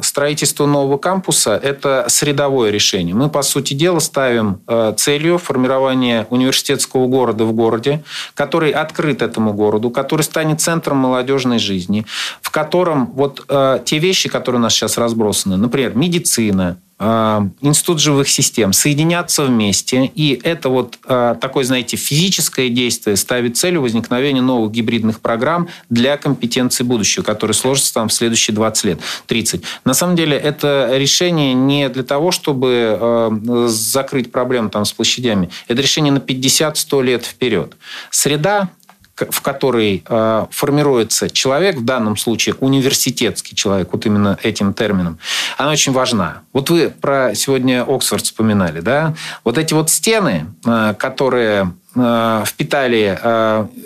строительства 0.03 0.65
нового 0.65 0.97
кампуса– 0.97 1.59
это 1.63 2.05
средовое 2.09 2.69
решение. 2.69 3.15
Мы, 3.15 3.29
по 3.29 3.41
сути 3.41 3.73
дела, 3.73 3.99
ставим 3.99 4.59
э, 4.67 4.93
целью 4.97 5.37
формирования 5.37 6.27
университетского 6.29 7.07
города 7.07 7.45
в 7.45 7.53
городе, 7.53 8.03
который 8.33 8.71
открыт 8.71 9.21
этому 9.21 9.53
городу, 9.53 9.89
который 9.89 10.21
станет 10.21 10.61
центром 10.61 10.97
молодежной 10.97 11.59
жизни, 11.59 12.05
в 12.41 12.51
котором 12.51 13.11
вот 13.13 13.45
э, 13.47 13.79
те 13.85 13.97
вещи, 13.99 14.27
которые 14.27 14.59
у 14.59 14.63
нас 14.63 14.73
сейчас 14.73 14.97
разбросаны, 14.97 15.55
например, 15.57 15.95
медицина, 15.95 16.77
а, 16.97 17.45
институт 17.59 17.99
живых 17.99 18.29
систем 18.29 18.71
соединятся 18.71 19.43
вместе, 19.43 20.05
и 20.15 20.39
это 20.43 20.69
вот 20.69 20.97
такое, 21.05 21.65
знаете, 21.65 21.97
физическое 22.25 22.69
действие 22.69 23.17
ставит 23.17 23.55
целью 23.55 23.81
возникновения 23.81 24.41
новых 24.41 24.71
гибридных 24.71 25.19
программ 25.19 25.69
для 25.91 26.17
компетенции 26.17 26.83
будущего, 26.83 27.23
которые 27.23 27.53
сложатся 27.53 27.93
там 27.93 28.07
в 28.07 28.13
следующие 28.13 28.55
20 28.55 28.85
лет, 28.85 28.99
30. 29.27 29.61
На 29.83 29.93
самом 29.93 30.15
деле 30.15 30.35
это 30.35 30.89
решение 30.95 31.53
не 31.53 31.87
для 31.89 32.01
того, 32.01 32.31
чтобы 32.31 32.97
а, 32.99 33.67
закрыть 33.67 34.31
проблему 34.31 34.71
там 34.71 34.85
с 34.85 34.91
площадями, 34.91 35.51
это 35.67 35.83
решение 35.83 36.11
на 36.11 36.17
50-100 36.17 37.03
лет 37.03 37.25
вперед. 37.25 37.77
Среда 38.09 38.69
в 39.15 39.41
которой 39.41 40.03
э, 40.07 40.45
формируется 40.51 41.29
человек, 41.29 41.77
в 41.77 41.85
данном 41.85 42.17
случае 42.17 42.55
университетский 42.59 43.55
человек, 43.55 43.89
вот 43.91 44.05
именно 44.05 44.37
этим 44.43 44.73
термином, 44.73 45.19
она 45.57 45.71
очень 45.71 45.93
важна. 45.93 46.41
Вот 46.51 46.69
вы 46.69 46.89
про 46.89 47.33
сегодня 47.33 47.83
Оксфорд 47.87 48.25
вспоминали, 48.25 48.81
да? 48.81 49.15
Вот 49.43 49.57
эти 49.57 49.73
вот 49.73 49.89
стены, 49.89 50.47
э, 50.65 50.93
которые 50.97 51.73
э, 51.95 52.43
впитали 52.45 53.17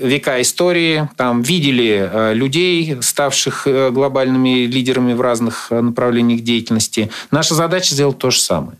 века 0.03 0.41
истории, 0.41 1.07
там 1.15 1.43
видели 1.43 2.33
людей, 2.33 2.97
ставших 3.01 3.67
э, 3.67 3.91
глобальными 3.91 4.65
лидерами 4.65 5.13
в 5.13 5.21
разных 5.21 5.69
направлениях 5.69 6.41
деятельности. 6.41 7.11
Наша 7.29 7.53
задача 7.53 7.93
сделать 7.93 8.17
то 8.17 8.31
же 8.31 8.39
самое. 8.39 8.77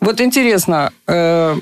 Вот 0.00 0.20
интересно, 0.20 0.92
э, 1.06 1.56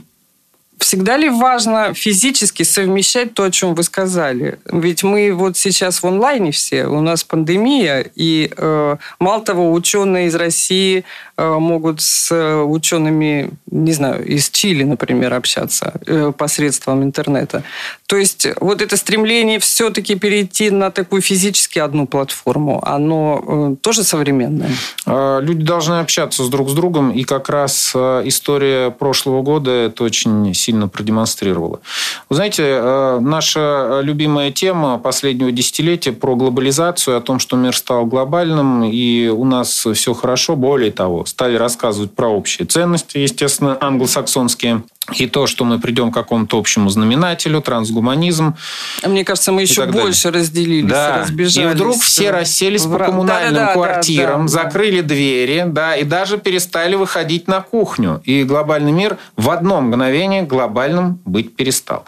Всегда 0.78 1.16
ли 1.16 1.28
важно 1.28 1.94
физически 1.94 2.62
совмещать 2.62 3.34
то, 3.34 3.44
о 3.44 3.50
чем 3.50 3.74
вы 3.74 3.82
сказали? 3.82 4.58
Ведь 4.70 5.02
мы 5.02 5.32
вот 5.32 5.56
сейчас 5.56 6.02
в 6.02 6.06
онлайне 6.06 6.50
все, 6.50 6.86
у 6.86 7.00
нас 7.00 7.24
пандемия, 7.24 8.04
и 8.14 8.50
э, 8.56 8.96
мало 9.18 9.42
того, 9.42 9.72
ученые 9.72 10.26
из 10.26 10.34
России 10.34 11.04
могут 11.36 12.00
с 12.00 12.32
учеными, 12.64 13.50
не 13.70 13.92
знаю, 13.92 14.24
из 14.24 14.50
Чили, 14.50 14.84
например, 14.84 15.34
общаться 15.34 15.94
посредством 16.36 17.02
интернета. 17.02 17.62
То 18.06 18.16
есть 18.16 18.46
вот 18.60 18.82
это 18.82 18.96
стремление 18.96 19.58
все-таки 19.58 20.14
перейти 20.14 20.70
на 20.70 20.90
такую 20.90 21.22
физически 21.22 21.78
одну 21.78 22.06
платформу, 22.06 22.80
оно 22.86 23.76
тоже 23.80 24.04
современное? 24.04 24.70
А, 25.06 25.40
люди 25.40 25.64
должны 25.64 26.00
общаться 26.00 26.44
с 26.44 26.48
друг 26.48 26.70
с 26.70 26.72
другом, 26.72 27.10
и 27.10 27.24
как 27.24 27.48
раз 27.48 27.94
история 27.94 28.90
прошлого 28.90 29.42
года 29.42 29.70
это 29.70 30.04
очень 30.04 30.54
сильно 30.54 30.88
продемонстрировала. 30.88 31.80
Вы 32.28 32.36
знаете, 32.36 33.18
наша 33.20 34.00
любимая 34.02 34.52
тема 34.52 34.98
последнего 34.98 35.50
десятилетия 35.50 36.12
про 36.12 36.36
глобализацию, 36.36 37.16
о 37.16 37.20
том, 37.20 37.38
что 37.38 37.56
мир 37.56 37.76
стал 37.76 38.06
глобальным, 38.06 38.84
и 38.84 39.28
у 39.28 39.44
нас 39.44 39.86
все 39.94 40.14
хорошо. 40.14 40.56
Более 40.56 40.92
того, 40.92 41.23
стали 41.26 41.56
рассказывать 41.56 42.12
про 42.14 42.28
общие 42.28 42.66
ценности, 42.66 43.18
естественно, 43.18 43.76
англосаксонские. 43.80 44.84
И 45.12 45.26
то, 45.26 45.46
что 45.46 45.64
мы 45.64 45.78
придем 45.78 46.10
к 46.10 46.14
какому-то 46.14 46.58
общему 46.58 46.88
знаменателю, 46.88 47.60
трансгуманизм. 47.60 48.56
Мне 49.04 49.24
кажется, 49.24 49.52
мы 49.52 49.62
еще 49.62 49.84
больше 49.86 50.30
разделились, 50.30 50.90
да. 50.90 51.18
разбежались. 51.18 51.72
И 51.72 51.74
вдруг 51.74 51.96
все 52.00 52.30
расселись 52.30 52.86
в... 52.86 52.92
по 52.92 53.04
коммунальным 53.04 53.54
да, 53.54 53.66
да, 53.66 53.72
квартирам, 53.74 54.46
да, 54.46 54.52
да, 54.52 54.62
закрыли 54.64 55.02
да. 55.02 55.08
двери, 55.08 55.64
да, 55.66 55.96
и 55.96 56.04
даже 56.04 56.38
перестали 56.38 56.94
выходить 56.94 57.48
на 57.48 57.60
кухню. 57.60 58.22
И 58.24 58.44
глобальный 58.44 58.92
мир 58.92 59.18
в 59.36 59.50
одно 59.50 59.82
мгновение 59.82 60.42
глобальным 60.42 61.20
быть 61.26 61.54
перестал. 61.54 62.06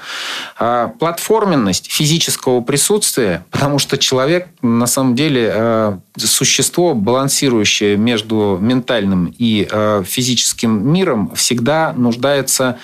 А 0.58 0.88
платформенность 0.88 1.90
физического 1.90 2.62
присутствия, 2.62 3.44
потому 3.50 3.78
что 3.78 3.98
человек 3.98 4.48
на 4.62 4.86
самом 4.86 5.14
деле 5.14 5.52
а, 5.54 5.98
существо, 6.16 6.94
балансирующее 6.94 7.96
между 7.96 8.58
ментальным 8.60 9.34
и 9.38 9.68
а, 9.70 10.02
физическим 10.02 10.90
миром, 10.90 11.32
всегда 11.34 11.92
нуждается 11.94 12.78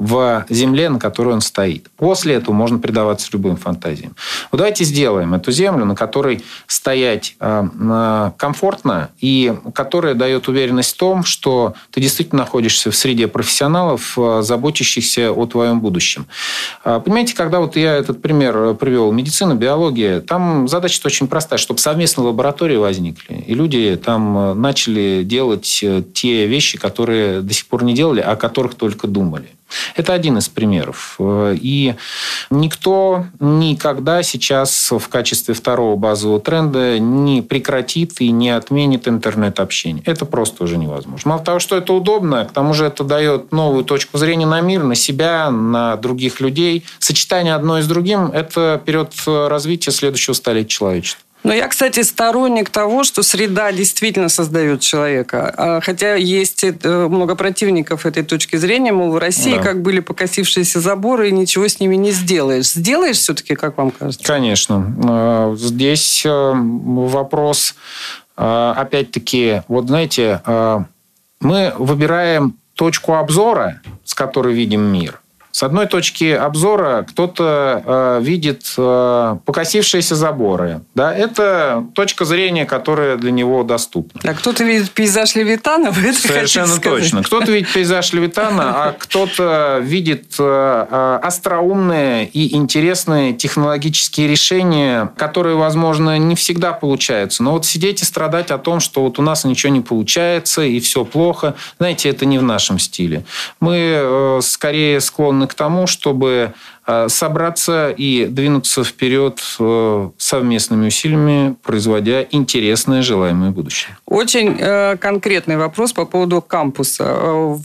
в 0.00 0.46
земле, 0.48 0.88
на 0.88 0.98
которой 0.98 1.34
он 1.34 1.42
стоит. 1.42 1.88
После 1.96 2.34
этого 2.34 2.54
можно 2.54 2.78
предаваться 2.78 3.28
любым 3.32 3.56
фантазиям. 3.56 4.16
Вот 4.50 4.58
давайте 4.58 4.82
сделаем 4.84 5.34
эту 5.34 5.52
землю, 5.52 5.84
на 5.84 5.94
которой 5.94 6.42
стоять 6.66 7.36
э, 7.38 8.30
комфортно 8.38 9.10
и 9.20 9.54
которая 9.74 10.14
дает 10.14 10.48
уверенность 10.48 10.94
в 10.94 10.96
том, 10.96 11.22
что 11.22 11.74
ты 11.90 12.00
действительно 12.00 12.40
находишься 12.40 12.90
в 12.90 12.96
среде 12.96 13.28
профессионалов, 13.28 14.14
э, 14.16 14.40
заботящихся 14.42 15.32
о 15.32 15.44
твоем 15.44 15.80
будущем. 15.80 16.26
Э, 16.82 16.98
понимаете, 17.04 17.36
когда 17.36 17.60
вот 17.60 17.76
я 17.76 17.94
этот 17.94 18.22
пример 18.22 18.74
привел, 18.76 19.12
медицина, 19.12 19.54
биология, 19.54 20.22
там 20.22 20.66
задача 20.66 20.98
очень 21.04 21.28
простая, 21.28 21.58
чтобы 21.58 21.78
совместные 21.78 22.26
лаборатории 22.26 22.76
возникли, 22.76 23.44
и 23.46 23.52
люди 23.52 24.00
там 24.02 24.58
начали 24.58 25.24
делать 25.24 25.84
те 26.14 26.46
вещи, 26.46 26.78
которые 26.78 27.42
до 27.42 27.52
сих 27.52 27.66
пор 27.66 27.84
не 27.84 27.92
делали, 27.92 28.20
о 28.20 28.36
которых 28.36 28.74
только 28.76 29.06
думали. 29.06 29.50
Это 29.96 30.12
один 30.12 30.38
из 30.38 30.48
примеров. 30.48 31.18
И 31.20 31.94
никто 32.50 33.26
никогда 33.38 34.22
сейчас 34.22 34.90
в 34.90 35.08
качестве 35.08 35.54
второго 35.54 35.96
базового 35.96 36.40
тренда 36.40 36.98
не 36.98 37.42
прекратит 37.42 38.20
и 38.20 38.30
не 38.30 38.50
отменит 38.50 39.08
интернет-общение. 39.08 40.02
Это 40.06 40.24
просто 40.26 40.64
уже 40.64 40.76
невозможно. 40.76 41.30
Мало 41.30 41.42
того, 41.42 41.58
что 41.58 41.76
это 41.76 41.92
удобно, 41.92 42.44
к 42.44 42.52
тому 42.52 42.74
же 42.74 42.84
это 42.86 43.04
дает 43.04 43.52
новую 43.52 43.84
точку 43.84 44.18
зрения 44.18 44.46
на 44.46 44.60
мир, 44.60 44.82
на 44.82 44.94
себя, 44.94 45.50
на 45.50 45.96
других 45.96 46.40
людей. 46.40 46.84
Сочетание 46.98 47.54
одно 47.54 47.80
с 47.80 47.86
другим– 47.86 48.26
это 48.34 48.80
вперед 48.82 49.12
развития 49.26 49.90
следующего 49.90 50.34
столетия 50.34 50.68
человечества. 50.68 51.22
Но 51.42 51.54
я, 51.54 51.68
кстати, 51.68 52.00
сторонник 52.00 52.68
того, 52.68 53.02
что 53.02 53.22
среда 53.22 53.72
действительно 53.72 54.28
создает 54.28 54.80
человека. 54.80 55.54
А, 55.56 55.80
хотя 55.80 56.14
есть 56.14 56.64
э, 56.64 57.08
много 57.08 57.34
противников 57.34 58.04
этой 58.04 58.24
точки 58.24 58.56
зрения, 58.56 58.92
мол, 58.92 59.12
в 59.12 59.18
России 59.18 59.54
да. 59.54 59.62
как 59.62 59.80
были 59.80 60.00
покосившиеся 60.00 60.80
заборы, 60.80 61.28
и 61.28 61.32
ничего 61.32 61.66
с 61.66 61.80
ними 61.80 61.96
не 61.96 62.10
сделаешь. 62.10 62.70
Сделаешь 62.72 63.16
все-таки, 63.16 63.54
как 63.54 63.78
вам 63.78 63.90
кажется? 63.90 64.22
Конечно. 64.22 64.94
А, 65.08 65.54
здесь 65.56 66.26
э, 66.26 66.52
вопрос, 66.54 67.74
а, 68.36 68.74
опять-таки, 68.76 69.62
вот 69.68 69.86
знаете, 69.86 70.42
мы 71.40 71.72
выбираем 71.78 72.56
точку 72.74 73.14
обзора, 73.14 73.80
с 74.04 74.12
которой 74.14 74.54
видим 74.54 74.82
мир– 74.82 75.19
с 75.52 75.62
одной 75.62 75.86
точки 75.86 76.32
обзора 76.32 77.04
кто-то 77.08 77.82
э, 77.84 78.20
видит 78.22 78.72
э, 78.76 79.36
покосившиеся 79.44 80.14
заборы. 80.14 80.82
Да? 80.94 81.14
Это 81.14 81.86
точка 81.94 82.24
зрения, 82.24 82.66
которая 82.66 83.16
для 83.16 83.30
него 83.30 83.62
доступна. 83.64 84.20
А 84.24 84.34
кто-то 84.34 84.64
видит 84.64 84.90
пейзаж 84.90 85.34
Левитана? 85.34 85.90
Вы 85.90 86.08
это 86.08 86.20
Совершенно 86.20 86.78
точно. 86.78 87.22
Кто-то 87.22 87.50
видит 87.50 87.72
пейзаж 87.72 88.12
Левитана, 88.12 88.84
а 88.84 88.92
кто-то 88.92 89.80
видит 89.82 90.34
э, 90.38 90.86
э, 90.90 91.18
остроумные 91.22 92.28
и 92.28 92.54
интересные 92.54 93.32
технологические 93.32 94.28
решения, 94.28 95.12
которые, 95.16 95.56
возможно, 95.56 96.16
не 96.18 96.36
всегда 96.36 96.72
получаются. 96.72 97.42
Но 97.42 97.52
вот 97.52 97.66
сидеть 97.66 98.02
и 98.02 98.04
страдать 98.04 98.50
о 98.50 98.58
том, 98.58 98.80
что 98.80 99.02
вот 99.02 99.18
у 99.18 99.22
нас 99.22 99.44
ничего 99.44 99.72
не 99.72 99.80
получается 99.80 100.62
и 100.62 100.78
все 100.80 101.04
плохо, 101.04 101.54
знаете, 101.78 102.08
это 102.08 102.24
не 102.24 102.38
в 102.38 102.42
нашем 102.42 102.78
стиле. 102.78 103.24
Мы 103.58 103.76
э, 103.76 104.40
скорее 104.42 105.00
склонны 105.00 105.39
склонны 105.40 105.46
к 105.46 105.54
тому, 105.54 105.86
чтобы 105.86 106.52
э, 106.86 107.08
собраться 107.08 107.90
и 107.90 108.26
двинуться 108.26 108.84
вперед 108.84 109.40
э, 109.58 110.10
совместными 110.18 110.86
усилиями, 110.86 111.56
производя 111.62 112.26
интересное 112.30 113.02
желаемое 113.02 113.50
будущее. 113.50 113.96
Очень 114.06 114.56
э, 114.60 114.96
конкретный 114.96 115.56
вопрос 115.56 115.92
по 115.92 116.04
поводу 116.04 116.42
кампуса. 116.42 117.04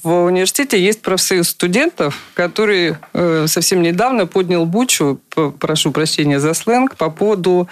В 0.03 0.25
университете 0.25 0.79
есть 0.79 1.01
профсоюз 1.01 1.49
студентов, 1.49 2.15
который 2.35 2.95
совсем 3.47 3.81
недавно 3.81 4.25
поднял 4.25 4.65
бучу, 4.65 5.19
прошу 5.59 5.91
прощения 5.91 6.39
за 6.39 6.53
сленг, 6.53 6.95
по 6.95 7.09
поводу 7.09 7.67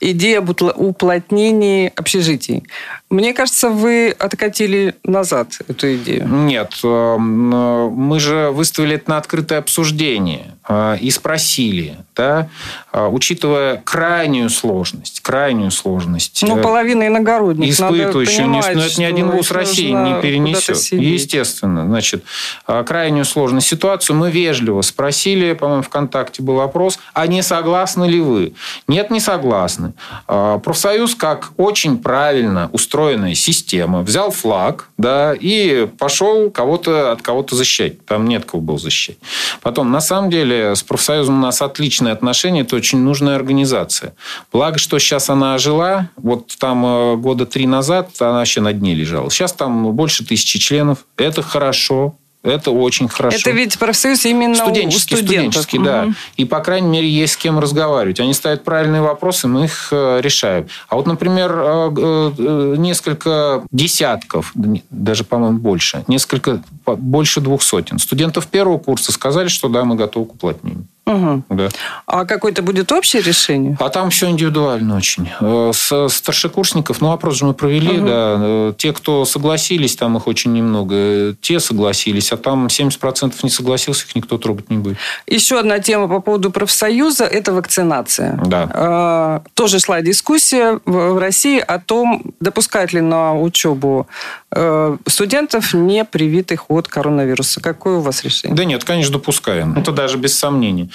идеи 0.00 0.36
об 0.38 0.50
уплотнении 0.50 1.92
общежитий. 1.96 2.62
Мне 3.08 3.32
кажется, 3.34 3.68
вы 3.68 4.10
откатили 4.18 4.96
назад 5.04 5.52
эту 5.68 5.94
идею. 5.96 6.26
Нет, 6.26 6.74
мы 6.82 8.20
же 8.20 8.50
выставили 8.50 8.96
это 8.96 9.10
на 9.10 9.18
открытое 9.18 9.58
обсуждение. 9.58 10.56
А, 10.68 10.96
и 10.96 11.12
спросили, 11.12 11.96
да, 12.16 12.48
а, 12.90 13.08
учитывая 13.08 13.80
крайнюю 13.84 14.50
сложность, 14.50 15.20
крайнюю 15.20 15.70
сложность. 15.70 16.42
Ну, 16.42 16.58
э, 16.58 16.62
половина 16.62 17.06
иногородних 17.06 17.70
испытывающих, 17.70 18.46
но 18.46 18.58
это 18.58 19.00
ни 19.00 19.04
один 19.04 19.30
вуз 19.30 19.52
России 19.52 19.92
не 19.92 20.20
перенесет. 20.20 20.76
Естественно. 20.90 21.86
Значит, 21.86 22.24
крайнюю 22.66 23.24
сложную 23.24 23.60
ситуацию 23.60 24.16
мы 24.16 24.32
вежливо 24.32 24.82
спросили, 24.82 25.52
по-моему, 25.52 25.82
ВКонтакте 25.84 26.42
был 26.42 26.60
опрос, 26.60 26.98
а 27.14 27.28
не 27.28 27.42
согласны 27.42 28.06
ли 28.06 28.20
вы? 28.20 28.54
Нет, 28.88 29.10
не 29.12 29.20
согласны. 29.20 29.92
Профсоюз, 30.26 31.14
как 31.14 31.52
очень 31.58 31.98
правильно 31.98 32.70
устроенная 32.96 33.34
система, 33.34 34.00
взял 34.00 34.30
флаг, 34.30 34.88
да, 34.96 35.34
и 35.34 35.86
пошел 35.98 36.50
кого-то 36.50 37.12
от 37.12 37.20
кого-то 37.20 37.54
защищать. 37.54 38.04
Там 38.06 38.26
нет 38.26 38.44
кого 38.46 38.62
был 38.62 38.78
защищать. 38.78 39.18
Потом, 39.60 39.90
на 39.90 40.00
самом 40.00 40.30
деле, 40.30 40.36
деле 40.36 40.74
с 40.74 40.82
профсоюзом 40.82 41.38
у 41.38 41.42
нас 41.42 41.62
отличные 41.62 42.12
отношения, 42.12 42.62
это 42.62 42.76
очень 42.76 42.98
нужная 42.98 43.36
организация. 43.36 44.14
Благо, 44.52 44.78
что 44.78 44.98
сейчас 44.98 45.30
она 45.30 45.54
ожила, 45.54 46.10
вот 46.16 46.56
там 46.58 46.84
э, 46.84 47.16
года 47.16 47.46
три 47.46 47.66
назад 47.66 48.10
она 48.20 48.38
вообще 48.38 48.60
на 48.60 48.72
дне 48.72 48.94
лежала. 48.94 49.30
Сейчас 49.30 49.52
там 49.52 49.92
больше 49.92 50.24
тысячи 50.24 50.58
членов, 50.58 50.98
это 51.16 51.42
хорошо, 51.42 52.16
это 52.46 52.70
очень 52.70 53.08
хорошо. 53.08 53.36
Это 53.38 53.50
ведь 53.50 53.78
профсоюз 53.78 54.24
именно 54.24 54.54
студенческий, 54.54 55.16
у 55.16 55.18
студенческий, 55.18 55.78
да. 55.78 56.04
Угу. 56.04 56.14
И, 56.36 56.44
по 56.44 56.60
крайней 56.60 56.88
мере, 56.88 57.08
есть 57.08 57.34
с 57.34 57.36
кем 57.36 57.58
разговаривать. 57.58 58.20
Они 58.20 58.32
ставят 58.32 58.64
правильные 58.64 59.02
вопросы, 59.02 59.48
мы 59.48 59.64
их 59.64 59.88
э, 59.90 60.20
решаем. 60.22 60.68
А 60.88 60.96
вот, 60.96 61.06
например, 61.06 61.52
э, 61.56 62.74
несколько 62.78 63.64
десятков, 63.70 64.52
даже, 64.90 65.24
по-моему, 65.24 65.58
больше, 65.58 66.04
несколько, 66.08 66.62
больше 66.84 67.40
двух 67.40 67.62
сотен 67.62 67.98
студентов 67.98 68.46
первого 68.46 68.78
курса 68.78 69.12
сказали, 69.12 69.48
что 69.48 69.68
да, 69.68 69.84
мы 69.84 69.96
готовы 69.96 70.26
к 70.26 70.34
уплотнению. 70.34 70.86
Угу. 71.06 71.44
Да. 71.50 71.68
А 72.06 72.24
какое-то 72.24 72.62
будет 72.62 72.90
общее 72.90 73.22
решение? 73.22 73.76
А 73.78 73.88
там 73.90 74.10
все 74.10 74.28
индивидуально 74.28 74.96
очень. 74.96 75.28
Э, 75.40 75.70
с 75.72 76.08
старшекурсников, 76.08 77.00
ну, 77.00 77.12
опрос 77.12 77.36
же 77.36 77.44
мы 77.44 77.54
провели, 77.54 77.98
угу. 77.98 78.06
да. 78.06 78.36
Э, 78.38 78.72
те, 78.76 78.92
кто 78.92 79.24
согласились, 79.24 79.94
там 79.94 80.16
их 80.16 80.26
очень 80.26 80.52
немного. 80.52 81.34
Те 81.40 81.60
согласились, 81.60 82.32
а 82.32 82.36
там 82.36 82.66
70% 82.66 83.34
не 83.44 83.50
согласился, 83.50 84.04
их 84.06 84.16
никто 84.16 84.36
трогать 84.36 84.68
не 84.68 84.78
будет. 84.78 84.96
Еще 85.28 85.60
одна 85.60 85.78
тема 85.78 86.08
по 86.08 86.20
поводу 86.20 86.50
профсоюза– 86.50 87.24
это 87.24 87.52
вакцинация. 87.52 88.40
Да. 88.44 89.42
Тоже 89.54 89.78
шла 89.78 90.00
дискуссия 90.02 90.80
в 90.84 91.20
России 91.20 91.60
о 91.60 91.78
том, 91.78 92.34
допускать 92.40 92.92
ли 92.92 93.00
на 93.00 93.34
учебу 93.34 94.08
э, 94.50 94.96
студентов, 95.06 95.74
не 95.74 96.04
привитых 96.04 96.70
от 96.70 96.88
коронавируса. 96.88 97.60
Какое 97.60 97.98
у 97.98 98.00
вас 98.00 98.24
решение? 98.24 98.56
Да 98.56 98.64
нет, 98.64 98.84
конечно, 98.84 99.12
допускаем. 99.12 99.76
Это 99.76 99.92
даже 99.92 100.16
без 100.16 100.36
сомнений. 100.36 100.90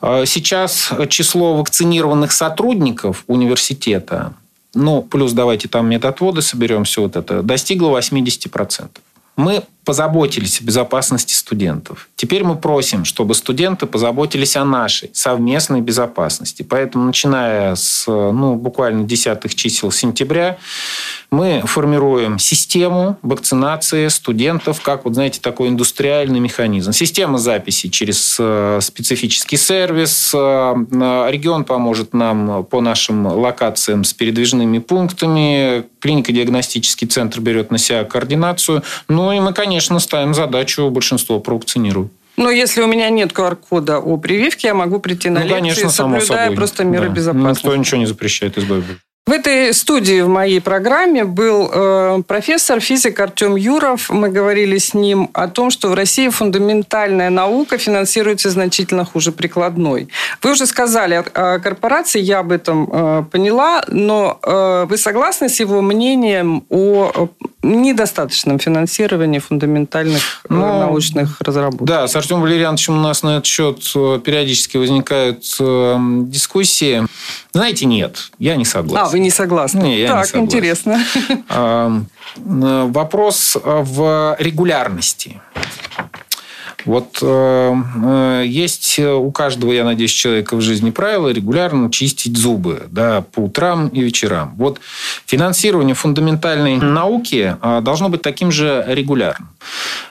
А 0.00 0.24
сейчас 0.26 0.90
число 1.08 1.56
вакцинированных 1.56 2.32
сотрудников 2.32 3.24
университета 3.26 4.34
ну, 4.74 5.02
плюс 5.02 5.32
давайте 5.32 5.68
там 5.68 5.88
медотводы 5.88 6.42
соберем, 6.42 6.84
все 6.84 7.02
вот 7.02 7.16
это, 7.16 7.42
достигла 7.42 7.98
80%. 7.98 8.88
Мы 9.36 9.62
позаботились 9.90 10.60
о 10.60 10.64
безопасности 10.64 11.34
студентов. 11.34 12.08
Теперь 12.14 12.44
мы 12.44 12.54
просим, 12.54 13.04
чтобы 13.04 13.34
студенты 13.34 13.86
позаботились 13.86 14.54
о 14.54 14.64
нашей 14.64 15.10
совместной 15.14 15.80
безопасности. 15.80 16.62
Поэтому, 16.62 17.06
начиная 17.06 17.74
с 17.74 18.06
ну, 18.06 18.54
буквально 18.54 19.02
десятых 19.02 19.56
чисел 19.56 19.90
сентября, 19.90 20.58
мы 21.32 21.62
формируем 21.64 22.38
систему 22.38 23.18
вакцинации 23.22 24.06
студентов, 24.08 24.80
как, 24.80 25.04
вот 25.04 25.14
знаете, 25.14 25.40
такой 25.40 25.68
индустриальный 25.68 26.38
механизм. 26.38 26.92
Система 26.92 27.38
записи 27.38 27.88
через 27.88 28.36
э, 28.38 28.78
специфический 28.80 29.56
сервис. 29.56 30.32
Э, 30.32 30.74
регион 31.30 31.64
поможет 31.64 32.14
нам 32.14 32.64
по 32.64 32.80
нашим 32.80 33.26
локациям 33.26 34.04
с 34.04 34.12
передвижными 34.12 34.78
пунктами. 34.78 35.84
Клинико-диагностический 36.00 37.06
центр 37.06 37.40
берет 37.40 37.72
на 37.72 37.78
себя 37.78 38.04
координацию. 38.04 38.82
Ну 39.08 39.32
и 39.32 39.40
мы, 39.40 39.52
конечно, 39.52 39.79
ставим 40.00 40.34
задачу 40.34 40.90
большинство 40.90 41.40
провакцинировать. 41.40 42.10
Но 42.36 42.50
если 42.50 42.80
у 42.80 42.86
меня 42.86 43.10
нет 43.10 43.32
QR-кода 43.32 43.98
о 43.98 44.16
прививке, 44.16 44.68
я 44.68 44.74
могу 44.74 44.98
прийти 44.98 45.28
на 45.28 45.40
ну, 45.40 45.46
лекции, 45.46 45.58
конечно, 45.58 45.90
соблюдая 45.90 46.44
собой. 46.44 46.56
просто 46.56 46.84
меры 46.84 47.08
да. 47.08 47.14
безопасности. 47.14 47.66
Никто 47.66 47.76
ничего 47.76 47.98
не 47.98 48.06
запрещает, 48.06 48.56
избавиться. 48.56 48.94
В 49.26 49.32
этой 49.32 49.72
студии 49.74 50.22
в 50.22 50.28
моей 50.28 50.60
программе 50.60 51.24
был 51.24 51.70
э, 51.72 52.22
профессор, 52.26 52.80
физик 52.80 53.20
Артем 53.20 53.54
Юров. 53.54 54.10
Мы 54.10 54.30
говорили 54.30 54.78
с 54.78 54.94
ним 54.94 55.30
о 55.34 55.46
том, 55.46 55.70
что 55.70 55.88
в 55.88 55.94
России 55.94 56.30
фундаментальная 56.30 57.30
наука 57.30 57.78
финансируется 57.78 58.50
значительно 58.50 59.04
хуже 59.04 59.30
прикладной. 59.30 60.08
Вы 60.42 60.52
уже 60.52 60.66
сказали 60.66 61.14
о, 61.14 61.20
о 61.20 61.58
корпорации, 61.60 62.20
я 62.20 62.40
об 62.40 62.50
этом 62.50 62.88
э, 62.90 63.24
поняла, 63.30 63.84
но 63.88 64.40
э, 64.42 64.86
вы 64.88 64.96
согласны 64.96 65.48
с 65.48 65.60
его 65.60 65.80
мнением 65.80 66.64
о 66.70 67.28
недостаточном 67.62 68.58
финансировании 68.58 69.38
фундаментальных 69.38 70.42
э, 70.48 70.54
ну, 70.54 70.78
научных 70.80 71.40
разработок? 71.40 71.86
Да, 71.86 72.08
с 72.08 72.16
Артемом 72.16 72.42
Валерьяновичем 72.42 72.98
у 72.98 73.00
нас 73.00 73.22
на 73.22 73.36
этот 73.36 73.46
счет 73.46 73.82
э, 73.94 74.20
периодически 74.24 74.78
возникают 74.78 75.44
э, 75.60 75.96
дискуссии. 76.24 77.06
Знаете, 77.52 77.84
нет, 77.84 78.30
я 78.38 78.56
не 78.56 78.64
согласен. 78.64 79.06
А, 79.06 79.10
вы 79.10 79.19
не 79.20 79.30
согласны? 79.30 79.82
Не, 79.82 80.00
я 80.00 80.08
так, 80.08 80.18
не 80.18 80.24
согласен. 80.24 80.44
интересно. 80.46 81.04
Вопрос 82.92 83.56
в 83.62 84.36
регулярности. 84.38 85.40
Вот 86.86 87.18
э, 87.22 88.44
есть 88.46 88.98
у 88.98 89.30
каждого, 89.32 89.72
я 89.72 89.84
надеюсь, 89.84 90.12
человека 90.12 90.56
в 90.56 90.60
жизни 90.60 90.90
правило 90.90 91.28
регулярно 91.28 91.90
чистить 91.90 92.36
зубы 92.36 92.84
да, 92.90 93.22
по 93.32 93.40
утрам 93.40 93.88
и 93.88 94.00
вечерам. 94.00 94.54
Вот 94.56 94.80
финансирование 95.26 95.94
фундаментальной 95.94 96.76
науки 96.76 97.56
э, 97.60 97.80
должно 97.82 98.08
быть 98.08 98.22
таким 98.22 98.50
же 98.50 98.84
регулярным. 98.88 99.50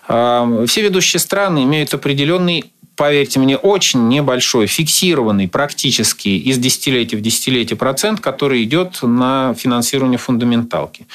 Э, 0.08 0.66
все 0.68 0.82
ведущие 0.82 1.20
страны 1.20 1.64
имеют 1.64 1.94
определенный 1.94 2.72
поверьте 3.00 3.40
мне, 3.40 3.56
очень 3.56 4.10
небольшой, 4.10 4.68
фиксированный 4.68 5.48
практически 5.48 6.28
из 6.28 6.58
десятилетия 6.58 7.16
в 7.16 7.22
десятилетие 7.22 7.78
процент, 7.78 8.20
который 8.20 8.62
идет 8.66 9.00
на 9.02 9.54
финансирование 9.54 10.18
фундаменталки. 10.18 11.08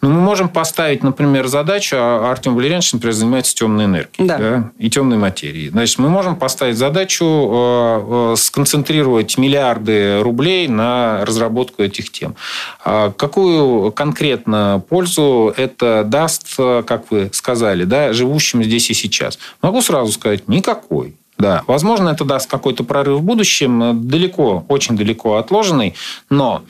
Но 0.00 0.08
мы 0.08 0.22
можем 0.22 0.48
поставить, 0.48 1.02
например, 1.02 1.46
задачу, 1.46 1.96
а 1.98 2.30
Артем 2.30 2.54
Валерьянович, 2.54 2.94
например, 2.94 3.14
занимается 3.14 3.54
темной 3.54 3.84
энергией 3.84 4.26
да. 4.26 4.38
Да, 4.38 4.70
и 4.78 4.88
темной 4.88 5.18
материей. 5.18 5.68
Значит, 5.68 5.98
мы 5.98 6.08
можем 6.08 6.36
поставить 6.36 6.78
задачу 6.78 7.24
э, 7.26 8.32
э, 8.32 8.34
сконцентрировать 8.38 9.36
миллиарды 9.36 10.22
рублей 10.22 10.68
на 10.68 11.22
разработку 11.26 11.82
этих 11.82 12.10
тем. 12.12 12.34
А 12.82 13.10
какую 13.10 13.92
конкретно 13.92 14.82
пользу 14.88 15.52
это 15.54 16.02
даст, 16.06 16.54
э, 16.56 16.82
как 16.86 17.10
вы 17.10 17.28
сказали, 17.34 17.84
да, 17.84 18.14
живущим 18.14 18.64
здесь 18.64 18.88
и 18.88 18.94
сейчас? 18.94 19.38
Могу 19.60 19.82
сразу 19.82 20.10
сказать, 20.12 20.48
никакой. 20.48 21.14
Да, 21.38 21.64
возможно, 21.66 22.08
это 22.08 22.24
даст 22.24 22.50
какой-то 22.50 22.82
прорыв 22.82 23.18
в 23.18 23.22
будущем, 23.22 24.08
далеко, 24.08 24.64
очень 24.68 24.96
далеко 24.96 25.36
отложенный, 25.36 25.94
но 26.30 26.62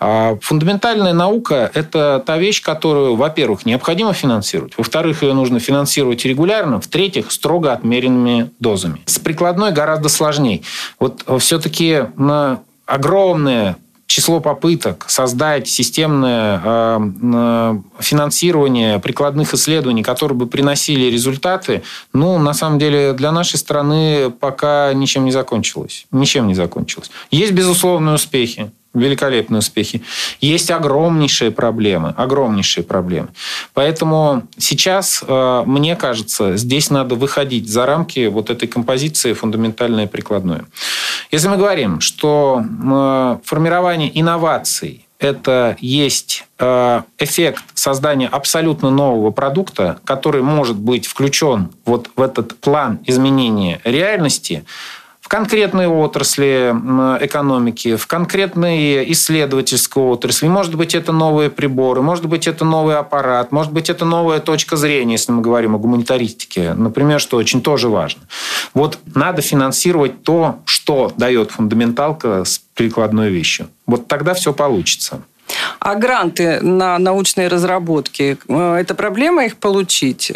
э, 0.00 0.36
фундаментальная 0.40 1.12
наука– 1.12 1.70
это 1.74 2.22
та 2.24 2.38
вещь, 2.38 2.62
которую, 2.62 3.16
во-первых, 3.16 3.66
необходимо 3.66 4.14
финансировать, 4.14 4.72
во-вторых, 4.78 5.22
ее 5.22 5.34
нужно 5.34 5.60
финансировать 5.60 6.24
регулярно, 6.24 6.80
в-третьих, 6.80 7.30
строго 7.30 7.72
отмеренными 7.72 8.50
дозами. 8.60 9.02
С 9.04 9.18
прикладной 9.18 9.72
гораздо 9.72 10.08
сложнее. 10.08 10.62
Вот 10.98 11.22
все-таки 11.40 12.04
на 12.16 12.60
огромное 12.86 13.76
число 14.14 14.38
попыток 14.38 15.06
создать 15.08 15.66
системное 15.66 16.60
э, 16.64 17.00
э, 17.34 17.78
финансирование 17.98 19.00
прикладных 19.00 19.54
исследований, 19.54 20.04
которые 20.04 20.38
бы 20.38 20.46
приносили 20.46 21.10
результаты, 21.10 21.82
ну, 22.12 22.38
на 22.38 22.54
самом 22.54 22.78
деле, 22.78 23.12
для 23.14 23.32
нашей 23.32 23.56
страны 23.56 24.30
пока 24.30 24.92
ничем 24.94 25.24
не 25.24 25.32
закончилось. 25.32 26.06
Ничем 26.12 26.46
не 26.46 26.54
закончилось. 26.54 27.10
Есть 27.32 27.54
безусловные 27.54 28.14
успехи 28.14 28.70
великолепные 28.94 29.58
успехи. 29.58 30.02
Есть 30.40 30.70
огромнейшие 30.70 31.50
проблемы, 31.50 32.14
огромнейшие 32.16 32.84
проблемы. 32.84 33.28
Поэтому 33.74 34.44
сейчас, 34.56 35.22
э, 35.26 35.62
мне 35.66 35.96
кажется, 35.96 36.56
здесь 36.56 36.90
надо 36.90 37.16
выходить 37.16 37.68
за 37.68 37.86
рамки 37.86 38.26
вот 38.26 38.50
этой 38.50 38.68
композиции 38.68 39.32
фундаментальное 39.32 40.04
и 40.04 40.08
прикладное. 40.08 40.64
Если 41.30 41.48
мы 41.48 41.56
говорим, 41.56 42.00
что 42.00 42.62
э, 42.62 43.38
формирование 43.44 44.10
инноваций 44.18 45.04
это 45.24 45.76
есть 45.80 46.44
э, 46.58 47.02
эффект 47.18 47.64
создания 47.74 48.26
абсолютно 48.26 48.90
нового 48.90 49.30
продукта, 49.30 49.98
который 50.04 50.42
может 50.42 50.76
быть 50.76 51.06
включен 51.06 51.70
вот 51.86 52.10
в 52.14 52.20
этот 52.20 52.58
план 52.58 52.98
изменения 53.06 53.80
реальности, 53.84 54.64
в 55.24 55.28
конкретной 55.28 55.86
отрасли 55.86 56.70
экономики, 57.24 57.96
в 57.96 58.06
конкретной 58.06 59.10
исследовательской 59.10 60.02
отрасли. 60.02 60.48
Может 60.48 60.74
быть, 60.74 60.94
это 60.94 61.12
новые 61.12 61.48
приборы, 61.48 62.02
может 62.02 62.26
быть, 62.26 62.46
это 62.46 62.66
новый 62.66 62.96
аппарат, 62.96 63.50
может 63.50 63.72
быть, 63.72 63.88
это 63.88 64.04
новая 64.04 64.40
точка 64.40 64.76
зрения, 64.76 65.12
если 65.12 65.32
мы 65.32 65.40
говорим 65.40 65.74
о 65.76 65.78
гуманитаристике, 65.78 66.74
например, 66.74 67.20
что 67.20 67.38
очень 67.38 67.62
тоже 67.62 67.88
важно. 67.88 68.20
Вот 68.74 68.98
надо 69.14 69.40
финансировать 69.40 70.24
то, 70.24 70.58
что 70.66 71.10
дает 71.16 71.52
фундаменталка 71.52 72.44
с 72.44 72.60
прикладной 72.74 73.30
вещью. 73.30 73.68
Вот 73.86 74.06
тогда 74.08 74.34
все 74.34 74.52
получится. 74.52 75.22
А 75.78 75.94
гранты 75.94 76.60
на 76.60 76.98
научные 76.98 77.48
разработки, 77.48 78.36
э, 78.46 78.74
это 78.74 78.94
проблема 78.94 79.46
их 79.46 79.56
получить? 79.56 80.30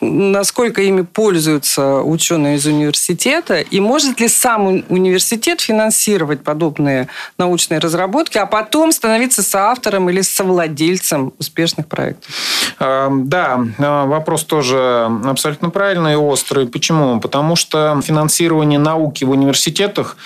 Э, 0.00 0.04
насколько 0.06 0.82
ими 0.82 1.02
пользуются 1.02 2.02
ученые 2.02 2.56
из 2.56 2.66
университета, 2.66 3.60
и 3.60 3.80
может 3.80 4.20
ли 4.20 4.28
сам 4.28 4.84
университет 4.88 5.60
финансировать 5.60 6.42
подобные 6.42 7.08
научные 7.38 7.78
разработки, 7.78 8.38
а 8.38 8.46
потом 8.46 8.92
становиться 8.92 9.42
соавтором 9.42 10.10
или 10.10 10.20
совладельцем 10.20 11.32
успешных 11.38 11.86
проектов? 11.86 12.30
Да, 12.78 13.60
а, 13.78 14.06
вопрос 14.06 14.44
тоже 14.44 15.10
абсолютно 15.24 15.70
правильный 15.70 16.12
и 16.12 16.16
острый. 16.16 16.66
Почему? 16.66 17.20
Потому 17.20 17.56
что 17.56 18.00
финансирование 18.02 18.78
науки 18.78 19.24
в 19.24 19.30
университетах 19.30 20.16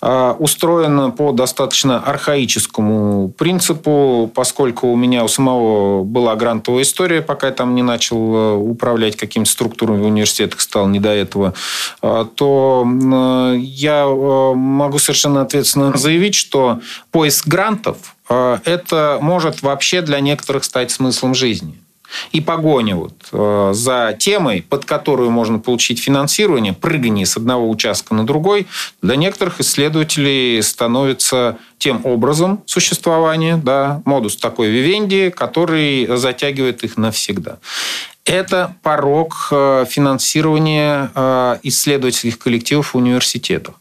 а, 0.00 0.36
устроено 0.38 1.10
по 1.10 1.32
достаточно 1.32 1.98
архаическому 1.98 3.30
принципу, 3.30 4.30
поскольку 4.34 4.88
у 4.88 4.96
меня 4.96 5.24
у 5.24 5.28
самого 5.28 6.04
была 6.04 6.36
грантовая 6.36 6.82
история, 6.82 7.22
пока 7.22 7.48
я 7.48 7.52
там 7.52 7.74
не 7.74 7.82
начал 7.82 8.16
а, 8.18 8.56
управлять 8.56 9.15
управлять 9.16 9.18
какими-то 9.18 9.50
структурами 9.50 10.02
в 10.02 10.06
университетах 10.06 10.60
стал 10.60 10.88
не 10.88 11.00
до 11.00 11.10
этого, 11.10 11.54
а, 12.02 12.24
то 12.24 12.84
я 13.56 14.04
э, 14.04 14.54
могу 14.54 14.98
совершенно 14.98 15.42
ответственно 15.42 15.96
заявить, 15.96 16.34
что 16.34 16.80
поиск 17.10 17.48
грантов 17.48 17.96
э, 18.28 18.58
это 18.64 19.18
может 19.20 19.62
вообще 19.62 20.02
для 20.02 20.20
некоторых 20.20 20.64
стать 20.64 20.90
смыслом 20.90 21.34
жизни. 21.34 21.74
И 22.32 22.40
погоня 22.40 22.96
вот 22.96 23.14
э, 23.32 23.72
за 23.74 24.16
темой, 24.18 24.62
под 24.62 24.84
которую 24.84 25.30
можно 25.30 25.58
получить 25.58 25.98
финансирование, 25.98 26.72
прыгание 26.72 27.26
с 27.26 27.36
одного 27.36 27.68
участка 27.68 28.14
на 28.14 28.24
другой, 28.24 28.66
для 29.02 29.16
некоторых 29.16 29.60
исследователей 29.60 30.62
становится 30.62 31.56
тем 31.78 32.06
образом 32.06 32.62
существования, 32.66 33.56
да, 33.56 34.02
модус 34.04 34.36
такой 34.36 34.68
вивенди, 34.68 35.30
который 35.30 36.06
затягивает 36.16 36.84
их 36.84 36.96
навсегда 36.96 37.58
это 38.26 38.74
порог 38.82 39.48
э, 39.50 39.86
финансирования 39.88 41.10
э, 41.14 41.58
исследовательских 41.62 42.38
коллективов 42.38 42.92
в 42.92 42.96
университетах. 42.96 43.76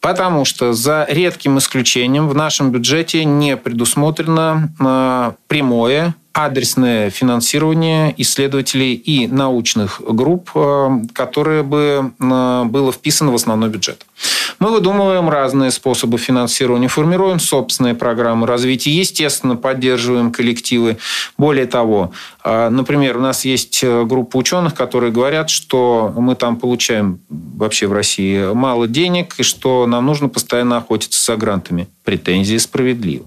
Потому 0.00 0.44
что 0.44 0.72
за 0.72 1.06
редким 1.08 1.58
исключением 1.58 2.28
в 2.28 2.34
нашем 2.34 2.70
бюджете 2.70 3.24
не 3.24 3.56
предусмотрено 3.56 4.72
э, 4.78 5.32
прямое 5.48 6.14
адресное 6.32 7.10
финансирование 7.10 8.14
исследователей 8.16 8.94
и 8.94 9.26
научных 9.26 10.00
групп, 10.00 10.50
которое 11.12 11.62
бы 11.62 12.12
было 12.18 12.92
вписано 12.92 13.32
в 13.32 13.34
основной 13.34 13.68
бюджет. 13.68 14.06
Мы 14.58 14.70
выдумываем 14.70 15.28
разные 15.28 15.70
способы 15.70 16.18
финансирования, 16.18 16.88
формируем 16.88 17.40
собственные 17.40 17.94
программы 17.94 18.46
развития, 18.46 18.90
естественно, 18.90 19.56
поддерживаем 19.56 20.30
коллективы. 20.30 20.98
Более 21.38 21.66
того, 21.66 22.12
например, 22.44 23.16
у 23.16 23.20
нас 23.20 23.44
есть 23.44 23.82
группа 23.82 24.36
ученых, 24.36 24.74
которые 24.74 25.12
говорят, 25.12 25.48
что 25.50 26.12
мы 26.16 26.34
там 26.34 26.56
получаем 26.56 27.20
вообще 27.28 27.86
в 27.86 27.92
России 27.92 28.52
мало 28.52 28.86
денег, 28.86 29.34
и 29.38 29.42
что 29.42 29.86
нам 29.86 30.06
нужно 30.06 30.28
постоянно 30.28 30.76
охотиться 30.76 31.24
за 31.24 31.36
грантами. 31.36 31.88
Претензии 32.04 32.58
справедливы. 32.58 33.24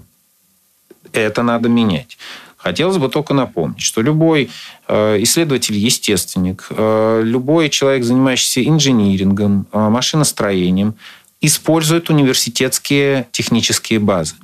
Это 1.11 1.41
надо 1.43 1.67
менять. 1.67 2.17
Хотелось 2.63 2.97
бы 2.97 3.09
только 3.09 3.33
напомнить, 3.33 3.81
что 3.81 4.01
любой 4.01 4.49
э, 4.87 5.21
исследователь-естественник, 5.21 6.67
э, 6.69 7.21
любой 7.21 7.69
человек, 7.69 8.05
занимающийся 8.05 8.63
инжинирингом, 8.63 9.67
э, 9.73 9.89
машиностроением, 9.89 10.95
использует 11.41 12.09
университетские 12.09 13.27
технические 13.31 13.99
базы 13.99 14.35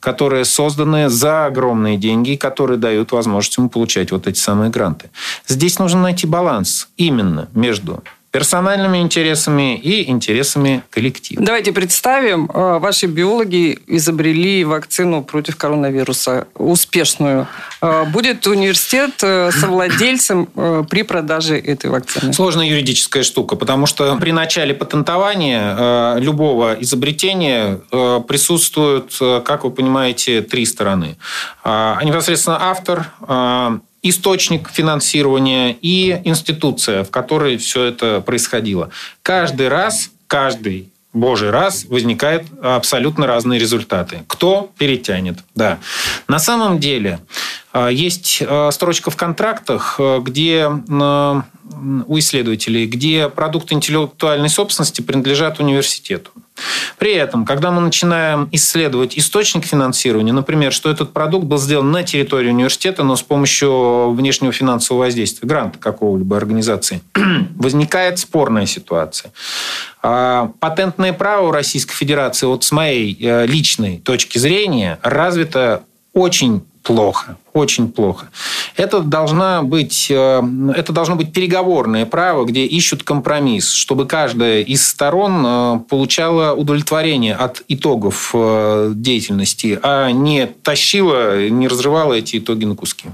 которые 0.00 0.46
созданы 0.46 1.10
за 1.10 1.44
огромные 1.44 1.98
деньги, 1.98 2.36
которые 2.36 2.78
дают 2.78 3.12
возможность 3.12 3.58
ему 3.58 3.68
получать 3.68 4.10
вот 4.10 4.26
эти 4.26 4.38
самые 4.38 4.70
гранты. 4.70 5.10
Здесь 5.46 5.78
нужно 5.78 6.00
найти 6.00 6.26
баланс 6.26 6.88
именно 6.96 7.50
между 7.52 8.02
персональными 8.36 8.98
интересами 8.98 9.78
и 9.78 10.10
интересами 10.10 10.82
коллектива. 10.90 11.42
Давайте 11.42 11.72
представим, 11.72 12.50
э, 12.52 12.78
ваши 12.78 13.06
биологи 13.06 13.78
изобрели 13.86 14.62
вакцину 14.62 15.22
против 15.22 15.56
коронавируса, 15.56 16.46
успешную. 16.54 17.46
Э, 17.80 18.04
будет 18.04 18.46
университет 18.46 19.12
э, 19.22 19.50
совладельцем 19.52 20.48
при 20.90 21.02
продаже 21.02 21.56
этой 21.56 21.88
вакцины? 21.88 22.34
Сложная 22.34 22.66
юридическая 22.66 23.22
штука, 23.22 23.56
потому 23.56 23.86
что 23.86 24.14
при 24.16 24.32
начале 24.32 24.74
патентования 24.74 26.18
любого 26.18 26.76
изобретения 26.80 27.80
присутствуют, 28.28 29.16
как 29.18 29.64
вы 29.64 29.70
понимаете, 29.70 30.42
три 30.42 30.66
стороны. 30.66 31.16
А 31.64 31.98
непосредственно 32.04 32.58
автор, 32.60 33.06
источник 34.10 34.70
финансирования 34.70 35.76
и 35.80 36.20
институция, 36.24 37.04
в 37.04 37.10
которой 37.10 37.56
все 37.56 37.84
это 37.84 38.20
происходило. 38.20 38.90
Каждый 39.22 39.68
раз, 39.68 40.10
каждый 40.26 40.90
божий 41.16 41.50
раз 41.50 41.86
возникают 41.86 42.44
абсолютно 42.62 43.26
разные 43.26 43.58
результаты. 43.58 44.24
Кто 44.28 44.70
перетянет? 44.78 45.38
Да. 45.54 45.78
На 46.28 46.38
самом 46.38 46.78
деле 46.78 47.20
а, 47.72 47.88
есть 47.88 48.42
а, 48.46 48.70
строчка 48.70 49.10
в 49.10 49.16
контрактах, 49.16 49.96
а, 49.98 50.20
где 50.20 50.68
у 50.68 52.18
исследователей, 52.18 52.86
где 52.86 53.28
продукты 53.28 53.74
интеллектуальной 53.74 54.48
собственности 54.48 55.00
принадлежат 55.00 55.58
университету. 55.58 56.30
При 56.98 57.12
этом, 57.12 57.44
когда 57.44 57.70
мы 57.70 57.80
начинаем 57.80 58.48
исследовать 58.52 59.18
источник 59.18 59.64
финансирования, 59.64 60.32
например, 60.32 60.72
что 60.72 60.90
этот 60.90 61.12
продукт 61.12 61.46
был 61.46 61.58
сделан 61.58 61.90
на 61.90 62.02
территории 62.02 62.48
университета, 62.48 63.04
но 63.04 63.16
с 63.16 63.22
помощью 63.22 64.12
внешнего 64.12 64.52
финансового 64.52 65.04
воздействия, 65.04 65.48
гранта 65.48 65.78
какого-либо 65.78 66.36
организации, 66.36 67.02
возникает 67.56 68.18
спорная 68.18 68.66
ситуация. 68.66 69.32
Патентное 70.00 71.12
право 71.12 71.52
Российской 71.52 71.94
Федерации, 71.94 72.46
вот 72.46 72.64
с 72.64 72.72
моей 72.72 73.16
э, 73.20 73.46
личной 73.46 73.98
точки 73.98 74.38
зрения, 74.38 74.98
развито 75.02 75.82
очень 76.12 76.62
плохо, 76.86 77.36
очень 77.52 77.90
плохо. 77.90 78.28
Это, 78.76 79.00
должна 79.00 79.62
быть, 79.62 80.06
э, 80.08 80.42
это 80.76 80.92
должно 80.92 81.16
быть 81.16 81.32
переговорное 81.32 82.06
право, 82.06 82.44
где 82.44 82.64
ищут 82.64 83.02
компромисс, 83.02 83.72
чтобы 83.72 84.06
каждая 84.06 84.60
из 84.62 84.86
сторон 84.86 85.44
э, 85.44 85.80
получала 85.88 86.54
удовлетворение 86.54 87.34
от 87.34 87.62
итогов 87.66 88.30
э, 88.34 88.92
деятельности, 88.94 89.80
а 89.82 90.10
не 90.10 90.46
тащила, 90.46 91.48
не 91.48 91.66
разрывала 91.66 92.14
эти 92.14 92.38
итоги 92.38 92.64
на 92.64 92.76
куски. 92.76 93.08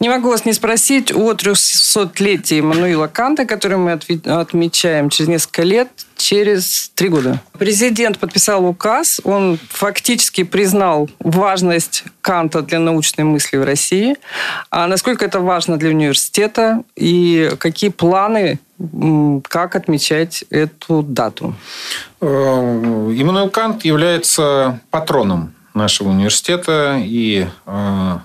Не 0.00 0.08
могу 0.08 0.30
вас 0.30 0.44
не 0.44 0.52
спросить 0.52 1.12
о 1.12 1.32
300-летии 1.32 2.60
Мануила 2.60 3.06
Канта, 3.06 3.44
который 3.44 3.78
мы 3.78 3.92
отмечаем 3.92 5.10
через 5.10 5.28
несколько 5.28 5.62
лет 5.62 5.88
через 6.16 6.90
три 6.94 7.08
года. 7.08 7.40
Президент 7.58 8.18
подписал 8.18 8.64
указ, 8.64 9.20
он 9.24 9.58
фактически 9.68 10.44
признал 10.44 11.10
важность 11.18 12.04
Канта 12.20 12.62
для 12.62 12.78
научной 13.12 13.24
мысли 13.24 13.56
в 13.56 13.64
России. 13.64 14.16
А 14.70 14.86
насколько 14.86 15.24
это 15.24 15.40
важно 15.40 15.76
для 15.76 15.90
университета 15.90 16.82
и 16.96 17.52
какие 17.58 17.90
планы 17.90 18.58
как 19.48 19.76
отмечать 19.76 20.44
эту 20.50 21.02
дату? 21.02 21.54
Э, 22.20 22.26
Иммануил 22.26 23.48
Кант 23.50 23.84
является 23.84 24.80
патроном 24.90 25.54
нашего 25.74 26.08
университета. 26.08 26.98
И 27.00 27.46
э, 27.66 28.18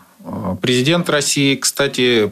президент 0.62 1.10
России, 1.10 1.56
кстати, 1.56 2.32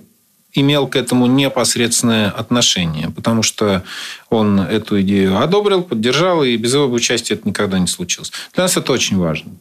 имел 0.55 0.87
к 0.87 0.95
этому 0.95 1.27
непосредственное 1.27 2.29
отношение, 2.29 3.11
потому 3.11 3.43
что 3.43 3.83
он 4.29 4.59
эту 4.59 5.01
идею 5.01 5.39
одобрил, 5.39 5.83
поддержал, 5.83 6.43
и 6.43 6.57
без 6.57 6.73
его 6.73 6.85
участия 6.85 7.35
это 7.35 7.47
никогда 7.47 7.77
не 7.79 7.87
случилось. 7.87 8.31
Для 8.53 8.63
нас 8.63 8.75
это 8.75 8.91
очень 8.91 9.17
важно. 9.17 9.51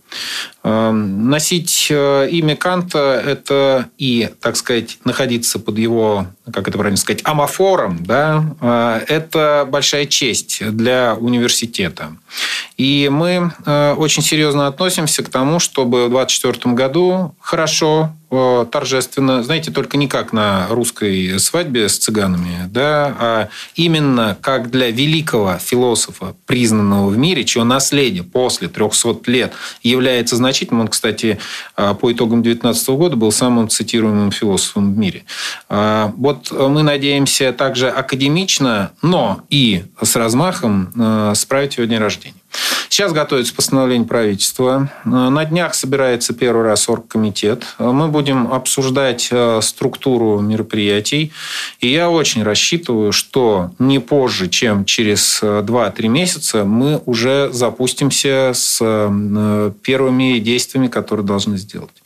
Эм, 0.62 1.28
носить 1.28 1.88
э, 1.90 2.28
имя 2.30 2.56
Канта– 2.56 3.22
это 3.26 3.88
и, 3.98 4.30
так 4.40 4.56
сказать, 4.56 4.98
находиться 5.04 5.58
под 5.58 5.78
его, 5.78 6.26
как 6.52 6.68
это 6.68 6.78
правильно 6.78 6.96
сказать, 6.96 7.20
амофором, 7.24 8.04
да, 8.04 8.44
э, 8.60 9.00
это 9.08 9.68
большая 9.70 10.06
честь 10.06 10.62
для 10.70 11.14
университета. 11.14 12.16
И 12.76 13.08
мы 13.12 13.52
э, 13.66 13.94
очень 13.94 14.22
серьезно 14.22 14.66
относимся 14.66 15.22
к 15.22 15.28
тому, 15.28 15.58
чтобы 15.58 16.06
в 16.06 16.10
2024 16.10 16.74
году 16.74 17.34
хорошо, 17.40 18.12
торжественно, 18.70 19.42
знаете, 19.42 19.70
только 19.70 19.96
не 19.96 20.08
как 20.08 20.32
на 20.32 20.68
русской 20.68 21.38
свадьбе 21.38 21.88
с 21.88 21.98
цыганами, 21.98 22.68
да, 22.68 23.16
а 23.18 23.48
именно 23.74 24.36
как 24.40 24.70
для 24.70 24.90
великого 24.90 25.58
философа, 25.58 26.34
признанного 26.46 27.08
в 27.08 27.16
мире, 27.16 27.44
чье 27.44 27.64
наследие 27.64 28.22
после 28.22 28.68
300 28.68 29.30
лет 29.30 29.52
является 29.82 30.36
значительным. 30.36 30.82
Он, 30.82 30.88
кстати, 30.88 31.38
а, 31.76 31.94
по 31.94 32.12
итогам 32.12 32.42
2019 32.42 32.88
года 32.90 33.16
был 33.16 33.32
самым 33.32 33.68
цитируемым 33.68 34.30
философом 34.30 34.94
в 34.94 34.98
мире. 34.98 35.24
А, 35.68 36.12
вот 36.16 36.50
мы 36.50 36.82
надеемся 36.82 37.52
также 37.52 37.88
академично, 37.88 38.92
но 39.02 39.42
и 39.50 39.84
с 40.02 40.16
размахом 40.16 40.92
а, 40.98 41.34
справить 41.34 41.76
его 41.76 41.86
день 41.86 41.98
рождения. 41.98 42.43
Сейчас 42.94 43.12
готовится 43.12 43.52
постановление 43.52 44.06
правительства. 44.06 44.88
На 45.04 45.44
днях 45.44 45.74
собирается 45.74 46.32
первый 46.32 46.64
раз 46.64 46.88
оргкомитет. 46.88 47.64
Мы 47.80 48.06
будем 48.06 48.52
обсуждать 48.52 49.30
э, 49.32 49.58
структуру 49.62 50.38
мероприятий. 50.38 51.32
И 51.80 51.88
я 51.88 52.08
очень 52.08 52.44
рассчитываю, 52.44 53.10
что 53.10 53.72
не 53.80 53.98
позже, 53.98 54.48
чем 54.48 54.84
через 54.84 55.42
2-3 55.42 55.94
э, 55.96 56.06
месяца, 56.06 56.64
мы 56.64 57.02
уже 57.04 57.50
запустимся 57.52 58.52
с 58.54 58.78
э, 58.80 59.72
первыми 59.82 60.38
действиями, 60.38 60.86
которые 60.86 61.26
должны 61.26 61.56
сделать. 61.56 62.03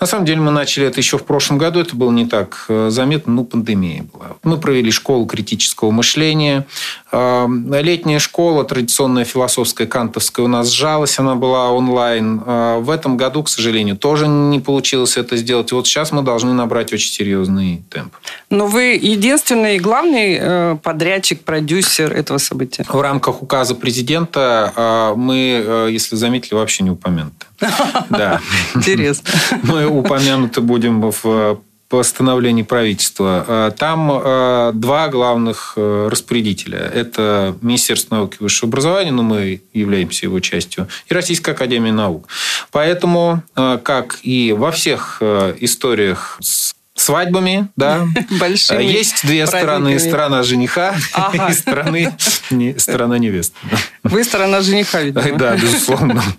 На 0.00 0.06
самом 0.06 0.26
деле 0.26 0.40
мы 0.40 0.50
начали 0.50 0.86
это 0.86 1.00
еще 1.00 1.16
в 1.16 1.24
прошлом 1.24 1.58
году. 1.58 1.80
Это 1.80 1.96
было 1.96 2.10
не 2.10 2.26
так 2.26 2.66
заметно, 2.88 3.32
ну, 3.32 3.44
пандемия 3.44 4.04
была. 4.12 4.36
Мы 4.42 4.58
провели 4.58 4.90
школу 4.90 5.24
критического 5.26 5.90
мышления. 5.90 6.66
Летняя 7.12 8.18
школа, 8.18 8.64
традиционная 8.64 9.24
философская 9.24 9.86
канта 9.86 10.18
Мартовская 10.18 10.44
у 10.44 10.48
нас 10.48 10.72
сжалась, 10.72 11.18
она 11.18 11.36
была 11.36 11.70
онлайн. 11.70 12.42
А, 12.44 12.78
в 12.80 12.90
этом 12.90 13.16
году, 13.16 13.44
к 13.44 13.48
сожалению, 13.48 13.96
тоже 13.96 14.26
не 14.26 14.58
получилось 14.58 15.16
это 15.16 15.36
сделать. 15.36 15.70
И 15.70 15.74
вот 15.74 15.86
сейчас 15.86 16.10
мы 16.12 16.22
должны 16.22 16.52
набрать 16.52 16.92
очень 16.92 17.10
серьезный 17.10 17.82
темп. 17.90 18.14
Но 18.50 18.66
вы 18.66 18.98
единственный 19.00 19.76
и 19.76 19.78
главный 19.78 20.38
э, 20.40 20.76
подрядчик, 20.82 21.42
продюсер 21.42 22.12
этого 22.12 22.38
события? 22.38 22.84
В 22.88 23.00
рамках 23.00 23.42
указа 23.42 23.74
президента 23.74 25.12
мы, 25.16 25.62
э, 25.64 25.88
если 25.92 26.16
заметили, 26.16 26.54
вообще 26.54 26.84
не 26.84 26.90
упомянуты. 26.90 27.46
Да. 28.10 28.40
Интересно. 28.74 29.30
Мы 29.62 29.86
упомянуты 29.86 30.60
будем 30.60 31.10
в 31.10 31.60
постановлений 31.88 32.64
правительства. 32.64 33.44
А, 33.48 33.70
там 33.70 34.10
а, 34.12 34.72
два 34.72 35.08
главных 35.08 35.72
э, 35.76 36.08
распорядителя. 36.10 36.78
Это 36.78 37.56
Министерство 37.62 38.16
науки 38.16 38.36
и 38.38 38.42
высшего 38.42 38.68
образования, 38.68 39.10
но 39.10 39.22
мы 39.22 39.62
являемся 39.72 40.26
его 40.26 40.40
частью, 40.40 40.88
и 41.08 41.14
Российская 41.14 41.52
академия 41.52 41.92
наук. 41.92 42.28
Поэтому, 42.70 43.42
как 43.54 44.18
и 44.22 44.52
во 44.52 44.70
всех 44.70 45.18
э, 45.20 45.54
историях 45.60 46.38
с 46.40 46.74
свадьбами, 47.00 47.68
да. 47.76 48.06
Большими 48.40 48.82
Есть 48.82 49.26
две 49.26 49.46
стороны. 49.46 49.98
Страна 49.98 50.42
жениха 50.42 50.94
ага. 51.12 51.48
и 51.48 51.52
страны, 51.54 52.14
не, 52.50 52.78
сторона 52.78 53.18
невесты. 53.18 53.54
Вы 54.02 54.24
сторона 54.24 54.60
жениха, 54.60 55.02
видимо. 55.02 55.38
Да, 55.38 55.56
безусловно. 55.56 56.22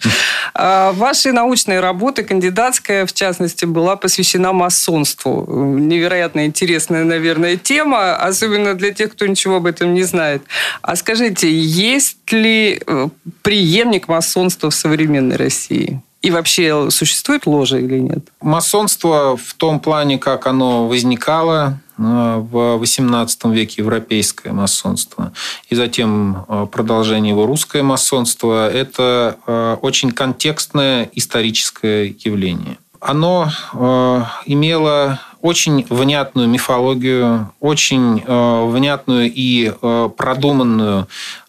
А, 0.61 0.91
вашей 0.93 1.31
научной 1.31 1.79
работы, 1.79 2.23
кандидатская, 2.23 3.05
в 3.05 3.13
частности, 3.13 3.65
была 3.65 3.95
посвящена 3.95 4.51
масонству. 4.51 5.45
Невероятно 5.77 6.47
интересная, 6.47 7.05
наверное, 7.05 7.55
тема, 7.55 8.15
особенно 8.15 8.73
для 8.73 8.91
тех, 8.91 9.11
кто 9.13 9.25
ничего 9.27 9.57
об 9.57 9.67
этом 9.67 9.93
не 9.93 10.03
знает. 10.03 10.41
А 10.81 10.95
скажите, 10.95 11.49
есть 11.49 12.31
ли 12.31 12.81
э, 12.85 13.07
преемник 13.41 14.07
масонства 14.07 14.69
в 14.69 14.75
современной 14.75 15.37
России? 15.37 16.01
И 16.21 16.31
вообще 16.31 16.89
существует 16.91 17.45
ложа 17.45 17.77
или 17.77 17.97
нет? 17.97 18.19
Масонство 18.41 19.37
в 19.37 19.53
том 19.53 19.79
плане, 19.79 20.17
как 20.19 20.47
оно 20.47 20.87
возникало 20.87 21.79
э, 21.97 22.01
в 22.01 22.81
XVIII 22.81 23.53
веке, 23.53 23.81
европейское 23.81 24.51
масонство, 24.51 25.31
и 25.69 25.75
затем 25.75 26.45
э, 26.47 26.67
продолжение 26.69 27.31
его 27.31 27.45
русское 27.45 27.83
масонство, 27.83 28.69
это 28.69 29.37
э, 29.47 29.77
очень 29.81 30.11
контекстное 30.11 31.09
историческое 31.13 32.07
явление. 32.07 32.77
Оно 33.01 33.49
имело 34.45 35.21
очень 35.39 35.85
внятную 35.89 36.49
мифологию, 36.49 37.49
очень 37.61 38.21
внятную 38.25 39.31
и 39.33 39.71
продуманную 40.17 41.07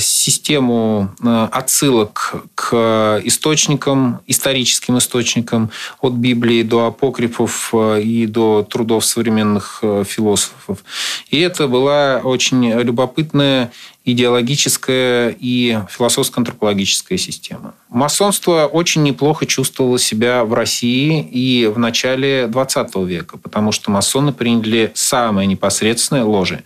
систему 0.00 1.10
э, 1.22 1.48
отсылок 1.52 2.34
к 2.54 3.20
источникам, 3.24 4.20
историческим 4.26 4.98
источникам, 4.98 5.70
от 6.00 6.14
Библии 6.14 6.62
до 6.62 6.86
апокрифов 6.86 7.70
э, 7.72 8.00
и 8.02 8.26
до 8.26 8.62
трудов 8.62 9.04
современных 9.04 9.82
философов. 10.06 10.78
И 11.30 11.38
это 11.38 11.68
была 11.68 12.20
очень 12.24 12.72
любопытная 12.72 13.70
идеологическая 14.06 15.36
и 15.38 15.80
философско-антропологическая 15.90 17.18
система. 17.18 17.74
Масонство 17.88 18.66
очень 18.66 19.02
неплохо 19.02 19.46
чувствовало 19.46 19.98
себя 19.98 20.44
в 20.44 20.54
России 20.54 21.20
и 21.20 21.66
в 21.66 21.78
начале 21.78 22.44
XX 22.44 23.04
века, 23.04 23.36
потому 23.36 23.72
что 23.72 23.90
масоны 23.90 24.32
приняли 24.32 24.92
самое 24.94 25.48
непосредственное 25.48 26.24
ложе, 26.24 26.62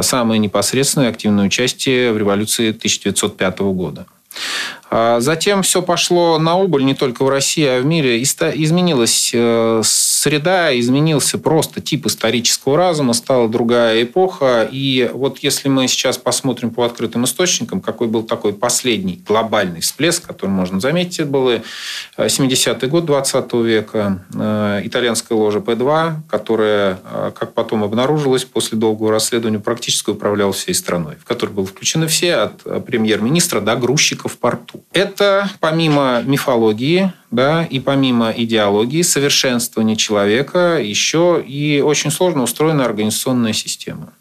самое 0.00 0.40
непосредственное 0.40 1.08
активное 1.10 1.46
участие 1.46 2.12
в 2.12 2.18
революции 2.18 2.70
1905 2.70 3.60
года. 3.60 4.06
А 4.92 5.20
затем 5.20 5.62
все 5.62 5.82
пошло 5.82 6.36
на 6.40 6.56
убыль 6.56 6.84
не 6.84 6.94
только 6.94 7.24
в 7.24 7.28
России, 7.28 7.64
а 7.64 7.80
в 7.80 7.86
мире. 7.86 8.20
Изменилась 8.20 9.30
э, 9.32 9.82
среда, 9.84 10.76
изменился 10.78 11.38
просто 11.38 11.80
тип 11.80 12.06
исторического 12.06 12.76
разума, 12.76 13.12
стала 13.12 13.48
другая 13.48 14.02
эпоха. 14.02 14.68
И 14.70 15.08
вот 15.12 15.38
если 15.38 15.68
мы 15.68 15.86
сейчас 15.86 16.18
посмотрим 16.18 16.70
по 16.70 16.84
открытым 16.84 17.24
источникам, 17.24 17.80
какой 17.80 18.08
был 18.08 18.24
такой 18.24 18.52
последний 18.52 19.22
глобальный 19.24 19.80
всплеск, 19.80 20.26
который 20.26 20.50
можно 20.50 20.80
заметить, 20.80 21.20
это 21.20 21.30
был 21.30 21.52
70-й 22.18 22.88
год 22.88 23.06
20 23.06 23.52
века, 23.52 24.24
э, 24.34 24.80
итальянская 24.82 25.38
ложа 25.38 25.60
П2, 25.60 26.14
которая, 26.28 26.98
э, 27.04 27.30
как 27.38 27.54
потом 27.54 27.84
обнаружилось, 27.84 28.44
после 28.44 28.76
долгого 28.76 29.12
расследования 29.12 29.60
практически 29.60 30.10
управляла 30.10 30.52
всей 30.52 30.74
страной, 30.74 31.14
в 31.14 31.24
которой 31.24 31.50
были 31.50 31.66
включены 31.66 32.08
все, 32.08 32.34
от 32.34 32.84
премьер-министра 32.84 33.60
до 33.60 33.76
грузчиков 33.76 34.32
в 34.32 34.38
порту. 34.38 34.79
Это 34.92 35.48
помимо 35.60 36.22
мифологии, 36.22 37.12
да, 37.30 37.64
и 37.64 37.80
помимо 37.80 38.30
идеологии, 38.30 39.02
совершенствования 39.02 39.96
человека, 39.96 40.80
еще 40.82 41.42
и 41.46 41.80
очень 41.80 42.10
сложно 42.10 42.42
устроена 42.42 42.84
организационная 42.84 43.52
система. 43.52 44.12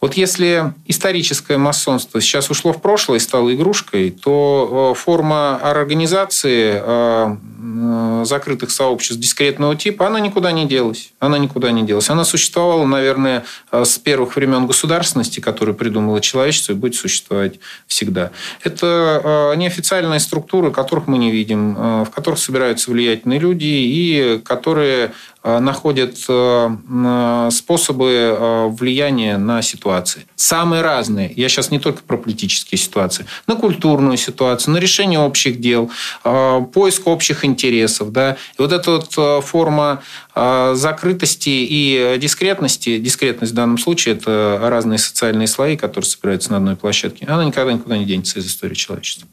Вот 0.00 0.14
если 0.14 0.72
историческое 0.86 1.58
масонство 1.58 2.20
сейчас 2.20 2.50
ушло 2.50 2.72
в 2.72 2.80
прошлое 2.80 3.18
и 3.18 3.20
стало 3.20 3.54
игрушкой, 3.54 4.10
то 4.10 4.92
э, 4.94 4.98
форма 4.98 5.56
организации 5.56 6.80
э, 6.82 7.36
э, 7.36 8.24
закрытых 8.24 8.70
сообществ 8.70 9.20
дискретного 9.20 9.76
типа, 9.76 10.06
она 10.06 10.20
никуда 10.20 10.52
не 10.52 10.66
делась. 10.66 11.12
Она 11.18 11.38
никуда 11.38 11.70
не 11.70 11.84
делась. 11.84 12.10
Она 12.10 12.24
существовала, 12.24 12.84
наверное, 12.84 13.44
с 13.72 13.98
первых 13.98 14.36
времен 14.36 14.66
государственности, 14.66 15.40
которую 15.40 15.74
придумало 15.74 16.20
человечество, 16.20 16.72
и 16.72 16.76
будет 16.76 16.94
существовать 16.94 17.60
всегда. 17.86 18.30
Это 18.62 19.54
неофициальные 19.56 20.20
структуры, 20.20 20.70
которых 20.70 21.06
мы 21.06 21.18
не 21.18 21.30
видим, 21.30 22.04
в 22.04 22.10
которых 22.14 22.38
собираются 22.38 22.90
влиятельные 22.90 23.38
люди 23.38 23.64
и 23.64 24.40
которые 24.44 25.00
Э, 25.00 25.12
находят 25.42 26.16
э, 26.28 26.70
э, 26.70 27.48
способы 27.50 28.68
влияния 28.78 29.38
на 29.38 29.62
ситуации. 29.62 30.26
Самые 30.36 30.82
разные. 30.82 31.32
Я 31.34 31.48
сейчас 31.48 31.70
не 31.70 31.78
только 31.78 32.02
про 32.02 32.16
политические 32.16 32.78
ситуации. 32.78 33.26
На 33.46 33.56
культурную 33.56 34.16
ситуацию, 34.16 34.74
на 34.74 34.78
решение 34.78 35.18
общих 35.18 35.60
дел, 35.60 35.90
поиск 36.22 37.06
общих 37.06 37.44
интересов. 37.44 38.12
Да? 38.12 38.36
И 38.58 38.62
вот 38.62 38.72
эта 38.72 38.90
вот 38.90 39.44
форма 39.44 40.02
закрытости 40.34 41.48
и 41.48 42.16
дискретности, 42.18 42.98
дискретность 42.98 43.52
в 43.52 43.56
данном 43.56 43.78
случае, 43.78 44.16
это 44.16 44.58
разные 44.62 44.98
социальные 44.98 45.46
слои, 45.46 45.76
которые 45.76 46.08
собираются 46.08 46.50
на 46.50 46.58
одной 46.58 46.76
площадке, 46.76 47.26
она 47.26 47.44
никогда 47.44 47.72
никуда 47.72 47.96
не 47.96 48.04
денется 48.04 48.38
из 48.38 48.46
истории 48.46 48.74
человечества. 48.74 49.28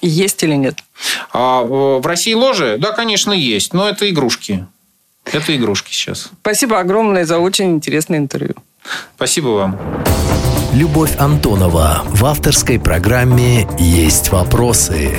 Есть 0.00 0.42
или 0.42 0.54
нет? 0.54 0.78
А 1.32 1.62
в 1.62 2.06
России 2.06 2.34
ложи? 2.34 2.76
Да, 2.78 2.92
конечно, 2.92 3.32
есть, 3.32 3.72
но 3.74 3.88
это 3.88 4.08
игрушки. 4.08 4.66
Это 5.32 5.56
игрушки 5.56 5.90
сейчас. 5.92 6.30
Спасибо 6.40 6.78
огромное 6.78 7.24
за 7.24 7.38
очень 7.38 7.72
интересное 7.72 8.18
интервью. 8.18 8.54
Спасибо 9.16 9.48
вам. 9.48 9.78
Любовь 10.74 11.16
Антонова 11.18 12.02
в 12.06 12.24
авторской 12.24 12.78
программе 12.80 13.66
«Есть 13.78 14.30
вопросы». 14.30 15.12